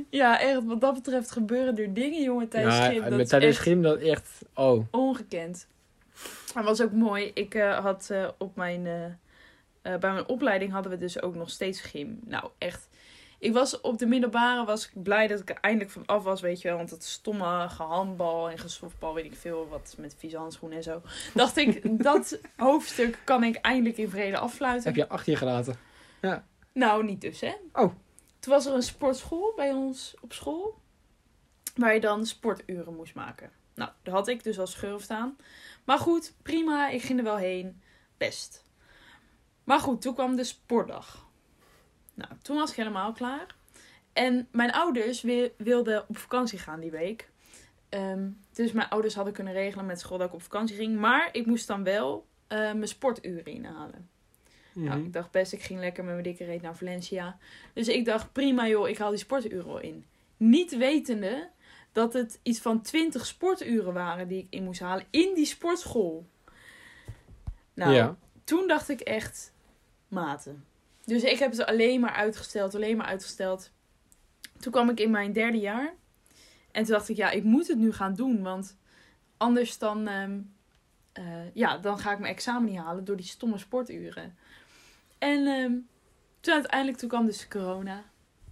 ja, 0.10 0.40
echt. 0.40 0.64
Wat 0.66 0.82
dat 0.82 0.94
betreft 0.94 1.32
gebeuren 1.32 1.78
er 1.78 1.94
dingen, 1.94 2.24
jongen, 2.24 2.48
tijdens 2.50 2.76
ja. 2.76 3.00
Dat 3.02 3.10
met 3.10 3.20
is 3.20 3.28
tijdens 3.30 3.56
echt 3.58 3.66
gym 3.68 3.82
dat 3.82 3.98
echt, 4.00 4.30
oh. 4.54 4.84
ongekend. 4.92 5.68
Maar 6.54 6.64
was 6.64 6.82
ook 6.82 6.92
mooi. 6.92 7.32
Ik 7.34 7.56
eh, 7.56 7.80
had 7.80 8.10
eh, 8.10 8.28
op 8.38 8.56
mijn... 8.56 8.86
eh, 8.88 9.96
bij 9.98 10.12
mijn 10.12 10.28
opleiding 10.28 10.72
hadden 10.72 10.92
we 10.92 10.98
dus 10.98 11.22
ook 11.22 11.36
nog 11.36 11.50
steeds 11.50 11.82
gym. 11.82 12.20
Nou, 12.26 12.50
echt. 12.58 12.90
Ik 13.40 13.54
was 13.54 13.82
op 13.82 13.98
de 13.98 14.06
middelbare 14.06 14.66
was 14.66 14.86
ik 14.86 15.04
blij 15.04 15.28
dat 15.28 15.40
ik 15.40 15.50
er 15.50 15.58
eindelijk 15.62 15.92
van 15.92 16.06
af 16.06 16.24
was, 16.24 16.42
weet 16.42 16.62
je 16.62 16.68
wel. 16.68 16.78
Want 16.78 16.90
dat 16.90 17.04
stomme 17.04 17.70
gehandbal 17.70 18.50
en 18.50 18.58
gesoftbal, 18.58 19.14
weet 19.14 19.26
ik 19.26 19.36
veel, 19.36 19.68
wat 19.70 19.96
met 19.98 20.16
vieze 20.18 20.38
handschoenen 20.38 20.78
en 20.78 20.84
zo. 20.84 21.02
Dacht 21.34 21.58
ik, 21.58 21.82
dat 22.04 22.40
hoofdstuk 22.58 23.20
kan 23.24 23.44
ik 23.44 23.56
eindelijk 23.56 23.98
in 23.98 24.10
vrede 24.10 24.38
afsluiten. 24.38 24.84
Heb 24.84 24.96
je 24.96 25.08
achter 25.08 25.32
je 25.32 25.38
gelaten? 25.38 25.76
Nou, 26.74 27.04
niet 27.04 27.22
dus, 27.22 27.42
hè? 27.42 27.54
Oh. 27.74 27.94
Toen 28.40 28.54
was 28.54 28.66
er 28.66 28.74
een 28.74 28.82
sportschool 28.82 29.54
bij 29.56 29.72
ons 29.72 30.14
op 30.22 30.34
school. 30.34 30.80
Waar 31.76 31.94
je 31.94 32.00
dan 32.00 32.26
sporturen 32.26 32.96
moest 32.96 33.16
maken. 33.16 33.52
Nou, 33.76 33.92
daar 34.04 34.14
had 34.14 34.28
ik 34.28 34.44
dus 34.44 34.60
als 34.60 34.72
schurf 34.72 35.02
staan. 35.02 35.36
Maar 35.84 35.98
goed, 36.00 36.34
prima. 36.42 36.90
Ik 36.90 37.02
ging 37.02 37.18
er 37.20 37.26
wel 37.26 37.38
heen. 37.38 37.82
Best. 38.18 38.66
Maar 39.64 39.80
goed, 39.80 40.02
toen 40.02 40.14
kwam 40.14 40.36
de 40.36 40.44
sportdag. 40.44 41.30
Nou, 42.14 42.32
toen 42.42 42.58
was 42.58 42.70
ik 42.70 42.76
helemaal 42.76 43.12
klaar. 43.14 43.56
En 44.14 44.48
mijn 44.52 44.72
ouders 44.72 45.22
wi- 45.22 45.52
wilden 45.58 46.06
op 46.10 46.18
vakantie 46.18 46.60
gaan 46.60 46.80
die 46.80 46.92
week. 46.92 47.30
Ehm, 47.90 48.30
dus 48.54 48.72
mijn 48.72 48.90
ouders 48.90 49.16
hadden 49.16 49.34
kunnen 49.34 49.54
regelen 49.54 49.86
met 49.86 50.00
school 50.00 50.18
dat 50.18 50.28
ik 50.28 50.34
op 50.34 50.42
vakantie 50.42 50.76
ging. 50.76 50.98
Maar 51.00 51.30
ik 51.32 51.46
moest 51.46 51.68
dan 51.68 51.84
wel 51.84 52.28
eh, 52.48 52.58
mijn 52.58 52.88
sporturen 52.88 53.46
inhalen. 53.46 54.10
Nou, 54.74 54.98
Mhm. 54.98 55.06
ik 55.06 55.14
dacht 55.14 55.32
best, 55.32 55.54
ik 55.54 55.62
ging 55.62 55.80
lekker 55.80 56.04
met 56.04 56.12
mijn 56.14 56.24
dikke 56.26 56.46
reet 56.46 56.62
naar 56.62 56.76
Valencia. 56.76 57.38
Dus 57.74 57.88
ik 57.88 58.06
dacht, 58.06 58.32
prima 58.32 58.68
joh, 58.68 58.90
ik 58.90 58.98
haal 58.98 59.10
die 59.10 59.20
sporturen 59.20 59.84
in. 59.84 60.06
Niet 60.38 60.78
wetende 60.78 61.50
dat 61.92 62.14
het 62.14 62.40
iets 62.44 62.60
van 62.60 62.82
20 62.82 63.26
sporturen 63.26 63.94
waren 63.94 64.28
die 64.28 64.40
ik 64.40 64.48
in 64.50 64.64
moest 64.64 64.80
halen 64.80 65.06
in 65.10 65.34
die 65.36 65.46
sportschool. 65.46 66.28
Nou, 67.74 67.94
ja. 67.94 68.18
toen 68.44 68.68
dacht 68.68 68.90
ik 68.90 69.00
echt, 69.00 69.54
maten. 70.08 70.66
Dus 71.06 71.24
ik 71.24 71.40
heb 71.40 71.54
ze 71.54 71.68
alleen 71.68 72.00
maar 72.00 72.14
uitgesteld, 72.14 72.76
alleen 72.76 72.98
maar 72.98 73.06
uitgesteld. 73.06 73.72
Toen 74.60 74.72
kwam 74.72 74.90
ik 74.90 75.00
in 75.00 75.12
mijn 75.12 75.34
derde 75.34 75.58
jaar. 75.58 75.94
En 76.72 76.84
toen 76.84 76.94
dacht 76.94 77.10
ik, 77.10 77.16
ja, 77.16 77.30
ik 77.30 77.44
moet 77.44 77.68
het 77.68 77.78
nu 77.78 77.94
gaan 77.94 78.16
doen. 78.16 78.42
Want 78.42 78.78
anders 79.38 79.78
dan, 79.78 80.08
ehm, 80.08 80.40
eh, 81.12 81.54
ja, 81.54 81.78
dan 81.78 82.00
ga 82.00 82.12
ik 82.12 82.20
mijn 82.20 82.34
examen 82.34 82.70
niet 82.70 82.80
halen 82.80 83.06
door 83.06 83.16
die 83.16 83.26
stomme 83.26 83.58
sporturen. 83.58 84.38
En 85.18 85.48
ehm, 85.48 85.74
toen 86.40 86.54
uiteindelijk 86.54 86.98
toen 86.98 87.10
kwam 87.10 87.26
dus 87.26 87.48
corona. 87.48 88.04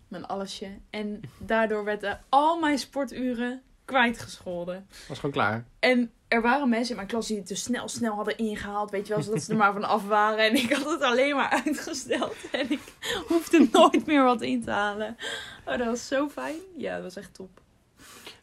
Mijn 0.09 0.25
allesje. 0.25 0.67
En 0.89 1.21
daardoor 1.37 1.83
werden 1.83 2.19
al 2.29 2.59
mijn 2.59 2.77
sporturen 2.77 3.61
kwijtgescholden. 3.85 4.87
Was 5.07 5.19
gewoon 5.19 5.31
klaar. 5.31 5.65
En 5.79 6.11
er 6.27 6.41
waren 6.41 6.69
mensen 6.69 6.89
in 6.89 6.95
mijn 6.95 7.07
klas 7.07 7.27
die 7.27 7.37
het 7.37 7.47
dus 7.47 7.63
snel, 7.63 7.87
snel 7.87 8.15
hadden 8.15 8.37
ingehaald. 8.37 8.91
Weet 8.91 9.07
je 9.07 9.13
wel, 9.13 9.23
zodat 9.23 9.41
ze 9.41 9.51
er 9.51 9.57
maar 9.57 9.73
van 9.73 9.83
af 9.83 10.07
waren. 10.07 10.45
En 10.45 10.55
ik 10.55 10.71
had 10.73 10.91
het 10.91 11.01
alleen 11.01 11.35
maar 11.35 11.49
uitgesteld. 11.65 12.35
En 12.51 12.71
ik 12.71 12.81
hoefde 13.27 13.67
nooit 13.71 14.05
meer 14.05 14.23
wat 14.23 14.41
in 14.41 14.63
te 14.63 14.71
halen. 14.71 15.17
Oh, 15.65 15.77
dat 15.77 15.87
was 15.87 16.07
zo 16.07 16.29
fijn. 16.29 16.59
Ja, 16.77 16.93
dat 16.93 17.03
was 17.03 17.15
echt 17.15 17.33
top. 17.33 17.61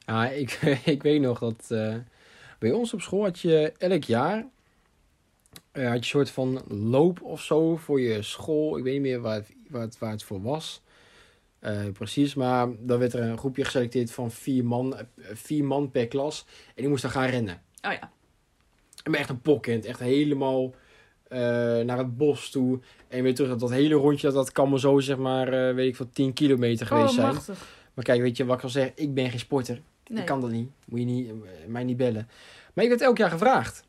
Ja, 0.07 0.29
ik, 0.29 0.51
ik 0.85 1.03
weet 1.03 1.21
nog 1.21 1.39
dat 1.39 1.65
eh, 1.69 1.95
bij 2.59 2.73
ons 2.73 2.95
op 2.95 3.01
school 3.01 3.23
had 3.23 3.41
je 3.41 3.73
elk 3.79 4.05
jaar 4.05 4.47
eh, 5.73 5.83
had 5.83 5.93
je 5.93 5.99
een 5.99 6.05
soort 6.05 6.31
van 6.31 6.63
loop 6.69 7.23
of 7.23 7.43
zo 7.43 7.77
voor 7.77 8.01
je 8.01 8.23
school. 8.23 8.77
Ik 8.77 8.85
weet 8.85 8.93
niet 8.93 9.03
meer 9.03 9.21
waar 9.21 9.35
het, 9.35 9.53
waar 9.69 9.83
het, 9.83 9.99
waar 9.99 10.11
het 10.11 10.23
voor 10.23 10.43
was. 10.43 10.83
Eh, 11.59 11.85
precies, 11.93 12.35
maar 12.35 12.69
dan 12.79 12.99
werd 12.99 13.13
er 13.13 13.21
een 13.21 13.39
groepje 13.39 13.65
geselecteerd 13.65 14.11
van 14.11 14.31
vier 14.31 14.65
man, 14.65 14.97
vier 15.17 15.65
man 15.65 15.91
per 15.91 16.09
klas. 16.09 16.45
En 16.67 16.75
die 16.75 16.89
moesten 16.89 17.11
gaan 17.11 17.27
rennen. 17.27 17.63
Oh 17.83 17.93
ja. 17.93 18.11
En 19.03 19.13
ben 19.13 19.21
echt 19.21 19.31
een 19.31 19.41
pokkend, 19.41 19.85
echt 19.85 20.01
helemaal 20.01 20.75
eh, 21.29 21.39
naar 21.79 21.99
het 21.99 22.17
bos 22.17 22.51
toe. 22.51 22.81
En 23.09 23.23
weer 23.23 23.35
terug, 23.35 23.51
dat, 23.51 23.61
dat 23.61 23.71
hele 23.71 23.95
rondje, 23.95 24.27
dat, 24.27 24.37
dat 24.37 24.53
kan 24.53 24.71
maar 24.71 24.79
zo 24.79 25.01
zeg 25.01 25.17
maar, 25.17 25.69
eh, 25.69 25.75
weet 25.75 25.89
ik 25.89 25.97
veel, 25.97 26.11
10 26.13 26.33
kilometer 26.33 26.87
geweest 26.87 27.19
Oh, 27.19 27.31
zijn. 27.41 27.57
Maar 27.95 28.05
kijk, 28.05 28.21
weet 28.21 28.37
je 28.37 28.45
wat 28.45 28.57
ik 28.57 28.63
al 28.63 28.69
zeg? 28.69 28.91
Ik 28.95 29.15
ben 29.15 29.31
geen 29.31 29.39
sporter. 29.39 29.81
Nee. 30.07 30.21
Ik 30.21 30.27
kan 30.27 30.41
dat 30.41 30.51
niet. 30.51 30.71
Moet 30.85 30.99
je 30.99 31.05
niet, 31.05 31.33
mij 31.67 31.85
niet 31.85 31.97
bellen. 31.97 32.29
Maar 32.75 32.85
ik 32.85 32.91
werd 32.91 33.03
elk 33.03 33.19
jaar 33.19 33.31
gevraagd. 33.31 33.85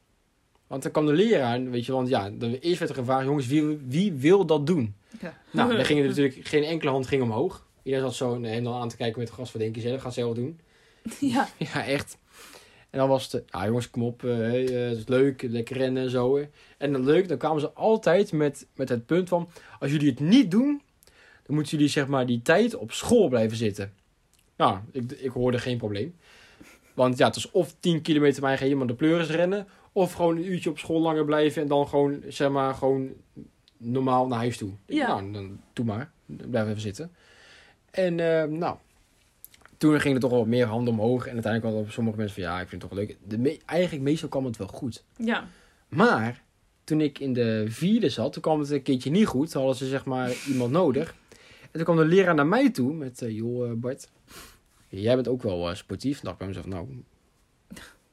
Want 0.68 0.84
dan 0.84 0.92
kwam 0.92 1.06
de 1.06 1.14
leraar, 1.14 1.70
weet 1.70 1.86
je, 1.86 1.92
want 1.92 2.08
ja, 2.08 2.30
dan, 2.30 2.54
eerst 2.54 2.80
werd 2.80 2.92
er 2.92 2.98
gevraagd, 2.98 3.26
jongens, 3.26 3.48
wie, 3.48 3.78
wie 3.88 4.14
wil 4.14 4.46
dat 4.46 4.68
doen? 4.68 4.96
Ja. 5.22 5.38
Nou, 5.52 5.74
dan 5.76 5.86
ging 5.86 6.00
er 6.00 6.08
natuurlijk 6.08 6.48
geen 6.48 6.64
enkele 6.64 6.92
hand 6.92 7.08
ging 7.08 7.22
omhoog. 7.22 7.66
Iedereen 7.84 8.06
zat 8.06 8.16
zo 8.16 8.44
hem 8.44 8.64
dan 8.64 8.82
aan 8.82 8.90
te 8.90 8.98
kijken 8.98 9.20
met 9.20 9.32
gas. 9.32 9.52
Wat 9.52 9.62
denk 9.62 9.76
je 9.76 9.82
zelf? 9.82 10.02
Gaat 10.02 10.14
zelf 10.14 10.36
doen. 10.36 10.60
Ja. 11.20 11.48
Ja, 11.58 11.86
echt. 11.86 12.18
En 12.90 13.00
dan 13.00 13.08
was 13.08 13.32
het, 13.32 13.44
ah 13.52 13.66
jongens, 13.66 13.90
kom 13.90 14.04
op, 14.04 14.24
eh, 14.24 14.64
eh, 14.64 14.90
het 14.90 14.98
is 14.98 15.08
leuk, 15.08 15.42
lekker 15.42 15.78
rennen 15.78 16.04
en 16.04 16.10
zo. 16.10 16.46
En 16.78 16.92
dan 16.92 17.04
leuk, 17.04 17.28
dan 17.28 17.38
kwamen 17.38 17.62
ze 17.62 17.72
altijd 17.72 18.32
met, 18.32 18.68
met 18.76 18.90
het 18.90 19.06
punt 19.06 19.30
van, 19.30 19.50
als 19.80 19.92
jullie 19.92 20.10
het 20.10 20.20
niet 20.20 20.52
doen, 20.52 20.82
dan 21.46 21.56
moeten 21.56 21.78
jullie 21.78 21.92
zeg 21.92 22.08
maar 22.08 22.26
die 22.26 22.42
tijd 22.42 22.76
op 22.76 22.92
school 22.92 23.28
blijven 23.28 23.58
zitten. 23.58 23.94
Nou, 24.58 24.78
ik, 24.92 25.12
ik 25.12 25.32
hoorde 25.32 25.60
geen 25.60 25.78
probleem. 25.78 26.16
Want 26.94 27.18
ja, 27.18 27.28
het 27.28 27.36
is 27.36 27.52
of 27.52 27.76
10 27.80 28.02
kilometer 28.02 28.42
bij 28.42 28.68
iemand 28.68 28.90
de 28.90 28.96
pleuris 28.96 29.30
rennen, 29.30 29.68
of 29.98 30.14
gewoon 30.14 30.38
een 30.38 30.52
uurtje 30.52 30.70
op 30.70 30.78
school 30.78 31.02
langer 31.02 31.26
blijven 31.26 31.62
en 31.62 31.68
dan 31.68 31.88
gewoon, 31.88 32.22
zeg 32.28 32.50
maar, 32.50 32.74
gewoon 32.74 33.10
normaal 33.78 34.28
naar 34.28 34.38
huis 34.38 34.58
toe. 34.58 34.72
Ja. 34.86 35.08
Nou, 35.08 35.32
dan 35.32 35.60
doe 35.74 35.86
maar, 35.86 36.12
blijf 36.26 36.68
even 36.68 36.82
zitten. 36.82 37.12
En 37.92 38.20
eh, 38.20 38.50
nou, 38.50 38.78
toen 39.78 40.00
ging 40.00 40.16
er 40.16 40.22
toch 40.22 40.32
wel 40.32 40.46
meer 40.46 40.66
handen 40.66 40.94
omhoog. 40.94 41.26
En 41.28 41.34
uiteindelijk 41.34 41.74
hadden 41.74 41.94
sommige 41.94 42.18
mensen 42.18 42.42
van 42.44 42.52
ja, 42.52 42.62
ik 42.62 42.68
vind 42.68 42.82
het 42.82 42.92
toch 42.92 43.00
leuk. 43.00 43.18
De 43.28 43.38
me- 43.38 43.60
eigenlijk 43.66 44.04
meestal 44.04 44.30
kwam 44.30 44.46
het 44.46 44.58
wel 44.58 44.68
goed. 44.68 45.04
Ja. 45.16 45.48
Maar 45.88 46.44
toen 46.84 47.02
ik 47.02 47.20
in 47.20 47.34
de 47.34 47.66
vierde 47.68 48.10
zat, 48.10 48.34
toen 48.34 48.42
kwam 48.42 48.60
het 48.60 48.70
een 48.70 48.82
keertje 48.82 49.10
niet 49.10 49.28
goed. 49.28 49.52
Toen 49.52 49.62
hadden 49.62 49.78
ze 49.80 49.88
zeg 49.88 50.06
maar 50.06 50.32
iemand 50.48 50.72
nodig. 50.72 51.16
En 51.62 51.70
toen 51.72 51.84
kwam 51.84 51.96
de 51.98 52.06
leraar 52.06 52.36
naar 52.36 52.48
mij 52.48 52.70
toe 52.70 52.94
met, 52.94 53.22
eh, 53.22 53.36
joh 53.36 53.70
eh, 53.70 53.74
Bart, 53.76 54.10
jij 54.90 55.16
bent 55.16 55.28
ook 55.28 55.42
wel 55.44 55.70
eh, 55.70 55.76
sportief. 55.76 56.20
Dan 56.20 56.24
dacht 56.24 56.34
ik 56.34 56.38
bij 56.40 56.48
mezelf, 56.48 56.66
nou, 56.66 57.04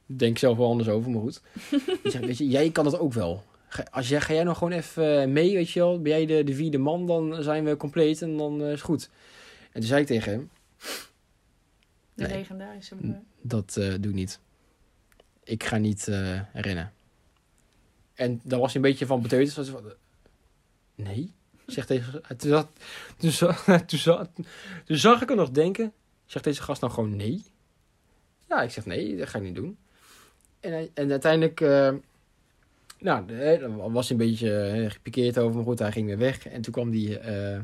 denk 0.05 0.37
zelf 0.37 0.57
wel 0.57 0.69
anders 0.69 0.89
over, 0.89 1.11
maar 1.11 1.21
goed. 1.21 1.41
Die 2.03 2.11
zei, 2.11 2.25
weet 2.25 2.37
je, 2.37 2.47
jij 2.47 2.71
kan 2.71 2.83
dat 2.83 2.99
ook 2.99 3.13
wel. 3.13 3.43
Ga, 3.67 3.83
als 3.91 4.09
jij, 4.09 4.21
ga 4.21 4.33
jij 4.33 4.43
nou 4.43 4.55
gewoon 4.57 4.73
even 4.73 5.21
eh, 5.21 5.27
mee, 5.27 5.53
weet 5.53 5.69
je 5.69 5.79
wel. 5.79 6.01
Ben 6.01 6.11
jij 6.11 6.25
de, 6.25 6.43
de 6.43 6.53
vierde 6.55 6.77
man, 6.77 7.07
dan 7.07 7.43
zijn 7.43 7.63
we 7.63 7.77
compleet 7.77 8.21
en 8.21 8.37
dan 8.37 8.59
eh, 8.61 8.65
is 8.65 8.71
het 8.71 8.81
goed. 8.81 9.09
En 9.71 9.79
toen 9.79 9.89
zei 9.89 10.01
ik 10.01 10.07
tegen 10.07 10.31
hem, 10.31 10.49
De 12.13 12.23
Nee. 12.23 12.37
legendarische. 12.37 12.95
dat 13.41 13.77
eh, 13.77 13.87
doe 13.99 14.09
ik 14.09 14.13
niet. 14.13 14.39
Ik 15.43 15.63
ga 15.63 15.77
niet 15.77 16.07
eh, 16.07 16.39
rennen. 16.53 16.93
En 18.13 18.41
daar 18.43 18.59
was 18.59 18.73
hij 18.73 18.83
een 18.83 18.89
beetje 18.89 19.05
van 19.05 19.21
beteuterd. 19.21 19.67
Eh, 19.67 19.75
nee, 20.95 21.33
zegt 21.65 21.87
deze. 21.87 22.21
Toen, 22.37 22.49
zat, 23.31 23.49
toen, 23.87 24.37
toen 24.85 24.97
zag 24.97 25.21
ik 25.21 25.27
hem 25.27 25.37
nog 25.37 25.51
denken. 25.51 25.93
Zegt 26.25 26.45
deze 26.45 26.61
gast 26.61 26.81
nou 26.81 26.93
gewoon 26.93 27.15
nee? 27.15 27.43
Ja, 28.49 28.61
ik 28.61 28.71
zeg 28.71 28.85
nee, 28.85 29.17
dat 29.17 29.29
ga 29.29 29.37
ik 29.37 29.43
niet 29.43 29.55
doen. 29.55 29.77
En, 30.65 30.71
hij- 30.71 30.91
en 30.93 31.11
uiteindelijk, 31.11 31.61
eh, 31.61 31.93
nou, 32.99 33.25
dan 33.59 33.91
was 33.91 34.09
hij 34.09 34.17
een 34.19 34.25
beetje 34.29 34.55
eh, 34.57 34.91
gepikeerd 34.91 35.37
over, 35.37 35.55
maar 35.55 35.63
goed, 35.63 35.79
hij 35.79 35.91
ging 35.91 36.07
weer 36.07 36.17
weg. 36.17 36.47
En 36.47 36.61
toen 36.61 36.73
kwam 36.73 36.91
hij 36.91 37.19
eh, 37.19 37.59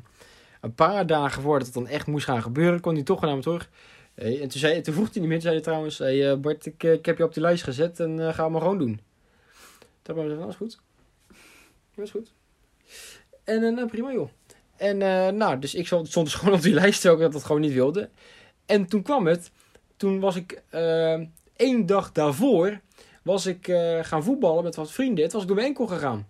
een 0.61 0.73
paar 0.75 1.05
dagen 1.05 1.41
voordat 1.41 1.65
het 1.65 1.75
dan 1.75 1.87
echt 1.87 2.07
moest 2.07 2.25
gaan 2.25 2.41
gebeuren, 2.41 2.81
kwam 2.81 2.93
hij 2.93 3.03
toch 3.03 3.21
naar 3.21 3.35
me 3.35 3.41
terug. 3.41 3.69
En 4.15 4.37
toen, 4.39 4.51
zei, 4.51 4.81
toen 4.81 4.93
vroeg 4.93 5.13
hij 5.13 5.21
niet 5.21 5.29
meer, 5.29 5.41
zei 5.41 5.53
hij 5.53 5.63
trouwens, 5.63 5.97
hey, 5.97 6.39
Bart, 6.39 6.65
ik, 6.65 6.83
ik 6.83 7.05
heb 7.05 7.17
je 7.17 7.23
op 7.23 7.33
die 7.33 7.43
lijst 7.43 7.63
gezet 7.63 7.99
en 7.99 8.33
ga 8.33 8.43
het 8.43 8.51
maar 8.51 8.61
gewoon 8.61 8.77
doen. 8.77 8.99
Toen 10.01 10.15
hebben 10.15 10.23
we 10.23 10.29
gezegd, 10.29 10.49
is 10.49 10.55
goed. 10.55 10.79
Dat 11.95 12.05
is 12.05 12.11
goed. 12.11 12.33
En 13.43 13.63
eh, 13.63 13.73
nou, 13.73 13.87
prima 13.87 14.11
joh. 14.11 14.29
En 14.75 14.97
nou, 15.37 15.59
dus 15.59 15.75
ik 15.75 15.85
stond 15.87 16.13
dus 16.13 16.33
gewoon 16.39 16.53
op 16.55 16.61
die 16.61 16.73
lijst, 16.73 17.05
ik 17.05 17.19
dat 17.19 17.43
gewoon 17.43 17.61
niet 17.61 17.73
wilde. 17.73 18.09
En 18.65 18.85
toen 18.85 19.01
kwam 19.01 19.27
het, 19.27 19.51
toen 19.97 20.19
was 20.19 20.35
ik 20.35 20.61
één 21.61 21.85
dag 21.85 22.11
daarvoor, 22.11 22.79
was 23.23 23.45
ik 23.45 23.67
eh, 23.67 23.99
gaan 24.01 24.23
voetballen 24.23 24.63
met 24.63 24.75
wat 24.75 24.91
vrienden. 24.91 25.23
Het 25.23 25.33
was 25.33 25.41
ik 25.41 25.47
door 25.47 25.55
mijn 25.55 25.67
enkel 25.67 25.87
gegaan. 25.87 26.27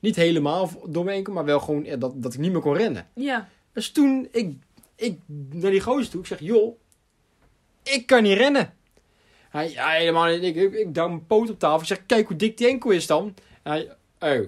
Niet 0.00 0.16
helemaal 0.16 0.70
door 0.86 1.04
mijn 1.04 1.16
enkel, 1.16 1.32
maar 1.32 1.44
wel 1.44 1.60
gewoon 1.60 1.86
dat, 1.98 2.22
dat 2.22 2.34
ik 2.34 2.40
niet 2.40 2.52
meer 2.52 2.60
kon 2.60 2.76
rennen. 2.76 3.06
Ja. 3.14 3.48
Dus 3.72 3.90
toen 3.90 4.28
ik, 4.30 4.54
ik 4.96 5.20
naar 5.52 5.70
die 5.70 5.80
gozer 5.80 6.10
toe, 6.10 6.20
ik 6.20 6.26
zeg, 6.26 6.40
joh, 6.40 6.78
ik 7.82 8.06
kan 8.06 8.22
niet 8.22 8.36
rennen. 8.36 8.74
Hij, 9.50 9.70
ja, 9.70 9.88
helemaal 9.88 10.26
niet. 10.26 10.42
Ik, 10.42 10.56
ik, 10.56 10.72
ik 10.72 10.94
duw 10.94 11.08
mijn 11.08 11.26
poot 11.26 11.50
op 11.50 11.58
tafel. 11.58 11.80
Ik 11.80 11.86
zeg, 11.86 12.06
kijk 12.06 12.28
hoe 12.28 12.36
dik 12.36 12.56
die 12.56 12.68
enkel 12.68 12.90
is 12.90 13.06
dan. 13.06 13.34
Hij, 13.62 13.96
oh, 14.20 14.46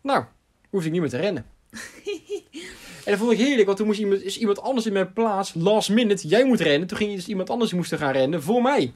nou, 0.00 0.24
hoef 0.70 0.84
ik 0.84 0.92
niet 0.92 1.00
meer 1.00 1.10
te 1.10 1.16
rennen. 1.16 1.46
en 3.04 3.10
dat 3.10 3.18
vond 3.18 3.32
ik 3.32 3.38
heerlijk, 3.38 3.66
want 3.66 3.78
toen 3.78 3.86
moest 3.86 3.98
iemand, 3.98 4.22
is 4.22 4.38
iemand 4.38 4.60
anders 4.60 4.86
in 4.86 4.92
mijn 4.92 5.12
plaats, 5.12 5.54
last 5.54 5.90
minute, 5.90 6.28
jij 6.28 6.44
moet 6.44 6.60
rennen. 6.60 6.88
Toen 6.88 6.98
ging 6.98 7.14
dus 7.14 7.28
iemand 7.28 7.50
anders 7.50 7.72
moest 7.72 7.94
gaan 7.94 8.12
rennen 8.12 8.42
voor 8.42 8.62
mij. 8.62 8.92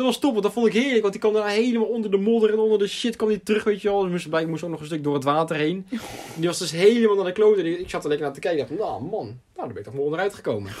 Dat 0.00 0.08
was 0.08 0.18
top, 0.18 0.30
want 0.32 0.42
dat 0.42 0.52
vond 0.52 0.66
ik 0.66 0.72
heerlijk, 0.72 1.00
want 1.00 1.12
die 1.12 1.22
kwam 1.22 1.32
daar 1.32 1.48
helemaal 1.48 1.86
onder 1.86 2.10
de 2.10 2.16
modder 2.16 2.52
en 2.52 2.58
onder 2.58 2.78
de 2.78 2.86
shit 2.86 3.16
kwam 3.16 3.28
die 3.28 3.42
terug, 3.42 3.64
weet 3.64 3.82
je 3.82 3.88
wel. 3.88 4.02
Dus 4.02 4.10
moest, 4.10 4.30
bij- 4.30 4.46
moest 4.46 4.62
ook 4.64 4.70
nog 4.70 4.80
een 4.80 4.86
stuk 4.86 5.02
door 5.04 5.14
het 5.14 5.24
water 5.24 5.56
heen. 5.56 5.86
Die 6.36 6.46
was 6.46 6.58
dus 6.58 6.70
helemaal 6.70 7.16
naar 7.16 7.24
de 7.24 7.32
klote. 7.32 7.78
Ik 7.78 7.90
zat 7.90 8.02
er 8.02 8.08
lekker 8.08 8.26
naar 8.26 8.34
te 8.34 8.40
kijken. 8.40 8.62
Ik 8.62 8.68
dacht, 8.68 8.80
nou 8.80 9.02
man, 9.02 9.26
nou, 9.26 9.38
daar 9.54 9.66
ben 9.68 9.76
ik 9.76 9.84
toch 9.84 9.94
maar 9.94 10.02
onderuit 10.02 10.34
gekomen. 10.34 10.72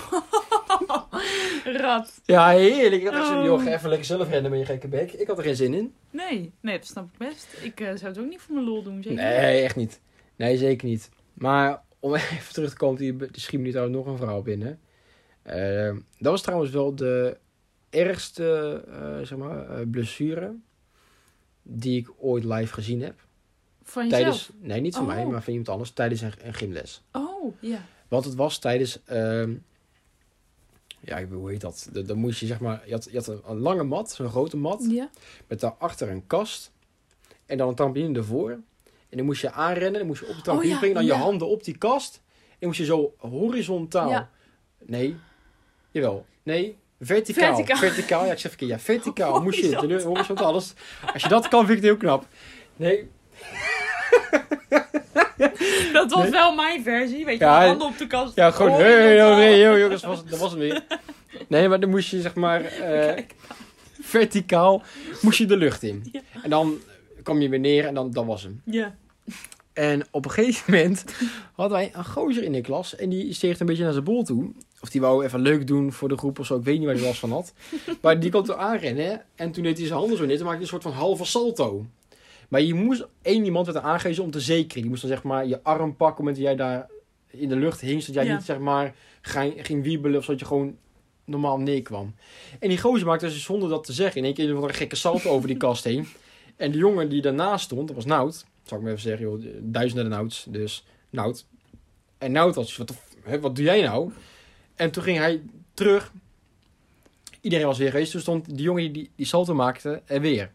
Rat. 1.64 2.20
Ja, 2.24 2.48
heerlijk. 2.48 3.02
Ik 3.02 3.08
had 3.08 3.16
echt 3.16 3.26
zo, 3.26 3.38
Oh. 3.38 3.44
joh, 3.44 3.66
even 3.66 3.88
lekker 3.88 4.06
zelf 4.06 4.28
rennen 4.28 4.50
met 4.50 4.60
je 4.60 4.66
gekke 4.66 4.88
bek. 4.88 5.12
Ik 5.12 5.26
had 5.26 5.38
er 5.38 5.44
geen 5.44 5.56
zin 5.56 5.74
in. 5.74 5.94
Nee, 6.10 6.52
nee, 6.60 6.78
dat 6.78 6.86
snap 6.86 7.04
ik 7.12 7.18
best. 7.18 7.46
Ik 7.62 7.80
eh, 7.80 7.86
zou 7.86 8.04
het 8.06 8.18
ook 8.18 8.28
niet 8.28 8.40
voor 8.40 8.54
mijn 8.54 8.66
lol 8.66 8.82
doen, 8.82 9.02
zeker? 9.02 9.22
Nee, 9.24 9.62
echt 9.62 9.76
niet. 9.76 10.00
Nee, 10.36 10.56
zeker 10.56 10.88
niet. 10.88 11.08
Maar 11.34 11.82
om 11.98 12.14
even 12.14 12.52
terug 12.54 12.70
te 12.70 12.76
komen, 12.76 12.98
die, 13.00 13.16
die 13.16 13.28
schiet 13.40 13.60
nu 13.60 13.70
trouwens 13.70 13.96
nog 13.96 14.06
een 14.06 14.16
verhaal 14.16 14.42
binnen. 14.42 14.80
Eh, 15.42 15.92
dat 16.18 16.32
was 16.32 16.42
trouwens 16.42 16.70
wel 16.70 16.94
de 16.94 17.36
ergste, 17.90 18.82
eh, 18.88 19.26
zeg 19.26 19.38
maar, 19.38 19.68
eh, 19.70 19.86
blessure 19.90 20.54
die 21.62 21.98
ik 22.00 22.10
ooit 22.18 22.44
live 22.44 22.72
gezien 22.74 23.02
heb. 23.02 23.20
Van 23.82 24.02
jezelf? 24.08 24.20
Tijdens, 24.22 24.50
nee, 24.60 24.80
niet 24.80 24.94
van 24.94 25.02
Oh. 25.02 25.08
mij, 25.14 25.26
maar 25.26 25.42
van 25.42 25.50
iemand 25.52 25.68
anders. 25.68 25.90
Tijdens 25.90 26.20
een, 26.20 26.32
een 26.42 26.54
gymles. 26.54 27.02
Oh, 27.12 27.54
ja. 27.60 27.84
Want 28.08 28.24
het 28.24 28.34
was 28.34 28.58
tijdens. 28.58 29.04
ehm, 29.04 29.54
ja, 31.00 31.16
ik 31.18 31.28
weet- 31.28 31.38
hoe 31.38 31.50
heet 31.50 31.60
dat? 31.60 31.88
Da- 31.92 32.00
Dan 32.02 32.18
moest 32.18 32.40
je 32.40 32.46
zeg 32.46 32.60
maar. 32.60 32.82
Je 32.86 32.92
had, 32.92 33.04
je 33.10 33.16
had 33.16 33.26
een, 33.26 33.40
een 33.46 33.58
lange 33.58 33.82
mat, 33.84 34.10
zo'n 34.10 34.28
grote 34.28 34.56
mat. 34.56 34.86
Ja. 34.90 35.10
Met 35.46 35.60
daarachter 35.60 36.08
een 36.10 36.26
kast. 36.26 36.72
En 37.46 37.58
dan 37.58 37.68
een 37.68 37.74
trampoline 37.74 38.18
ervoor. 38.18 38.50
En 39.08 39.16
dan 39.16 39.24
moest 39.24 39.40
je 39.40 39.52
aanrennen. 39.52 39.98
Dan 39.98 40.06
moest 40.06 40.20
je 40.20 40.28
op 40.28 40.34
de 40.36 40.42
trampoline 40.42 40.72
ja, 40.72 40.78
springen. 40.78 40.96
Dan 41.06 41.16
je 41.16 41.22
handen 41.22 41.48
op 41.48 41.64
die 41.64 41.78
kast. 41.78 42.22
En 42.58 42.66
moest 42.66 42.78
je 42.78 42.84
zo 42.84 43.14
horizontaal. 43.18 44.10
Ja. 44.10 44.30
Nee. 44.78 45.16
Jawel. 45.90 46.26
Nee. 46.42 46.76
Verticaal. 47.00 47.54
Verticaal. 47.56 47.78
Verticaal. 47.78 48.24
Ja, 48.26 48.32
ik 48.32 48.38
zeg 48.38 48.50
verkeerd. 48.50 48.70
Ja, 48.70 48.78
verticaal 48.78 49.42
moest 49.42 49.58
je. 49.58 49.76
Horizontaal. 50.04 50.46
Alles. 50.46 50.72
Als 51.12 51.22
je 51.22 51.28
dat 51.28 51.48
kan, 51.48 51.66
vind 51.66 51.78
ik 51.78 51.84
het 51.84 51.84
heel 51.84 51.96
knap. 51.96 52.26
Nee. 52.76 53.08
Dat 55.92 56.10
was 56.12 56.22
Nee. 56.22 56.30
wel 56.30 56.54
mijn 56.54 56.82
versie, 56.82 57.24
weet 57.24 57.38
je 57.38 57.44
Ja, 57.44 57.66
handen 57.66 57.86
op 57.86 57.98
de 57.98 58.06
kast. 58.06 58.34
Ja, 58.34 58.50
gewoon. 58.50 58.78
Nee, 58.78 59.58
joh, 59.60 59.78
jongens, 59.78 60.02
was, 60.02 60.24
dat 60.24 60.38
was 60.38 60.50
hem 60.50 60.60
weer. 60.60 60.82
Nee, 61.48 61.68
maar 61.68 61.80
dan 61.80 61.90
moest 61.90 62.10
je 62.10 62.20
zeg 62.20 62.34
maar 62.34 62.60
Kijk. 62.62 63.34
verticaal 64.00 64.82
moest 65.20 65.38
je 65.38 65.46
de 65.46 65.56
lucht 65.56 65.82
in. 65.82 66.08
Ja. 66.12 66.20
En 66.42 66.50
dan 66.50 66.78
kwam 67.22 67.40
je 67.40 67.48
weer 67.48 67.58
neer 67.58 67.86
en 67.86 67.94
dan 67.94 68.10
dat 68.10 68.24
was 68.24 68.42
hem. 68.42 68.62
Ja. 68.64 68.94
En 69.72 70.06
op 70.10 70.24
een 70.24 70.30
gegeven 70.30 70.72
moment 70.72 71.04
hadden 71.54 71.78
wij 71.78 71.90
een 71.94 72.04
gozer 72.04 72.42
in 72.42 72.52
de 72.52 72.60
klas 72.60 72.96
en 72.96 73.08
die 73.08 73.32
steeg 73.34 73.60
een 73.60 73.66
beetje 73.66 73.82
naar 73.84 73.92
zijn 73.92 74.04
bol 74.04 74.22
toe. 74.24 74.50
Of 74.82 74.90
die 74.90 75.00
wou 75.00 75.24
even 75.24 75.40
leuk 75.40 75.66
doen 75.66 75.92
voor 75.92 76.08
de 76.08 76.16
groep 76.16 76.38
of 76.38 76.46
zo, 76.46 76.56
ik 76.56 76.64
weet 76.64 76.76
niet 76.78 76.86
waar 76.86 76.94
hij 76.96 77.04
last 77.04 77.18
van 77.18 77.30
had. 77.32 77.52
Maar 78.02 78.20
die 78.20 78.30
kwam 78.30 78.44
er 78.48 78.54
aanrennen 78.56 79.24
en 79.34 79.52
toen 79.52 79.62
deed 79.62 79.78
hij 79.78 79.86
zijn 79.86 79.98
handen 79.98 80.16
zo 80.18 80.24
neer, 80.26 80.36
toen 80.36 80.46
maakte 80.46 80.62
hij 80.62 80.72
een 80.72 80.80
soort 80.80 80.94
van 80.94 81.02
halve 81.02 81.24
salto. 81.24 81.86
Maar 82.48 82.60
je 82.62 82.74
moest 82.74 83.06
één 83.22 83.44
iemand 83.44 83.66
werd 83.66 83.78
er 83.78 83.84
aangewezen 83.84 84.22
om 84.24 84.30
te 84.30 84.40
zekeren. 84.40 84.82
Je 84.82 84.88
moest 84.88 85.00
dan 85.02 85.10
zeg 85.10 85.22
maar 85.22 85.46
je 85.46 85.62
arm 85.62 85.96
pakken 85.96 86.06
op 86.06 86.08
het 86.08 86.18
moment 86.18 86.36
dat 86.36 86.44
jij 86.46 86.56
daar 86.56 86.88
in 87.26 87.48
de 87.48 87.56
lucht 87.56 87.80
hing, 87.80 88.00
zodat 88.02 88.14
jij 88.14 88.24
Ja. 88.24 88.36
niet 88.36 88.44
zeg 88.46 88.58
maar 88.58 88.94
ging, 89.20 89.66
ging 89.66 89.82
wiebelen 89.82 90.18
of 90.18 90.24
zodat 90.24 90.40
je 90.40 90.46
gewoon 90.46 90.76
normaal 91.24 91.58
neerkwam. 91.58 92.14
En 92.60 92.68
die 92.68 92.78
gozer 92.78 93.06
maakte 93.06 93.26
dus 93.26 93.42
zonder 93.42 93.68
dat 93.68 93.84
te 93.84 93.92
zeggen 93.92 94.16
in 94.18 94.24
één 94.24 94.34
keer 94.34 94.50
een 94.50 94.74
gekke 94.74 94.96
salto 94.96 95.30
over 95.30 95.48
die 95.48 95.56
kast 95.56 95.84
heen. 95.84 96.06
En 96.56 96.70
de 96.72 96.78
jongen 96.78 97.08
die 97.08 97.22
daarnaast 97.22 97.64
stond, 97.64 97.86
dat 97.86 97.96
was 97.96 98.04
Nout. 98.04 98.44
Zal 98.64 98.76
ik 98.78 98.82
maar 98.82 98.92
even 98.92 99.04
zeggen, 99.04 99.26
joh, 99.26 99.44
duizenden 99.60 100.08
Nouts. 100.08 100.46
Dus 100.48 100.84
Nout. 101.10 101.46
En 102.18 102.32
Nout 102.32 102.54
was, 102.54 102.76
wat, 102.76 102.92
wat 103.40 103.56
doe 103.56 103.64
jij 103.64 103.82
nou? 103.82 104.10
En 104.80 104.90
toen 104.90 105.02
ging 105.02 105.18
hij 105.18 105.42
terug. 105.74 106.12
Iedereen 107.40 107.66
was 107.66 107.78
weer 107.78 107.90
geweest. 107.90 108.12
Toen 108.12 108.20
stond 108.20 108.46
die 108.48 108.62
jongen 108.62 108.92
die 108.92 109.10
die, 109.16 109.26
salto 109.26 109.54
maakte 109.54 110.02
er 110.06 110.20
weer. 110.20 110.50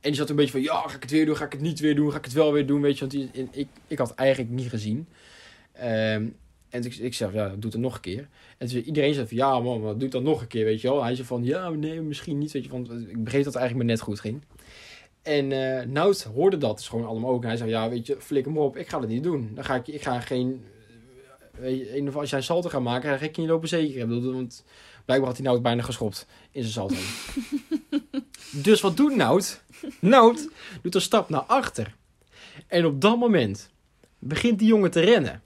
En 0.00 0.10
die 0.10 0.14
zat 0.14 0.30
een 0.30 0.36
beetje 0.36 0.50
van, 0.50 0.62
ja, 0.62 0.88
ga 0.88 0.94
ik 0.96 1.02
het 1.02 1.10
weer 1.10 1.26
doen? 1.26 1.36
Ga 1.36 1.44
ik 1.44 1.52
het 1.52 1.60
niet 1.60 1.80
weer 1.80 1.94
doen? 1.94 2.10
Ga 2.10 2.18
ik 2.18 2.24
het 2.24 2.32
wel 2.32 2.52
weer 2.52 2.66
doen? 2.66 2.80
Weet 2.80 2.98
je, 2.98 3.06
want 3.06 3.56
ik, 3.56 3.68
ik 3.86 3.98
had 3.98 4.08
het 4.08 4.18
eigenlijk 4.18 4.50
niet 4.50 4.68
gezien. 4.68 5.08
Ehm, 5.72 6.26
en 6.68 6.84
ik, 6.84 6.94
ik 6.94 7.14
zeg, 7.14 7.32
ja, 7.32 7.48
doe 7.48 7.70
het 7.70 7.80
nog 7.80 7.94
een 7.94 8.00
keer. 8.00 8.28
En 8.58 8.68
iedereen 8.68 9.14
zei 9.14 9.26
van, 9.26 9.36
ja 9.36 9.60
man, 9.60 9.98
doe 9.98 10.08
dat 10.08 10.22
nog 10.22 10.40
een 10.40 10.46
keer, 10.46 10.64
weet 10.64 10.80
je 10.80 10.88
wel. 10.88 11.02
Hij 11.02 11.14
zei 11.14 11.26
van, 11.26 11.44
ja, 11.44 11.70
nee, 11.70 12.00
misschien 12.00 12.38
niet, 12.38 12.52
weet 12.52 12.64
je. 12.64 12.70
Want 12.70 12.90
ik 12.90 13.24
begreep 13.24 13.44
dat 13.44 13.52
het 13.52 13.62
eigenlijk 13.62 13.76
maar 13.76 13.96
net 13.96 14.00
goed 14.00 14.20
ging. 14.20 14.42
En 15.22 15.52
eh 15.52 15.86
Nout 15.86 16.22
hoorde 16.22 16.58
dat 16.58 16.76
dus 16.76 16.88
gewoon 16.88 17.06
allemaal 17.06 17.30
ook. 17.30 17.42
En 17.42 17.48
hij 17.48 17.56
zei, 17.56 17.70
ja, 17.70 17.88
weet 17.88 18.06
je, 18.06 18.16
flikker 18.20 18.52
me 18.52 18.60
op, 18.60 18.76
ik 18.76 18.88
ga 18.88 18.98
dat 18.98 19.08
niet 19.08 19.22
doen. 19.22 19.50
Dan 19.54 19.64
ga 19.64 19.74
ik, 19.74 19.88
ik 19.88 20.02
ga 20.02 20.20
geen... 20.20 20.64
Weet 21.58 21.78
je, 21.78 21.82
in 21.82 21.88
ieder 21.88 22.06
geval, 22.06 22.20
als 22.20 22.30
jij 22.30 22.38
een 22.38 22.44
salto 22.44 22.68
gaat 22.68 22.82
maken, 22.82 23.10
dan 23.10 23.18
ga 23.18 23.24
ik 23.24 23.34
je 23.34 23.40
niet 23.40 23.50
lopen 23.50 23.68
zeker. 23.68 24.00
Ik 24.00 24.08
bedoel, 24.08 24.32
Want 24.32 24.64
blijkbaar 25.04 25.28
had 25.28 25.38
hij 25.38 25.46
Nout 25.46 25.62
bijna 25.62 25.82
geschopt 25.82 26.26
in 26.50 26.62
zijn 26.62 26.72
salto. 26.72 26.94
dus 28.66 28.80
wat 28.80 28.96
doet 28.96 29.16
Nout? 29.16 29.62
Nout 30.00 30.48
doet 30.82 30.94
een 30.94 31.00
stap 31.00 31.28
naar 31.28 31.40
achter. 31.40 31.94
En 32.66 32.86
op 32.86 33.00
dat 33.00 33.18
moment 33.18 33.70
begint 34.18 34.58
die 34.58 34.68
jongen 34.68 34.90
te 34.90 35.00
rennen. 35.00 35.42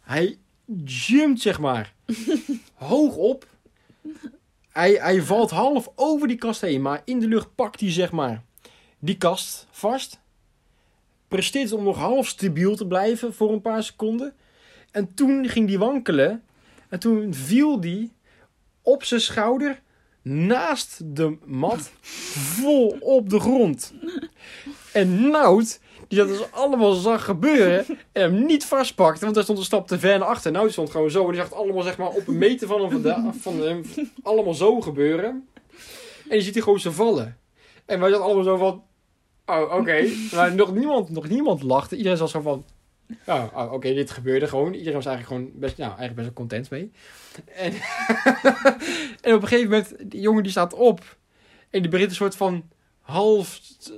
Hij 0.00 0.38
jumpt, 0.84 1.40
zeg 1.40 1.58
maar, 1.58 1.94
hoog 2.74 3.14
op. 3.14 3.46
Hij, 4.68 4.92
hij 4.92 5.22
valt 5.22 5.50
half 5.50 5.90
over 5.94 6.28
die 6.28 6.36
kast 6.36 6.60
heen, 6.60 6.82
maar 6.82 7.02
in 7.04 7.20
de 7.20 7.28
lucht 7.28 7.54
pakt 7.54 7.80
hij, 7.80 7.92
zeg 7.92 8.12
maar, 8.12 8.42
die 8.98 9.16
kast 9.16 9.66
vast. 9.70 10.20
Presteert 11.28 11.72
om 11.72 11.84
nog 11.84 11.96
half 11.96 12.26
stabiel 12.26 12.76
te 12.76 12.86
blijven 12.86 13.34
voor 13.34 13.52
een 13.52 13.60
paar 13.60 13.82
seconden. 13.82 14.34
En 14.98 15.14
toen 15.14 15.48
ging 15.48 15.66
die 15.66 15.78
wankelen. 15.78 16.42
En 16.88 16.98
toen 16.98 17.34
viel 17.34 17.80
die 17.80 18.12
op 18.82 19.04
zijn 19.04 19.20
schouder 19.20 19.80
naast 20.22 21.00
de 21.16 21.36
mat 21.44 21.90
vol 22.00 22.96
op 23.00 23.30
de 23.30 23.40
grond. 23.40 23.94
En 24.92 25.30
Nout, 25.30 25.80
die 26.08 26.18
dat 26.18 26.28
dus 26.28 26.52
allemaal 26.52 26.92
zag 26.92 27.24
gebeuren 27.24 27.84
en 28.12 28.22
hem 28.22 28.46
niet 28.46 28.64
vastpakte, 28.64 29.24
want 29.24 29.34
hij 29.34 29.44
stond 29.44 29.58
een 29.58 29.64
stap 29.64 29.86
te 29.86 29.98
ver 29.98 30.18
naar 30.18 30.28
achter. 30.28 30.52
Nout 30.52 30.72
stond 30.72 30.90
gewoon 30.90 31.10
zo 31.10 31.20
en 31.24 31.26
die 31.26 31.40
zag 31.40 31.48
het 31.48 31.58
allemaal 31.58 31.82
zeg 31.82 31.98
maar, 31.98 32.08
op 32.08 32.28
een 32.28 32.38
meter 32.38 32.68
van 32.68 32.80
hem, 32.80 33.34
van 33.34 33.60
hem 33.60 33.84
allemaal 34.22 34.54
zo 34.54 34.80
gebeuren. 34.80 35.48
En 36.28 36.36
je 36.36 36.42
ziet 36.42 36.52
die 36.52 36.62
gewoon 36.62 36.80
zo 36.80 36.90
vallen. 36.90 37.38
En 37.86 38.00
wij 38.00 38.10
zaten 38.10 38.24
allemaal 38.24 38.44
zo 38.44 38.56
van, 38.56 38.82
oh 39.46 39.74
oké. 39.74 40.08
Maar 40.34 40.54
nog 40.54 40.74
niemand, 40.74 41.10
nog 41.10 41.28
niemand 41.28 41.62
lachte. 41.62 41.96
Iedereen 41.96 42.18
zat 42.18 42.30
zo 42.30 42.40
van, 42.40 42.64
oh, 43.26 43.44
oh, 43.54 43.72
oké, 43.72 43.94
dit 43.94 44.10
gebeurde 44.10 44.48
gewoon. 44.48 44.72
Iedereen 44.72 44.94
was 44.94 45.06
eigenlijk 45.06 45.26
gewoon 45.26 45.60
best, 45.60 45.76
nou, 45.76 45.88
eigenlijk 45.88 46.14
best 46.14 46.26
wel 46.26 46.36
content 46.36 46.70
mee. 46.70 46.92
En, 49.22 49.34
op 49.34 49.42
een 49.42 49.48
gegeven 49.48 49.70
moment, 49.70 49.94
die 50.10 50.20
jongen 50.20 50.42
die 50.42 50.52
staat 50.52 50.74
op. 50.74 51.16
En 51.70 51.80
die 51.80 51.90
begint 51.90 52.10
een 52.10 52.16
soort 52.16 52.36
van 52.36 52.68
half 53.00 53.60
eh, 53.86 53.94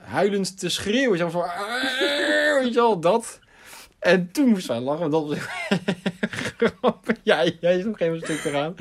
huilend 0.00 0.58
te 0.58 0.68
schreeuwen. 0.68 1.18
Maar 1.18 1.30
van, 1.30 1.42
weet 2.62 2.74
je 2.74 2.80
wel, 2.80 3.00
dat. 3.00 3.40
En 3.98 4.32
toen 4.32 4.48
moest 4.48 4.66
wij 4.66 4.80
lachen, 4.80 5.10
want 5.10 5.12
dat 5.12 5.38
was 5.38 5.48
grappig. 6.80 7.16
Ja, 7.22 7.44
jij 7.60 7.78
is 7.78 7.84
nog 7.84 7.98
even 7.98 8.14
een 8.14 8.20
stuk 8.20 8.44
eraan. 8.44 8.74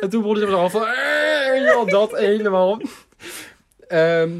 En 0.00 0.10
toen 0.10 0.22
begon 0.22 0.36
hij 0.36 0.50
zo 0.50 0.68
van, 0.68 0.80
weet 0.80 1.60
je 1.60 1.64
wel, 1.64 1.86
dat 1.86 2.18
helemaal. 2.18 2.80
Ehm, 3.88 4.30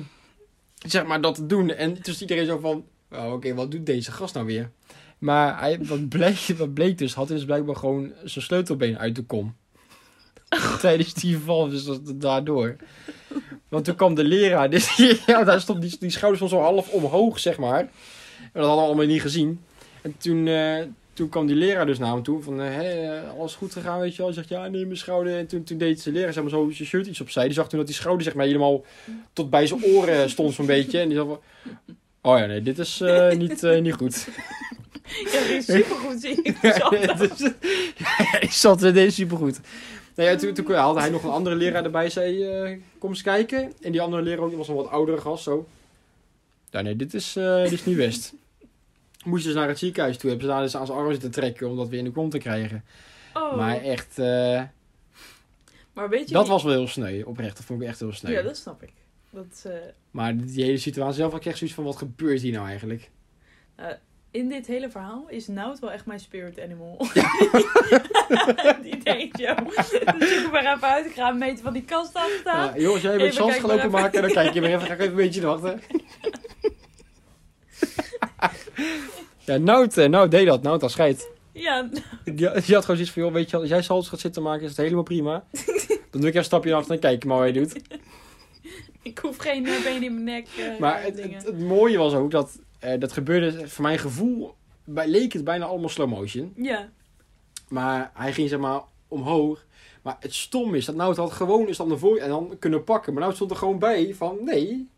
zeg 0.87 1.07
maar 1.07 1.21
dat 1.21 1.35
te 1.35 1.47
doen. 1.47 1.71
En 1.71 1.93
toen 1.93 2.03
was 2.05 2.21
iedereen 2.21 2.47
zo 2.47 2.59
van, 2.59 2.87
oh, 3.13 3.33
oké, 3.33 3.55
wat 3.55 3.71
doet 3.71 3.87
deze 3.87 4.13
gast 4.13 4.35
nou 4.35 4.47
weer? 4.47 4.71
Maar 5.19 5.61
hij, 5.61 5.79
wat, 5.83 6.09
bleek, 6.09 6.47
wat 6.59 6.75
bleek 6.75 6.99
dus, 6.99 7.15
had 7.15 7.29
hij 7.29 7.37
dus 7.37 7.47
blijkbaar 7.47 7.77
gewoon 7.77 8.13
zijn 8.25 8.45
sleutelbeen 8.45 8.99
uit 8.99 9.17
de 9.17 9.23
kom. 9.23 9.55
Tijdens 10.81 11.15
die 11.15 11.39
val, 11.39 11.69
dus 11.69 11.85
dat, 11.85 12.21
daardoor. 12.21 12.77
Want 13.69 13.85
toen 13.85 13.95
kwam 13.95 14.15
de 14.15 14.25
leraar, 14.25 14.71
dus 14.71 14.97
ja, 15.27 15.45
daar 15.45 15.61
stond 15.61 15.81
die, 15.81 15.97
die 15.99 16.11
schouders 16.11 16.41
van 16.41 16.59
zo 16.59 16.65
half 16.65 16.89
omhoog, 16.89 17.39
zeg 17.39 17.59
maar. 17.59 17.81
En 17.81 18.61
dat 18.61 18.65
hadden 18.65 18.85
we 18.85 18.89
allemaal 18.89 19.07
niet 19.07 19.21
gezien. 19.21 19.61
En 20.03 20.15
toen, 20.19 20.47
eh, 20.47 20.83
toen 21.13 21.29
kwam 21.29 21.47
die 21.47 21.57
leraar 21.57 21.87
dus 21.87 21.99
naar 21.99 22.13
hem 22.13 22.23
toe, 22.23 22.43
van, 22.43 22.59
hé, 22.59 22.71
hey, 22.71 23.23
alles 23.29 23.55
goed 23.55 23.73
gegaan, 23.73 24.01
weet 24.01 24.11
je 24.11 24.17
wel? 24.17 24.27
Hij 24.27 24.35
zegt, 24.35 24.49
ja, 24.49 24.69
nee, 24.69 24.85
mijn 24.85 24.97
schouder. 24.97 25.39
En 25.39 25.47
toen, 25.47 25.65
toen 25.65 25.79
deed 25.79 26.05
de 26.05 26.13
leraar 26.13 26.33
zeg 26.33 26.43
maar, 26.43 26.53
zo 26.53 26.71
zijn 26.71 26.89
shirt 26.89 27.07
iets 27.07 27.21
opzij. 27.21 27.45
Die 27.45 27.53
zag 27.53 27.69
toen 27.69 27.79
dat 27.79 27.89
die 27.89 27.97
schouder 27.97 28.25
zeg 28.25 28.35
maar 28.35 28.47
helemaal 28.47 28.85
tot 29.33 29.51
bij 29.51 29.67
zijn 29.67 29.85
oren 29.85 30.31
stond 30.31 30.55
zo'n 30.55 30.67
beetje. 30.67 30.99
En 30.99 31.09
die 31.09 31.17
zei 31.17 31.29
van, 31.29 31.41
oh 32.23 32.39
ja, 32.39 32.47
nee, 32.47 32.63
dit 32.63 32.79
is 32.79 33.01
eh, 33.01 33.31
niet, 33.31 33.63
eh, 33.63 33.81
niet 33.81 33.95
goed. 33.95 34.27
Ja, 35.33 35.41
die 35.47 35.57
is 35.57 35.65
supergoed, 35.65 36.21
zie 36.21 36.43
ik. 36.43 36.57
Ja, 37.99 38.41
ik 38.41 38.51
zat 38.51 38.83
er 38.83 38.93
deze 38.93 39.15
supergoed. 39.15 39.61
Nou 40.15 40.31
ja, 40.31 40.37
toen, 40.37 40.55
toen 40.55 40.73
haalde 40.75 41.01
hij 41.01 41.11
nog 41.11 41.23
een 41.23 41.31
andere 41.31 41.57
leraar 41.57 41.85
erbij, 41.85 42.11
zei, 42.11 42.45
eh, 42.45 42.79
kom 42.99 43.11
eens 43.11 43.23
kijken. 43.23 43.73
En 43.81 43.93
die 43.93 44.01
andere 44.01 44.23
leraar 44.23 44.49
die 44.49 44.57
was 44.57 44.69
een 44.69 44.75
wat 44.75 44.89
oudere 44.89 45.21
gast, 45.21 45.43
zo. 45.43 45.69
Ja, 46.71 46.81
nee, 46.81 46.97
dit 46.97 47.15
is, 47.15 47.33
dit 47.33 47.73
is 47.73 47.85
niet 47.85 47.97
best. 47.97 48.33
Moest 49.25 49.45
dus 49.45 49.55
naar 49.55 49.69
het 49.69 49.79
ziekenhuis 49.79 50.17
toe, 50.17 50.31
hebben 50.31 50.49
ze 50.49 50.53
daar 50.53 50.63
dus 50.63 50.77
aan 50.77 50.87
zijn 50.87 50.99
arm 50.99 51.11
zitten 51.11 51.31
trekken 51.31 51.69
om 51.69 51.77
dat 51.77 51.89
weer 51.89 51.99
in 51.99 52.05
de 52.05 52.11
kom 52.11 52.31
te 52.31 52.39
krijgen. 52.39 52.85
Oh. 53.35 53.57
Maar 53.57 53.81
echt, 53.83 54.17
Maar 55.93 56.09
weet 56.09 56.29
je 56.29 56.35
dat 56.35 56.49
was 56.49 56.63
wel 56.63 56.73
heel 56.73 56.89
sneu. 56.89 57.23
Oprecht, 57.23 57.57
dat 57.57 57.67
vond 57.67 57.83
ik 57.83 57.89
echt 57.89 58.01
heel 58.01 58.13
sneu. 58.13 58.33
Ja, 58.33 58.43
dat 58.43 58.57
snap 58.57 58.83
ik. 58.83 58.93
Dat, 59.31 59.65
eh, 59.67 59.73
Maar 60.11 60.37
die 60.37 60.65
hele 60.65 60.79
situatie 60.79 61.15
zelf, 61.15 61.35
ik 61.35 61.47
echt 61.47 61.59
zoiets 61.59 61.77
van, 61.77 61.85
wat 61.85 61.97
gebeurt 61.97 62.41
hier 62.41 62.53
nou 62.53 62.67
eigenlijk? 62.67 63.11
in 64.31 64.49
dit 64.49 64.67
hele 64.67 64.91
verhaal 64.91 65.25
is 65.29 65.47
Nout 65.47 65.79
wel 65.79 65.93
echt 65.93 66.07
mijn 66.07 66.21
spirit 66.21 66.61
animal. 66.61 66.97
die 68.83 69.03
denkt, 69.03 69.39
joh, 69.39 69.59
zoek 70.19 70.53
maar 70.53 70.75
even 70.75 70.89
uit. 70.89 71.07
Ik 71.07 71.13
ga 71.13 71.29
een 71.29 71.39
meter 71.39 71.65
van 71.65 71.73
die 71.73 71.85
kast 71.85 72.15
afstaan. 72.15 72.75
Ja, 72.75 72.81
jongens, 72.81 73.03
jij 73.03 73.17
bent 73.17 73.35
kijken 73.35 73.55
gaan 73.55 73.67
maar 73.67 73.77
openmaken, 73.77 74.23
dan 74.23 74.31
kijk 74.31 74.55
je 74.55 74.61
maar 74.61 74.71
even, 74.71 74.87
ga 74.87 74.93
ik 74.93 74.99
even 74.99 75.11
een 75.11 75.17
beetje 75.17 75.41
wachten. 75.41 75.81
ja, 79.47 79.57
Nout, 79.57 79.97
eh, 79.97 80.09
Nout 80.09 80.31
deed 80.31 80.47
dat, 80.47 80.63
Nout 80.63 80.83
als 80.83 80.93
scheid. 80.93 81.31
Ja, 81.53 81.89
Die, 82.25 82.35
die 82.35 82.47
had 82.51 82.63
gewoon 82.65 82.81
zoiets 82.85 83.11
van, 83.11 83.23
joh, 83.23 83.33
weet 83.33 83.45
je 83.45 83.51
wel, 83.51 83.61
als 83.61 83.71
jij 83.71 83.83
salts 83.83 84.09
gaat 84.09 84.21
zitten 84.21 84.43
maken, 84.43 84.63
is 84.63 84.69
het 84.69 84.79
helemaal 84.79 85.03
prima. 85.03 85.45
Dan 86.11 86.21
doe 86.21 86.21
ik 86.21 86.27
even 86.27 86.39
een 86.39 86.45
stapje 86.45 86.71
naar 86.71 86.79
achter 86.79 86.95
en 86.95 87.01
kijk 87.01 87.25
maar 87.25 87.39
wat 87.39 87.47
je 87.47 87.53
doet. 87.53 87.81
Ik 89.11 89.19
hoef 89.19 89.37
geen 89.37 89.67
uh, 89.67 89.83
been 89.83 90.03
in 90.03 90.13
mijn 90.13 90.25
nek. 90.25 90.47
eh, 90.59 90.79
Maar 90.81 91.03
het, 91.03 91.23
het, 91.23 91.45
het 91.45 91.59
mooie 91.61 91.99
was 91.99 92.15
ook 92.15 92.31
dat, 92.31 92.59
eh, 92.79 93.01
dat 93.01 93.13
gebeurde, 93.13 93.69
voor 93.69 93.83
mijn 93.85 93.99
gevoel, 93.99 94.55
bij, 94.85 95.09
leek 95.09 95.33
het 95.33 95.45
bijna 95.45 95.65
allemaal 95.65 95.89
slow 95.89 96.09
motion. 96.09 96.53
Ja, 96.57 96.89
Maar 97.69 98.11
hij 98.15 98.33
ging 98.33 98.49
zeg 98.49 98.59
maar 98.59 98.81
omhoog. 99.09 99.65
Maar 100.03 100.17
het 100.21 100.35
stom 100.35 100.75
is 100.75 100.85
dat 100.85 100.95
Nout 100.95 101.17
had 101.17 101.33
gewoon 101.33 101.67
eens 101.67 101.77
dan 101.77 101.99
voren 101.99 102.23
en 102.23 102.29
dan 102.29 102.57
kunnen 102.59 102.85
pakken. 102.85 103.13
Maar 103.13 103.23
Nout 103.23 103.35
stond 103.35 103.51
er 103.51 103.57
gewoon 103.57 103.79
bij 103.79 104.15
van, 104.15 104.39
nee, 104.45 104.89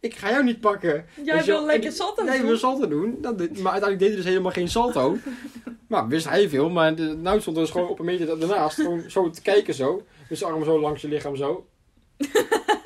ik 0.00 0.14
ga 0.14 0.30
jou 0.30 0.44
niet 0.44 0.60
pakken. 0.60 1.04
jij 1.24 1.44
wil 1.44 1.64
lekker 1.64 1.92
salto 1.92 2.24
Nee, 2.24 2.38
doen. 2.38 2.46
wil 2.46 2.56
salto 2.56 2.88
doen. 2.88 3.18
Dat, 3.20 3.38
maar 3.38 3.46
uiteindelijk 3.72 3.98
deed 3.98 4.08
hij 4.08 4.16
dus 4.16 4.24
helemaal 4.24 4.52
geen 4.52 4.68
salto. 4.68 5.16
maar 5.86 6.08
wist 6.14 6.28
hij 6.28 6.48
veel. 6.48 6.70
Maar 6.70 6.94
de, 6.94 7.02
nou 7.02 7.40
stond 7.40 7.56
er 7.56 7.62
dus 7.62 7.72
gewoon 7.72 7.88
op 7.88 7.98
een 7.98 8.04
meter 8.04 8.38
daarnaast. 8.38 8.74
Gewoon 8.76 9.10
zo 9.10 9.30
te 9.30 9.42
kijken 9.42 9.74
zo. 9.74 10.02
Dus 10.28 10.38
zijn 10.38 10.50
armen 10.52 10.66
zo 10.66 10.80
langs 10.80 11.02
je 11.02 11.08
lichaam 11.08 11.36
zo. 11.36 11.66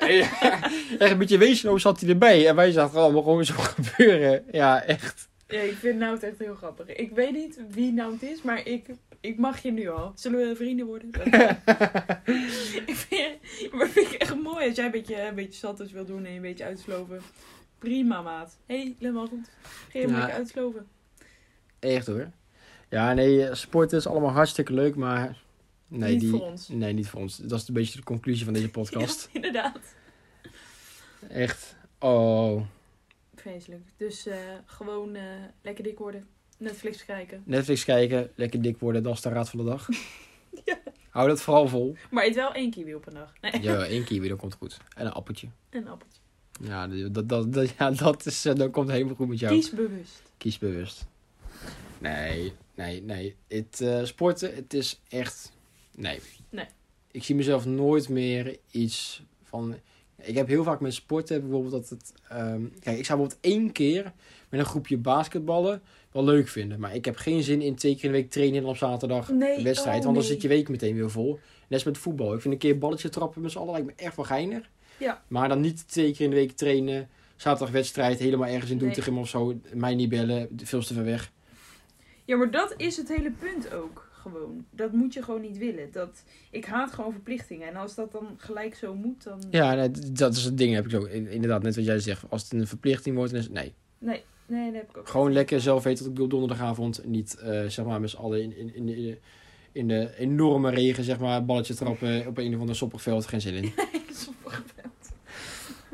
Echt 0.99 1.11
een 1.11 1.17
beetje 1.17 1.37
wezenloos 1.37 1.81
zat 1.81 1.99
hij 1.99 2.09
erbij. 2.09 2.47
En 2.47 2.55
wij 2.55 2.71
zagen 2.71 2.89
het 2.91 2.99
allemaal 2.99 3.21
gewoon 3.23 3.45
zo 3.45 3.53
gebeuren. 3.75 4.43
Ja, 4.51 4.83
echt. 4.83 5.27
Ja, 5.47 5.59
ik 5.59 5.73
vind 5.75 5.99
Nout 5.99 6.23
echt 6.23 6.39
heel 6.39 6.55
grappig. 6.55 6.87
Ik 6.87 7.11
weet 7.11 7.31
niet 7.31 7.59
wie 7.69 7.91
Nout 7.91 8.21
is, 8.21 8.41
maar 8.41 8.67
ik, 8.67 8.85
ik 9.19 9.37
mag 9.37 9.59
je 9.61 9.71
nu 9.71 9.89
al. 9.89 10.11
Zullen 10.15 10.47
we 10.49 10.55
vrienden 10.55 10.85
worden? 10.85 11.09
ik 12.85 12.95
vind, 12.95 13.37
maar 13.73 13.87
vind 13.87 14.07
ik 14.11 14.13
echt 14.13 14.35
mooi 14.35 14.67
als 14.67 14.75
jij 14.75 14.85
een 14.85 14.91
beetje, 14.91 15.21
een 15.27 15.35
beetje 15.35 15.59
salto's 15.59 15.91
wil 15.91 16.05
doen 16.05 16.25
en 16.25 16.35
een 16.35 16.41
beetje 16.41 16.63
uitsloven. 16.63 17.21
Prima, 17.79 18.21
maat. 18.21 18.57
Hé, 18.65 18.95
helemaal 18.99 19.27
goed. 19.27 19.49
Hem 19.91 20.09
Ja. 20.09 20.17
lekker 20.17 20.35
uitsloven. 20.35 20.87
Echt 21.79 22.07
hoor. 22.07 22.29
Ja, 22.89 23.13
nee, 23.13 23.55
sport 23.55 23.91
is 23.93 24.07
allemaal 24.07 24.31
hartstikke 24.31 24.73
leuk. 24.73 24.95
Maar 24.95 25.37
nee, 25.87 26.11
Niet 26.11 26.19
die, 26.19 26.29
voor 26.29 26.41
ons. 26.41 26.67
Nee, 26.69 26.93
niet 26.93 27.07
voor 27.07 27.21
ons. 27.21 27.37
Dat 27.37 27.61
is 27.61 27.67
een 27.67 27.73
beetje 27.73 27.97
de 27.97 28.03
conclusie 28.03 28.43
van 28.45 28.53
deze 28.53 28.69
podcast. 28.69 29.23
Ja, 29.23 29.29
inderdaad. 29.33 29.79
Echt. 31.29 31.75
Oh. 31.99 32.61
Vreselijk. 33.35 33.83
Dus 33.97 34.25
eh, 34.25 34.37
gewoon 34.65 35.15
eh, 35.15 35.23
lekker 35.61 35.83
dik 35.83 35.97
worden. 35.97 36.27
Netflix 36.57 37.05
kijken. 37.05 37.43
Netflix 37.45 37.83
kijken, 37.83 38.31
lekker 38.35 38.61
dik 38.61 38.77
worden, 38.77 39.03
dat 39.03 39.13
is 39.13 39.21
de 39.21 39.29
raad 39.29 39.49
van 39.49 39.59
de 39.59 39.65
dag. 39.65 39.87
Ja. 40.65 40.77
Hou 41.09 41.27
dat 41.27 41.41
vooral 41.41 41.67
vol. 41.67 41.95
Maar 42.11 42.25
eet 42.25 42.35
wel 42.35 42.53
één 42.53 42.71
kiwi 42.71 42.95
op 42.95 43.07
een 43.07 43.13
dag. 43.13 43.33
Nee, 43.41 43.61
Ja, 43.61 43.85
één 43.95 44.03
kiwi, 44.03 44.27
dat 44.27 44.37
komt 44.37 44.53
goed. 44.53 44.77
En 44.95 45.05
een 45.05 45.11
appeltje. 45.11 45.47
een 45.69 45.87
appeltje. 45.87 46.19
Ja, 46.61 46.87
dat, 46.87 47.29
dat, 47.29 47.53
dat, 47.53 47.69
ja, 47.77 47.91
dat, 47.91 48.25
is, 48.25 48.45
eh, 48.45 48.55
dat 48.55 48.71
komt 48.71 48.89
helemaal 48.89 49.15
goed 49.15 49.27
met 49.27 49.39
jou. 49.39 49.55
Kies 49.55 49.69
bewust. 49.69 50.21
Kies 50.37 50.57
bewust. 50.57 51.05
Nee, 51.97 52.53
nee, 52.75 53.01
nee. 53.01 53.35
Het 53.47 53.81
eh, 53.81 54.03
sporten, 54.03 54.55
het 54.55 54.73
is 54.73 55.01
echt... 55.07 55.53
Nee. 55.95 56.19
Nee. 56.49 56.67
Ik 57.11 57.23
zie 57.23 57.35
mezelf 57.35 57.65
nooit 57.65 58.09
meer 58.09 58.57
iets 58.71 59.23
van... 59.43 59.75
Ik 60.21 60.35
heb 60.35 60.47
heel 60.47 60.63
vaak 60.63 60.79
met 60.79 60.93
sporten 60.93 61.41
bijvoorbeeld 61.41 61.71
dat 61.71 61.89
het... 61.89 62.13
ehm, 62.29 62.61
kijk, 62.79 62.97
ik 62.97 63.05
zou 63.05 63.19
bijvoorbeeld 63.19 63.37
één 63.41 63.71
keer 63.71 64.13
met 64.49 64.59
een 64.59 64.65
groepje 64.65 64.97
basketballen 64.97 65.81
wel 66.11 66.23
leuk 66.23 66.47
vinden. 66.47 66.79
Maar 66.79 66.95
ik 66.95 67.05
heb 67.05 67.15
geen 67.15 67.43
zin 67.43 67.61
in 67.61 67.75
twee 67.75 67.95
keer 67.95 68.03
in 68.03 68.11
de 68.11 68.17
week 68.17 68.29
trainen 68.29 68.61
en 68.61 68.67
op 68.67 68.77
zaterdag 68.77 69.29
Nee, 69.29 69.57
een 69.57 69.63
wedstrijd. 69.63 69.97
oh, 69.97 70.03
want 70.03 70.15
dan 70.15 70.23
nee. 70.23 70.33
zit 70.33 70.41
je 70.41 70.47
week 70.47 70.69
meteen 70.69 70.95
weer 70.95 71.11
vol. 71.11 71.31
Net 71.33 71.39
als 71.69 71.83
met 71.83 71.97
voetbal. 71.97 72.33
Ik 72.33 72.41
vind 72.41 72.53
een 72.53 72.59
keer 72.59 72.77
balletje 72.77 73.09
trappen 73.09 73.41
met 73.41 73.51
z'n 73.51 73.57
allen 73.57 73.71
lijkt 73.71 73.87
me 73.87 73.93
echt 73.95 74.15
wel 74.15 74.25
geinig. 74.25 74.69
Ja. 74.97 75.23
Maar 75.27 75.49
dan 75.49 75.59
niet 75.61 75.87
twee 75.87 76.11
keer 76.11 76.23
in 76.25 76.29
de 76.29 76.35
week 76.35 76.51
trainen. 76.51 77.09
Zaterdag 77.35 77.73
wedstrijd, 77.73 78.19
helemaal 78.19 78.49
ergens 78.49 78.71
in 78.71 78.77
Nee. 78.77 78.85
Doetinchem 78.85 79.17
of 79.17 79.27
zo. 79.27 79.59
Mij 79.73 79.95
niet 79.95 80.09
bellen, 80.09 80.47
veel 80.63 80.83
te 80.83 80.93
ver 80.93 81.03
weg. 81.03 81.31
Ja, 82.25 82.35
maar 82.37 82.51
dat 82.51 82.73
is 82.77 82.97
het 82.97 83.07
hele 83.07 83.31
punt 83.31 83.73
ook. 83.73 84.09
Gewoon. 84.31 84.65
Dat 84.71 84.91
moet 84.91 85.13
je 85.13 85.23
gewoon 85.23 85.41
niet 85.41 85.57
willen. 85.57 85.91
Dat, 85.91 86.23
ik 86.51 86.65
haat 86.65 86.91
gewoon 86.91 87.11
verplichtingen. 87.11 87.67
En 87.67 87.75
als 87.75 87.95
dat 87.95 88.11
dan 88.11 88.27
gelijk 88.37 88.75
zo 88.75 88.95
moet, 88.95 89.23
dan... 89.23 89.43
Ja, 89.49 89.73
nee, 89.73 89.89
dat 90.11 90.35
is 90.35 90.43
het 90.43 90.57
ding. 90.57 90.73
Heb 90.73 90.85
ik. 90.87 90.91
In- 91.11 91.27
Inderdaad, 91.27 91.63
net 91.63 91.75
wat 91.75 91.85
jij 91.85 91.99
zegt. 91.99 92.23
Als 92.29 92.43
het 92.43 92.53
een 92.53 92.67
verplichting 92.67 93.15
wordt, 93.15 93.31
dan 93.31 93.39
is 93.41 93.49
nee. 93.49 93.73
Nee, 93.97 94.23
nee, 94.45 94.65
dat 94.71 94.81
heb 94.81 94.89
ik 94.89 94.97
ook. 94.97 95.09
Gewoon 95.09 95.33
lekker 95.33 95.61
zelf 95.61 95.83
weten 95.83 96.03
dat 96.05 96.13
ik 96.17 96.23
op 96.23 96.29
donderdagavond 96.29 97.05
niet, 97.05 97.37
eh, 97.39 97.65
zeg 97.65 97.85
maar, 97.85 98.01
met 98.01 98.09
z'n 98.09 98.17
allen 98.17 98.41
in, 98.41 98.57
in, 98.57 98.73
in, 98.75 98.85
de- 98.85 99.17
in 99.71 99.87
de 99.87 100.17
enorme 100.17 100.69
regen, 100.69 101.03
zeg 101.03 101.19
maar, 101.19 101.45
balletje 101.45 101.73
trappen 101.73 102.23
op 102.27 102.37
een 102.37 102.53
of 102.55 102.59
ander 102.59 102.75
soppig 102.75 103.01
veld. 103.01 103.25
Geen 103.27 103.41
zin 103.41 103.53
in. 103.53 103.73
Sommige- 104.13 104.63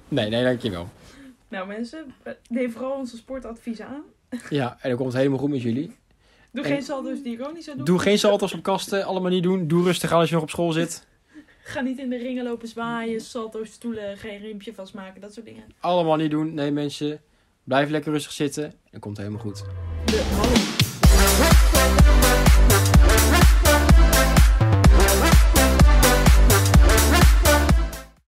Nee, 0.08 0.30
nee, 0.30 0.44
dankjewel. 0.44 0.90
Nou 1.48 1.68
mensen, 1.68 2.06
eh, 2.24 2.34
neem 2.50 2.72
vooral 2.72 2.98
onze 2.98 3.18
sportadviezen 3.18 3.88
aan. 3.88 4.04
Ja, 4.50 4.78
en 4.82 4.90
dan 4.90 4.98
komt 4.98 5.08
het 5.10 5.18
helemaal 5.18 5.40
goed 5.40 5.50
met 5.50 5.62
jullie. 5.62 5.96
Doe 6.52 6.64
En- 6.64 6.72
geen 6.72 6.84
salto's 6.84 7.24
die 7.24 7.34
ik 7.34 7.48
ook 7.48 7.54
niet 7.54 7.64
zou 7.64 7.76
doen. 7.78 7.86
Doe 7.86 8.00
geen 8.00 8.20
salto's 8.20 8.54
op 8.54 8.64
kasten, 8.64 9.06
allemaal 9.06 9.32
niet 9.32 9.44
doen. 9.44 9.68
Doe 9.68 9.84
rustig 9.84 10.12
aan 10.12 10.20
als 10.20 10.28
je 10.30 10.34
nog 10.36 10.44
op 10.44 10.50
school 10.50 10.72
zit. 10.72 11.08
Ga 11.64 11.82
niet 11.82 12.00
in 12.00 12.10
de 12.10 12.18
ringen 12.18 12.44
lopen 12.44 12.68
zwaaien, 12.68 13.22
salto's, 13.22 13.72
stoelen, 13.72 14.18
geen 14.18 14.40
riempje 14.40 14.74
vastmaken, 14.74 15.22
dat 15.22 15.34
soort 15.34 15.46
dingen. 15.46 15.64
Allemaal 15.80 16.16
niet 16.16 16.32
doen. 16.32 16.54
Nee 16.54 16.72
mensen, 16.72 17.22
blijf 17.64 17.90
lekker 17.90 18.12
rustig 18.12 18.32
zitten. 18.32 18.74
Dan 18.92 19.00
komt 19.00 19.18
helemaal 19.18 19.40
goed. 19.40 19.64
De 20.06 22.01